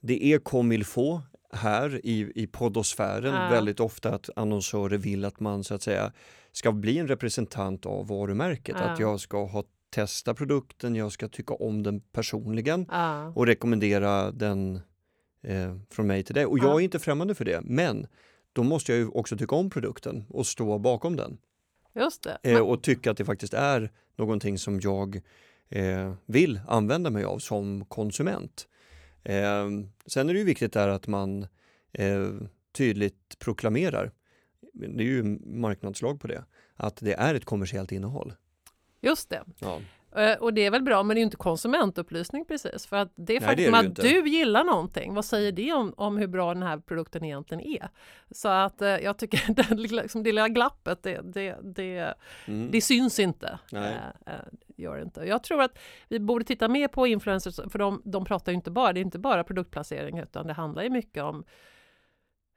det 0.00 0.24
är 0.24 0.38
comme 0.38 0.84
faut 0.84 1.20
här 1.52 2.00
i, 2.06 2.32
i 2.34 2.46
poddosfären 2.46 3.34
Ja. 3.34 3.48
väldigt 3.50 3.80
ofta 3.80 4.14
att 4.14 4.30
annonsörer 4.36 4.98
vill 4.98 5.24
att 5.24 5.40
man 5.40 5.64
så 5.64 5.74
att 5.74 5.82
säga 5.82 6.12
ska 6.52 6.72
bli 6.72 6.98
en 6.98 7.08
representant 7.08 7.86
av 7.86 8.06
varumärket. 8.08 8.76
Ja. 8.78 8.84
Att 8.84 9.00
jag 9.00 9.20
ska 9.20 9.44
ha 9.46 9.64
testa 9.90 10.34
produkten, 10.34 10.94
jag 10.96 11.12
ska 11.12 11.28
tycka 11.28 11.54
om 11.54 11.82
den 11.82 12.00
personligen 12.00 12.86
Ja. 12.90 13.26
och 13.36 13.46
rekommendera 13.46 14.30
den 14.30 14.80
eh, 15.42 15.76
från 15.90 16.06
mig 16.06 16.22
till 16.22 16.34
dig. 16.34 16.46
Och 16.46 16.58
jag 16.58 16.64
Ja. 16.66 16.74
är 16.80 16.80
inte 16.80 16.98
främmande 16.98 17.34
för 17.34 17.44
det, 17.44 17.60
men 17.64 18.06
då 18.52 18.62
måste 18.62 18.92
jag 18.92 18.98
ju 18.98 19.08
också 19.08 19.36
tycka 19.36 19.54
om 19.56 19.70
produkten 19.70 20.24
och 20.28 20.46
stå 20.46 20.78
bakom 20.78 21.16
den. 21.16 21.38
Just 21.94 22.22
det. 22.22 22.38
Eh, 22.42 22.60
och 22.60 22.82
tycka 22.82 23.10
att 23.10 23.16
det 23.16 23.24
faktiskt 23.24 23.54
är 23.54 23.90
någonting 24.16 24.58
som 24.58 24.80
jag 24.80 25.20
eh, 25.68 26.14
vill 26.26 26.60
använda 26.68 27.10
mig 27.10 27.24
av 27.24 27.38
som 27.38 27.84
konsument. 27.84 28.68
Eh, 29.24 29.68
sen 30.06 30.28
är 30.28 30.32
det 30.32 30.38
ju 30.38 30.44
viktigt 30.44 30.72
där 30.72 30.88
att 30.88 31.06
man 31.06 31.46
eh, 31.92 32.28
tydligt 32.72 33.38
proklamerar, 33.38 34.12
det 34.72 34.86
är 35.02 35.06
ju 35.06 35.22
marknadslag 35.44 36.20
på 36.20 36.26
det, 36.26 36.44
att 36.74 36.96
det 36.96 37.12
är 37.14 37.34
ett 37.34 37.44
kommersiellt 37.44 37.92
innehåll. 37.92 38.32
Just 39.00 39.30
det. 39.30 39.42
Ja. 39.58 39.80
Eh, 40.16 40.38
Och 40.38 40.54
det 40.54 40.66
är 40.66 40.70
väl 40.70 40.82
bra, 40.82 41.02
men 41.02 41.14
det 41.14 41.18
är 41.18 41.20
ju 41.20 41.24
inte 41.24 41.36
konsumentupplysning 41.36 42.44
precis. 42.44 42.86
För 42.86 42.96
att 42.96 43.12
det 43.16 43.36
är 43.36 43.40
faktum 43.40 43.64
det 43.64 43.70
det 43.70 43.78
att 43.78 43.84
inte. 43.84 44.02
du 44.02 44.28
gillar 44.28 44.64
någonting, 44.64 45.14
vad 45.14 45.24
säger 45.24 45.52
det 45.52 45.72
om, 45.72 45.94
om 45.96 46.16
hur 46.16 46.26
bra 46.26 46.54
den 46.54 46.62
här 46.62 46.78
produkten 46.78 47.24
egentligen 47.24 47.60
är? 47.60 47.88
Så 48.30 48.48
att 48.48 48.82
eh, 48.82 48.88
jag 48.88 49.18
tycker 49.18 49.74
lilla- 49.74 50.02
liksom, 50.02 50.22
det 50.22 50.32
lilla 50.32 50.48
glappet, 50.48 51.02
det, 51.02 51.20
det, 51.24 51.56
det, 51.62 52.14
Mm. 52.46 52.68
det 52.72 52.80
syns 52.80 53.18
inte. 53.18 53.58
Nej. 53.72 53.94
Eh, 54.26 54.34
eh, 54.34 54.40
gör 54.76 54.96
det 54.96 55.02
inte. 55.02 55.20
Jag 55.24 55.42
tror 55.42 55.62
att 55.62 55.78
vi 56.08 56.20
borde 56.20 56.44
titta 56.44 56.68
mer 56.68 56.88
på 56.88 57.06
influencers, 57.06 57.56
för 57.72 57.78
de, 57.78 58.02
de 58.04 58.24
pratar 58.24 58.52
ju 58.52 58.56
inte 58.56 58.70
bara, 58.70 58.92
det 58.92 59.00
är 59.00 59.02
inte 59.02 59.18
bara 59.18 59.44
produktplacering, 59.44 60.18
utan 60.18 60.46
det 60.46 60.52
handlar 60.52 60.82
ju 60.82 60.90
mycket 60.90 61.22
om 61.22 61.44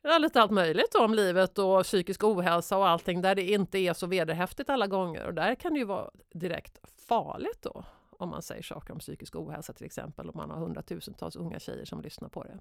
Ja, 0.05 0.17
lite 0.17 0.41
allt 0.41 0.51
möjligt 0.51 0.95
om 0.95 1.13
livet 1.13 1.57
och 1.59 1.83
psykisk 1.83 2.23
ohälsa 2.23 2.77
och 2.77 2.87
allting 2.87 3.21
där 3.21 3.35
det 3.35 3.51
inte 3.51 3.79
är 3.79 3.93
så 3.93 4.07
vederhäftigt 4.07 4.69
alla 4.69 4.87
gånger. 4.87 5.25
Och 5.25 5.33
där 5.33 5.55
kan 5.55 5.73
det 5.73 5.79
ju 5.79 5.85
vara 5.85 6.09
direkt 6.33 6.79
farligt 7.07 7.59
då. 7.61 7.85
Om 8.09 8.29
man 8.29 8.41
säger 8.41 8.63
saker 8.63 8.93
om 8.93 8.99
psykisk 8.99 9.35
ohälsa 9.35 9.73
till 9.73 9.85
exempel. 9.85 10.29
Om 10.29 10.37
man 10.37 10.49
har 10.49 10.57
hundratusentals 10.57 11.35
unga 11.35 11.59
tjejer 11.59 11.85
som 11.85 12.01
lyssnar 12.01 12.29
på 12.29 12.43
det. 12.43 12.59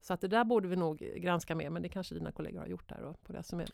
Så 0.00 0.12
att 0.14 0.20
det 0.20 0.28
där 0.28 0.44
borde 0.44 0.68
vi 0.68 0.76
nog 0.76 0.98
granska 0.98 1.54
mer. 1.54 1.70
Men 1.70 1.82
det 1.82 1.88
kanske 1.88 2.14
dina 2.14 2.32
kollegor 2.32 2.60
har 2.60 2.66
gjort 2.66 2.88
där 2.88 3.14
på 3.26 3.32
det 3.32 3.42
som 3.42 3.60
är. 3.60 3.68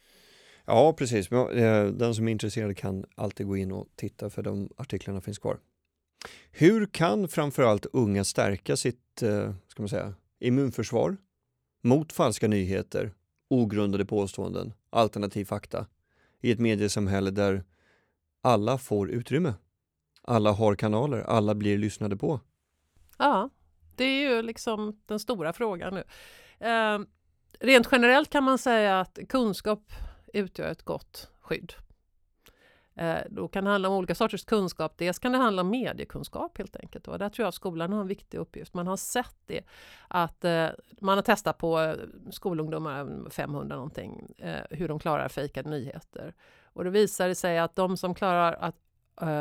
Ja, 0.65 0.93
precis. 0.93 1.33
Eh, 1.33 1.87
Den 1.87 2.15
som 2.15 2.29
är 2.29 2.33
intresserad 2.33 2.77
kan 2.77 3.05
alltid 3.15 3.47
gå 3.47 3.57
in 3.57 3.73
och 3.73 3.89
titta 3.97 4.31
för 4.31 4.43
de 4.43 4.71
artiklarna 4.77 5.21
finns 5.21 5.39
kvar. 5.39 5.59
Hur 6.51 6.87
kan 6.87 7.29
framförallt 7.29 7.87
unga 7.93 8.25
stärka 8.25 8.77
sitt 8.77 9.23
eh, 9.23 9.55
ska 9.69 9.83
man 9.83 9.89
säga, 9.89 10.15
immunförsvar 10.39 11.17
mot 11.87 12.13
falska 12.13 12.49
nyheter, 12.49 13.15
ogrundade 13.49 14.05
påståenden, 14.05 14.73
alternativ 14.91 15.45
fakta 15.45 15.87
i 16.41 16.51
ett 16.51 16.59
mediesamhälle 16.59 17.31
där 17.31 17.65
alla 18.43 18.79
får 18.79 19.11
utrymme? 19.11 19.55
Alla 20.23 20.53
har 20.53 20.75
kanaler, 20.75 21.21
alla 21.21 21.55
blir 21.55 21.79
lyssnade 21.79 22.17
på. 22.17 22.41
Ja, 23.19 23.51
det 23.97 24.05
är 24.05 24.31
ju 24.31 24.43
liksom 24.43 25.01
den 25.07 25.19
stora 25.19 25.53
frågan 25.53 25.95
nu. 25.95 26.05
Eh, 26.67 26.99
rent 27.61 27.89
generellt 27.93 28.31
kan 28.31 28.45
man 28.45 28.59
säga 28.59 29.01
att 29.01 29.19
kunskap 29.29 29.93
utgör 30.33 30.71
ett 30.71 30.83
gott 30.83 31.31
skydd. 31.41 31.73
Eh, 32.97 33.19
då 33.31 33.49
kan 33.49 33.65
det 33.65 33.71
handla 33.71 33.89
om 33.89 33.95
olika 33.95 34.15
sorters 34.15 34.45
kunskap. 34.45 34.93
Dels 34.97 35.19
kan 35.19 35.33
det 35.33 35.39
handla 35.39 35.63
om 35.63 35.71
mediekunskap 35.71 36.59
helt 36.59 36.77
enkelt. 36.77 37.09
Och 37.09 37.19
där 37.19 37.29
tror 37.29 37.45
jag 37.45 37.49
att 37.49 37.55
skolan 37.55 37.93
har 37.93 38.01
en 38.01 38.07
viktig 38.07 38.39
uppgift. 38.39 38.75
Man 38.75 38.87
har 38.87 38.97
sett 38.97 39.37
det 39.47 39.63
att 40.09 40.45
eh, 40.45 40.69
man 41.01 41.19
har 41.19 41.23
testat 41.23 41.59
på 41.59 41.81
eh, 41.81 41.95
skolungdomar, 42.31 43.31
500 43.31 43.77
någonting, 43.77 44.35
hur 44.71 44.89
de 44.89 44.99
klarar 44.99 45.29
fejkade 45.29 45.71
nyheter. 45.71 46.35
Och 46.65 46.85
då 46.85 46.91
visar 46.91 47.29
det 47.29 47.35
sig 47.35 47.59
att 47.59 47.77
de 47.77 47.97
som 47.97 48.15
klarar 48.15 48.53
att 48.53 48.77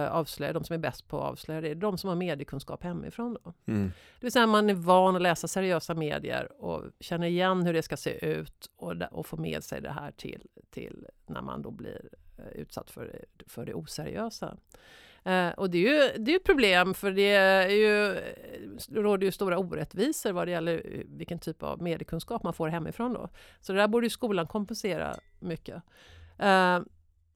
avslöja, 0.09 0.53
de 0.53 0.63
som 0.63 0.73
är 0.73 0.77
bäst 0.77 1.07
på 1.07 1.17
att 1.17 1.31
avslöja 1.31 1.61
det, 1.61 1.69
är 1.69 1.75
de 1.75 1.97
som 1.97 2.07
har 2.07 2.15
mediekunskap 2.15 2.83
hemifrån. 2.83 3.37
Då. 3.43 3.53
Mm. 3.65 3.91
Det 4.19 4.25
vill 4.25 4.31
säga 4.31 4.47
man 4.47 4.69
är 4.69 4.73
van 4.73 5.15
att 5.15 5.21
läsa 5.21 5.47
seriösa 5.47 5.93
medier 5.93 6.61
och 6.61 6.83
känner 6.99 7.27
igen 7.27 7.65
hur 7.65 7.73
det 7.73 7.81
ska 7.81 7.97
se 7.97 8.25
ut 8.25 8.69
och, 8.77 8.93
och 9.11 9.25
får 9.25 9.37
med 9.37 9.63
sig 9.63 9.81
det 9.81 9.91
här 9.91 10.11
till, 10.11 10.47
till 10.69 11.07
när 11.25 11.41
man 11.41 11.61
då 11.61 11.71
blir 11.71 12.09
Eh, 12.37 12.61
utsatt 12.61 12.91
för, 12.91 13.25
för 13.47 13.65
det 13.65 13.73
oseriösa. 13.73 14.57
Eh, 15.23 15.49
och 15.49 15.69
det 15.69 15.77
är 15.77 15.81
ju 15.81 16.23
det 16.23 16.31
är 16.31 16.35
ett 16.35 16.43
problem 16.43 16.93
för 16.93 17.11
det, 17.11 17.31
är 17.31 17.69
ju, 17.69 18.13
det 18.87 18.99
råder 18.99 19.25
ju 19.25 19.31
stora 19.31 19.57
orättvisor 19.57 20.31
vad 20.31 20.47
det 20.47 20.51
gäller 20.51 20.73
eh, 20.73 21.01
vilken 21.05 21.39
typ 21.39 21.63
av 21.63 21.81
mediekunskap 21.81 22.43
man 22.43 22.53
får 22.53 22.67
hemifrån 22.67 23.13
då. 23.13 23.29
Så 23.61 23.73
det 23.73 23.79
där 23.79 23.87
borde 23.87 24.05
ju 24.05 24.09
skolan 24.09 24.47
kompensera 24.47 25.15
mycket. 25.39 25.83
Eh, 26.39 26.79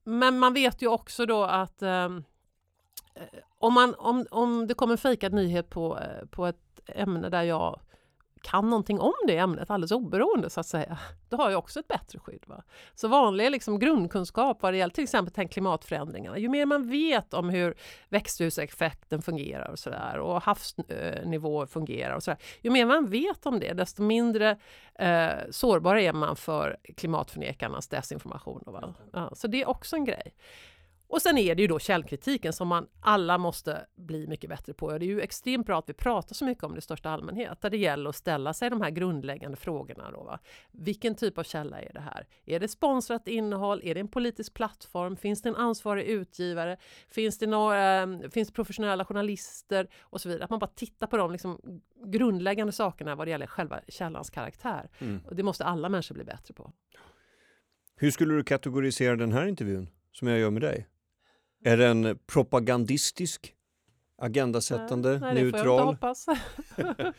men 0.04 0.38
man 0.38 0.54
vet 0.54 0.82
ju 0.82 0.88
också 0.88 1.26
då 1.26 1.44
att 1.44 1.82
ehm, 1.82 2.24
eh, 3.14 3.22
om, 3.58 3.74
man, 3.74 3.94
om, 3.98 4.26
om 4.30 4.66
det 4.66 4.74
kommer 4.74 4.92
en 4.92 4.98
fejkad 4.98 5.32
nyhet 5.32 5.70
på, 5.70 5.98
på 6.30 6.46
ett 6.46 6.80
ämne 6.86 7.28
där 7.28 7.42
jag 7.42 7.80
kan 8.42 8.70
någonting 8.70 9.00
om 9.00 9.14
det 9.26 9.36
ämnet 9.36 9.70
alldeles 9.70 9.92
oberoende 9.92 10.50
så 10.50 10.60
att 10.60 10.66
säga, 10.66 10.98
då 11.28 11.36
har 11.36 11.50
jag 11.50 11.58
också 11.58 11.80
ett 11.80 11.88
bättre 11.88 12.18
skydd. 12.18 12.44
Va? 12.46 12.62
Så 12.94 13.08
vanlig 13.08 13.50
liksom, 13.50 13.78
grundkunskap 13.78 14.62
vad 14.62 14.72
det 14.72 14.76
gäller 14.76 14.94
till 14.94 15.04
exempel 15.04 15.34
tänk 15.34 15.52
klimatförändringarna, 15.52 16.38
ju 16.38 16.48
mer 16.48 16.66
man 16.66 16.90
vet 16.90 17.34
om 17.34 17.48
hur 17.48 17.74
växthuseffekten 18.08 19.22
fungerar 19.22 19.68
och 19.68 19.78
sådär 19.78 20.18
och 20.18 20.42
havsnivåer 20.42 21.66
fungerar 21.66 22.14
och 22.14 22.22
sådär, 22.22 22.40
ju 22.60 22.70
mer 22.70 22.86
man 22.86 23.06
vet 23.06 23.46
om 23.46 23.60
det 23.60 23.72
desto 23.72 24.02
mindre 24.02 24.56
eh, 24.94 25.30
sårbar 25.50 25.96
är 25.96 26.12
man 26.12 26.36
för 26.36 26.76
klimatförnekarnas 26.96 27.88
desinformation. 27.88 28.62
Då, 28.66 28.72
va? 28.72 28.94
Ja, 29.12 29.30
så 29.34 29.46
det 29.46 29.62
är 29.62 29.68
också 29.68 29.96
en 29.96 30.04
grej. 30.04 30.34
Och 31.10 31.22
sen 31.22 31.38
är 31.38 31.54
det 31.54 31.62
ju 31.62 31.68
då 31.68 31.78
källkritiken 31.78 32.52
som 32.52 32.68
man 32.68 32.86
alla 33.00 33.38
måste 33.38 33.86
bli 33.96 34.26
mycket 34.26 34.50
bättre 34.50 34.74
på. 34.74 34.86
Och 34.86 34.98
det 34.98 35.04
är 35.04 35.06
ju 35.06 35.20
extremt 35.20 35.66
bra 35.66 35.78
att 35.78 35.88
vi 35.88 35.92
pratar 35.92 36.34
så 36.34 36.44
mycket 36.44 36.64
om 36.64 36.72
det 36.72 36.78
i 36.78 36.80
största 36.80 37.10
allmänhet, 37.10 37.60
där 37.60 37.70
det 37.70 37.76
gäller 37.76 38.10
att 38.10 38.16
ställa 38.16 38.54
sig 38.54 38.70
de 38.70 38.80
här 38.80 38.90
grundläggande 38.90 39.56
frågorna. 39.56 40.10
Då, 40.10 40.22
va? 40.22 40.38
Vilken 40.72 41.14
typ 41.14 41.38
av 41.38 41.42
källa 41.42 41.80
är 41.80 41.92
det 41.92 42.00
här? 42.00 42.26
Är 42.46 42.60
det 42.60 42.68
sponsrat 42.68 43.28
innehåll? 43.28 43.80
Är 43.84 43.94
det 43.94 44.00
en 44.00 44.08
politisk 44.08 44.54
plattform? 44.54 45.16
Finns 45.16 45.42
det 45.42 45.48
en 45.48 45.56
ansvarig 45.56 46.04
utgivare? 46.04 46.76
Finns 47.08 47.38
det, 47.38 47.46
några, 47.46 48.02
eh, 48.02 48.30
finns 48.30 48.52
professionella 48.52 49.04
journalister? 49.04 49.88
Och 50.00 50.20
så 50.20 50.28
vidare. 50.28 50.44
Att 50.44 50.50
man 50.50 50.58
bara 50.58 50.70
tittar 50.74 51.06
på 51.06 51.16
de 51.16 51.32
liksom 51.32 51.80
grundläggande 52.04 52.72
sakerna 52.72 53.14
vad 53.14 53.26
det 53.26 53.30
gäller 53.30 53.46
själva 53.46 53.80
källans 53.88 54.30
karaktär. 54.30 54.90
Mm. 54.98 55.20
Och 55.26 55.36
det 55.36 55.42
måste 55.42 55.64
alla 55.64 55.88
människor 55.88 56.14
bli 56.14 56.24
bättre 56.24 56.54
på. 56.54 56.72
Hur 57.96 58.10
skulle 58.10 58.34
du 58.34 58.44
kategorisera 58.44 59.16
den 59.16 59.32
här 59.32 59.46
intervjun 59.46 59.88
som 60.12 60.28
jag 60.28 60.38
gör 60.38 60.50
med 60.50 60.62
dig? 60.62 60.86
Är 61.64 61.76
den 61.76 62.18
propagandistisk, 62.26 63.54
agendasättande, 64.18 65.18
Nej, 65.18 65.30
inte 65.30 65.56
neutral? 65.56 65.96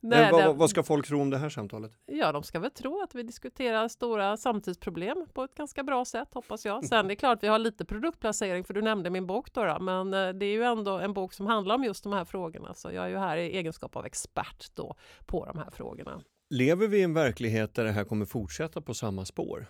Nej, 0.00 0.20
Nej, 0.22 0.32
vad, 0.32 0.56
vad 0.56 0.70
ska 0.70 0.82
folk 0.82 1.06
tro 1.06 1.20
om 1.20 1.30
det 1.30 1.38
här 1.38 1.48
samtalet? 1.48 1.92
Ja, 2.06 2.32
de 2.32 2.42
ska 2.42 2.60
väl 2.60 2.70
tro 2.70 3.02
att 3.02 3.14
vi 3.14 3.22
diskuterar 3.22 3.88
stora 3.88 4.36
samtidsproblem 4.36 5.26
på 5.32 5.44
ett 5.44 5.54
ganska 5.54 5.82
bra 5.82 6.04
sätt, 6.04 6.34
hoppas 6.34 6.64
jag. 6.64 6.84
Sen 6.84 7.04
är 7.04 7.08
det 7.08 7.16
klart, 7.16 7.42
vi 7.42 7.48
har 7.48 7.58
lite 7.58 7.84
produktplacering, 7.84 8.64
för 8.64 8.74
du 8.74 8.82
nämnde 8.82 9.10
min 9.10 9.26
bok 9.26 9.52
då, 9.52 9.64
då 9.64 9.78
men 9.80 10.14
eh, 10.14 10.28
det 10.28 10.46
är 10.46 10.52
ju 10.52 10.62
ändå 10.62 10.98
en 10.98 11.12
bok 11.12 11.32
som 11.32 11.46
handlar 11.46 11.74
om 11.74 11.84
just 11.84 12.04
de 12.04 12.12
här 12.12 12.24
frågorna, 12.24 12.74
så 12.74 12.90
jag 12.92 13.04
är 13.04 13.08
ju 13.08 13.16
här 13.16 13.36
i 13.36 13.56
egenskap 13.56 13.96
av 13.96 14.06
expert 14.06 14.70
då 14.74 14.94
på 15.26 15.44
de 15.44 15.58
här 15.58 15.70
frågorna. 15.70 16.20
Lever 16.50 16.88
vi 16.88 16.98
i 16.98 17.02
en 17.02 17.14
verklighet 17.14 17.74
där 17.74 17.84
det 17.84 17.92
här 17.92 18.04
kommer 18.04 18.26
fortsätta 18.26 18.80
på 18.80 18.94
samma 18.94 19.24
spår? 19.24 19.66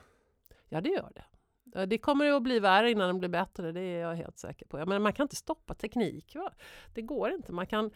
Ja, 0.68 0.80
det 0.80 0.90
gör 0.90 1.10
det. 1.14 1.24
Det 1.86 1.98
kommer 1.98 2.32
att 2.32 2.42
bli 2.42 2.60
värre 2.60 2.90
innan 2.90 3.08
det 3.08 3.18
blir 3.18 3.28
bättre, 3.28 3.72
det 3.72 3.80
är 3.80 4.00
jag 4.00 4.14
helt 4.14 4.38
säker 4.38 4.66
på. 4.66 4.86
Men 4.86 5.02
man 5.02 5.12
kan 5.12 5.24
inte 5.24 5.36
stoppa 5.36 5.74
teknik. 5.74 6.34
Va? 6.34 6.52
Det 6.94 7.02
går 7.02 7.30
inte. 7.30 7.52
Man 7.52 7.66
kan, 7.66 7.90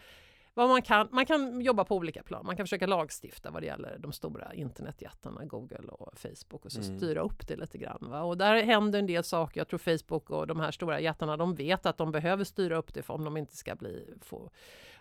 vad 0.53 0.69
man 0.69 0.81
kan, 0.81 1.07
man 1.11 1.25
kan 1.25 1.61
jobba 1.61 1.83
på 1.83 1.95
olika 1.95 2.23
plan. 2.23 2.45
Man 2.45 2.57
kan 2.57 2.65
försöka 2.65 2.87
lagstifta 2.87 3.51
vad 3.51 3.61
det 3.61 3.65
gäller 3.65 3.97
de 3.99 4.11
stora 4.11 4.53
internetjättarna, 4.53 5.45
Google 5.45 5.87
och 5.87 6.17
Facebook 6.17 6.65
och 6.65 6.71
så 6.71 6.81
mm. 6.81 6.97
styra 6.97 7.21
upp 7.21 7.47
det 7.47 7.55
lite 7.55 7.77
grann. 7.77 8.07
Va? 8.09 8.21
Och 8.21 8.37
där 8.37 8.63
händer 8.63 8.99
en 8.99 9.07
del 9.07 9.23
saker. 9.23 9.59
Jag 9.59 9.67
tror 9.67 9.79
Facebook 9.79 10.29
och 10.29 10.47
de 10.47 10.59
här 10.59 10.71
stora 10.71 10.99
jättarna, 10.99 11.37
de 11.37 11.55
vet 11.55 11.85
att 11.85 11.97
de 11.97 12.11
behöver 12.11 12.43
styra 12.43 12.77
upp 12.77 12.93
det 12.93 13.09
om 13.09 13.23
de 13.23 13.37
inte 13.37 13.57
ska 13.57 13.75
bli, 13.75 14.13
få 14.21 14.49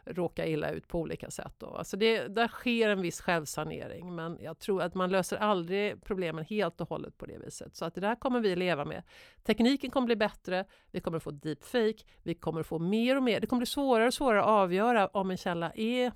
råka 0.04 0.46
illa 0.46 0.70
ut 0.70 0.88
på 0.88 1.00
olika 1.00 1.30
sätt. 1.30 1.54
Då. 1.58 1.66
Alltså 1.66 1.96
det, 1.96 2.28
där 2.28 2.48
sker 2.48 2.88
en 2.88 3.02
viss 3.02 3.20
självsanering, 3.20 4.14
men 4.14 4.38
jag 4.40 4.58
tror 4.58 4.82
att 4.82 4.94
man 4.94 5.10
löser 5.10 5.36
aldrig 5.36 6.04
problemen 6.04 6.44
helt 6.44 6.80
och 6.80 6.88
hållet 6.88 7.18
på 7.18 7.26
det 7.26 7.38
viset. 7.38 7.76
Så 7.76 7.84
att 7.84 7.94
det 7.94 8.00
där 8.00 8.14
kommer 8.14 8.40
vi 8.40 8.56
leva 8.56 8.84
med. 8.84 9.02
Tekniken 9.42 9.90
kommer 9.90 10.06
bli 10.06 10.16
bättre, 10.16 10.64
vi 10.90 11.00
kommer 11.00 11.18
få 11.18 11.30
deepfake, 11.30 12.04
vi 12.22 12.34
kommer 12.34 12.62
få 12.62 12.78
mer 12.78 13.16
och 13.16 13.22
mer. 13.22 13.40
Det 13.40 13.46
kommer 13.46 13.60
bli 13.60 13.66
svårare 13.66 14.06
och 14.06 14.14
svårare 14.14 14.40
att 14.40 14.48
avgöra 14.48 15.06
om 15.06 15.30
en 15.30 15.36
källa 15.36 15.72
är 15.74 16.12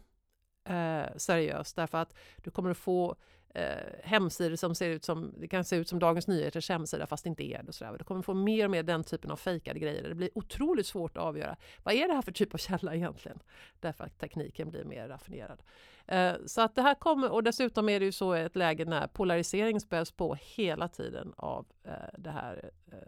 eh, 0.69 1.17
seriös 1.17 1.75
därför 1.75 1.99
att 1.99 2.15
du 2.37 2.51
kommer 2.51 2.71
att 2.71 2.77
få 2.77 3.17
eh, 3.57 4.01
hemsidor 4.03 4.57
som 4.57 4.75
ser 4.75 4.91
ut 4.91 5.05
som, 5.05 5.35
det 5.41 5.49
kan 5.49 5.65
se 5.65 5.77
ut 5.77 5.89
som 5.89 5.99
Dagens 5.99 6.27
Nyheters 6.27 6.69
hemsida 6.69 7.07
fast 7.07 7.25
det 7.25 7.29
inte 7.29 7.45
är 7.45 7.63
det. 7.63 7.69
Och 7.69 7.75
sådär. 7.75 7.99
Du 7.99 8.05
kommer 8.05 8.23
få 8.23 8.35
mer 8.35 8.65
och 8.65 8.71
mer 8.71 8.83
den 8.83 9.05
typen 9.05 9.31
av 9.31 9.37
fejkade 9.37 9.81
grejer. 9.81 10.09
Det 10.09 10.15
blir 10.15 10.31
otroligt 10.35 10.87
svårt 10.87 11.17
att 11.17 11.23
avgöra 11.23 11.57
vad 11.83 11.95
är 11.95 12.09
det 12.09 12.15
här 12.15 12.23
för 12.23 12.33
typ 12.33 12.55
av 12.55 12.59
källa 12.59 12.95
egentligen? 12.95 13.39
Därför 13.81 14.05
att 14.05 14.19
tekniken 14.19 14.71
blir 14.71 14.85
mer 14.85 15.09
raffinerad. 15.09 15.63
Eh, 16.09 16.35
så 16.47 16.61
att 16.61 16.75
det 16.75 16.83
här 16.83 16.95
kommer, 16.95 17.33
och 17.33 17.43
dessutom 17.43 17.89
är 17.89 18.01
det 18.01 18.07
ju 18.07 18.13
så 18.13 18.33
ett 18.33 18.57
läge 18.57 18.85
när 18.85 19.07
polarisering 19.07 19.81
späs 19.81 20.13
på 20.13 20.37
hela 20.41 20.89
tiden 20.89 21.33
av 21.37 21.67
eh, 21.85 21.93
det 22.19 22.31
här, 22.31 22.71
eh, 22.93 22.99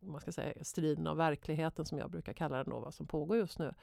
man 0.00 0.20
ska 0.20 0.32
säga 0.32 0.52
striden 0.62 1.06
av 1.06 1.16
verkligheten 1.16 1.84
som 1.84 1.98
jag 1.98 2.10
brukar 2.10 2.32
kalla 2.32 2.56
den 2.56 2.70
då, 2.70 2.78
vad 2.78 2.94
som 2.94 3.06
pågår 3.06 3.36
just 3.36 3.58
nu. 3.58 3.74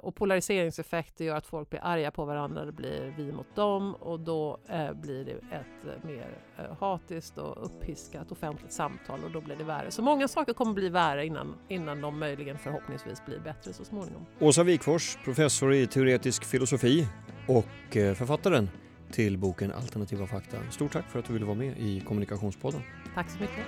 Och 0.00 0.14
polariseringseffekter 0.14 1.24
gör 1.24 1.36
att 1.36 1.46
folk 1.46 1.70
blir 1.70 1.80
arga 1.82 2.10
på 2.10 2.24
varandra, 2.24 2.64
det 2.64 2.72
blir 2.72 3.14
vi 3.16 3.32
mot 3.32 3.56
dem 3.56 3.94
och 3.94 4.20
då 4.20 4.58
blir 4.94 5.24
det 5.24 5.32
ett 5.32 6.04
mer 6.04 6.38
hatiskt 6.80 7.38
och 7.38 7.64
upphiskat 7.66 8.32
offentligt 8.32 8.72
samtal 8.72 9.24
och 9.24 9.30
då 9.30 9.40
blir 9.40 9.56
det 9.56 9.64
värre. 9.64 9.90
Så 9.90 10.02
många 10.02 10.28
saker 10.28 10.52
kommer 10.52 10.72
bli 10.72 10.88
värre 10.88 11.26
innan, 11.26 11.54
innan 11.68 12.00
de 12.00 12.18
möjligen 12.18 12.58
förhoppningsvis 12.58 13.26
blir 13.26 13.38
bättre 13.40 13.72
så 13.72 13.84
småningom. 13.84 14.26
Åsa 14.40 14.62
Wikfors, 14.62 15.18
professor 15.24 15.74
i 15.74 15.86
teoretisk 15.86 16.44
filosofi 16.44 17.06
och 17.46 17.66
författaren 17.92 18.68
till 19.12 19.38
boken 19.38 19.72
Alternativa 19.72 20.26
fakta. 20.26 20.56
Stort 20.70 20.92
tack 20.92 21.10
för 21.10 21.18
att 21.18 21.24
du 21.24 21.32
ville 21.32 21.44
vara 21.44 21.56
med 21.56 21.78
i 21.78 22.00
Kommunikationspodden. 22.00 22.82
Tack 23.14 23.30
så 23.30 23.38
mycket. 23.40 23.64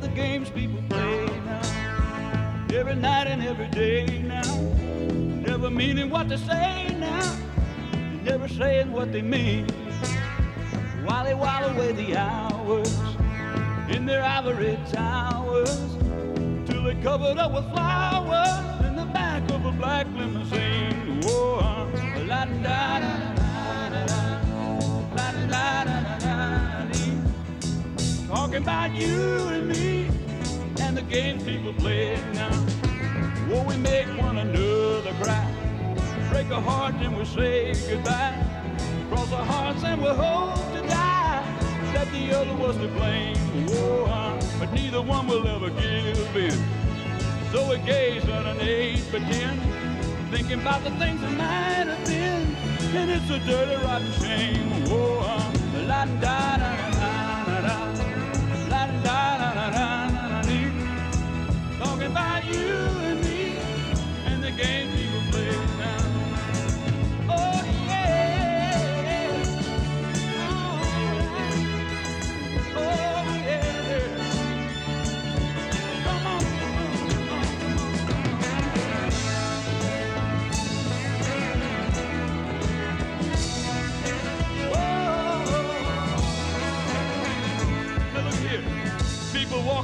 The 0.00 0.08
games 0.16 0.48
people 0.48 0.82
play 0.88 1.26
now, 1.44 1.60
every 2.72 2.94
night 2.94 3.26
and 3.26 3.42
every 3.42 3.68
day 3.68 4.22
now, 4.22 4.56
never 5.46 5.68
meaning 5.68 6.08
what 6.08 6.28
they 6.30 6.38
say 6.38 6.96
now, 6.98 7.36
never 8.24 8.48
saying 8.48 8.92
what 8.92 9.12
they 9.12 9.20
mean. 9.20 9.66
While 11.04 11.24
they 11.24 11.34
while 11.34 11.64
away 11.70 11.92
the 11.92 12.16
hours 12.16 12.92
in 13.88 14.06
their 14.06 14.22
ivory 14.22 14.78
towers, 14.92 15.96
till 16.66 16.84
they're 16.84 17.02
covered 17.02 17.38
up 17.38 17.52
with 17.52 17.64
flowers 17.72 18.86
in 18.86 18.96
the 18.96 19.06
back 19.06 19.42
of 19.50 19.64
a 19.64 19.72
black 19.72 20.06
limousine. 20.14 21.20
Whoa, 21.22 21.88
la 22.26 22.44
da 22.44 23.00
da 23.00 23.00
da 23.00 23.88
da 23.90 24.04
la 25.16 25.32
da 25.48 25.84
da 25.84 25.84
da 25.84 26.86
da 26.88 26.88
Talking 28.28 28.62
about 28.62 28.92
you 28.92 29.48
and 29.48 29.68
me 29.68 30.10
and 30.80 30.96
the 30.96 31.02
games 31.02 31.44
people 31.44 31.72
play 31.74 32.18
now. 32.34 32.52
Whoa, 33.48 33.62
we 33.64 33.76
make 33.78 34.06
one 34.20 34.38
another 34.38 35.14
cry, 35.22 35.50
break 36.30 36.50
a 36.50 36.60
heart 36.60 36.94
and 36.96 37.16
we 37.16 37.24
say 37.24 37.72
goodbye. 37.88 38.49
Cross 39.10 39.32
our 39.32 39.44
hearts 39.44 39.82
and 39.82 40.00
we 40.00 40.08
hope 40.08 40.54
to 40.72 40.80
die 40.86 41.42
that 41.92 42.08
the 42.12 42.32
other 42.32 42.54
was 42.54 42.76
to 42.76 42.86
blame. 42.86 43.36
Whoa, 43.68 44.38
but 44.60 44.72
neither 44.72 45.02
one 45.02 45.26
will 45.26 45.48
ever 45.48 45.68
give 45.70 46.36
in. 46.36 46.52
So 47.50 47.68
we 47.68 47.78
gaze 47.78 48.22
at 48.28 48.46
an 48.46 48.60
eight 48.60 49.02
by 49.10 49.18
ten, 49.18 49.58
thinking 50.30 50.60
about 50.60 50.84
the 50.84 50.92
things 50.92 51.20
that 51.22 51.32
might 51.32 51.88
have 51.92 52.06
been. 52.06 52.54
And 52.94 53.10
it's 53.10 53.28
a 53.30 53.40
dirty, 53.40 53.84
rotten 53.84 54.12
shame. 54.12 54.86
Whoa, 54.86 55.18
uh, 55.24 55.52
la 55.88 56.04
da 56.04 56.56
da 56.58 56.76
da 56.92 57.60
da 57.60 57.78
la 58.70 58.86
da 58.86 59.02
da 59.02 59.38
da 59.38 59.54
da 59.54 59.70
da 59.70 60.42
Talking 61.84 62.06
about 62.06 62.44
you 62.46 62.89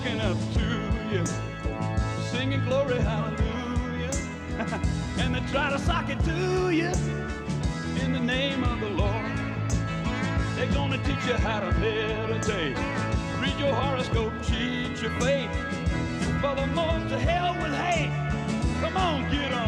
walking 0.06 0.20
up 0.20 0.36
to 0.54 1.14
you, 1.14 1.24
singing 2.30 2.64
glory 2.64 2.98
hallelujah, 2.98 4.10
and 5.18 5.34
they 5.34 5.40
try 5.50 5.70
to 5.70 5.78
sock 5.78 6.08
it 6.08 6.20
to 6.20 6.70
you 6.70 6.90
in 8.02 8.12
the 8.12 8.20
name 8.20 8.62
of 8.64 8.80
the 8.80 8.90
Lord. 8.90 9.26
They're 10.54 10.72
gonna 10.72 10.98
teach 10.98 11.26
you 11.26 11.34
how 11.34 11.60
to 11.60 11.72
meditate, 11.78 12.76
read 13.40 13.58
your 13.58 13.74
horoscope, 13.74 14.32
cheat 14.42 15.02
your 15.02 15.10
fate, 15.20 15.50
and 15.50 16.40
for 16.40 16.54
the 16.54 16.66
most 16.68 17.08
to 17.10 17.18
hell 17.18 17.54
with 17.54 17.74
hate. 17.74 18.12
Come 18.80 18.96
on, 18.96 19.30
get 19.30 19.52
on 19.52 19.65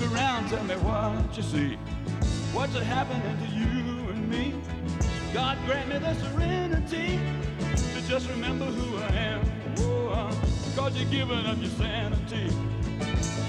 Look 0.00 0.12
around, 0.12 0.48
tell 0.48 0.64
me 0.64 0.74
what 0.76 1.36
you 1.36 1.42
see. 1.42 1.74
What's 2.54 2.72
happening 2.72 3.36
to 3.36 3.54
you 3.54 4.08
and 4.08 4.30
me? 4.30 4.54
God 5.34 5.58
grant 5.66 5.90
me 5.90 5.98
the 5.98 6.14
serenity 6.14 7.20
to 7.76 8.08
just 8.08 8.26
remember 8.30 8.64
who 8.64 8.96
I 8.96 9.08
am. 9.08 9.40
Oh, 9.80 10.30
cause 10.74 10.96
you're 10.96 11.10
giving 11.10 11.44
up 11.44 11.58
your 11.60 11.70
sanity 11.72 12.48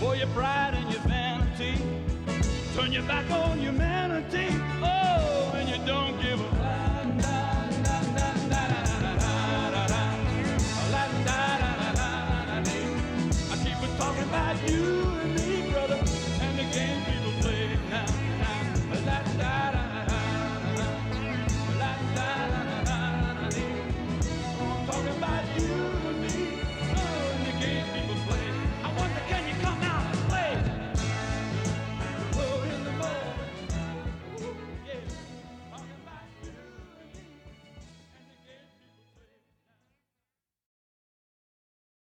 for 0.01 0.17
your 0.17 0.27
pride 0.27 0.73
and 0.73 0.91
your 0.91 1.01
vanity. 1.03 1.81
Turn 2.75 2.91
your 2.91 3.03
back 3.03 3.31
on 3.31 3.57
humanity. 3.57 4.47
Oh, 4.83 5.53
and 5.55 5.69
you 5.69 5.77
don't 5.85 6.19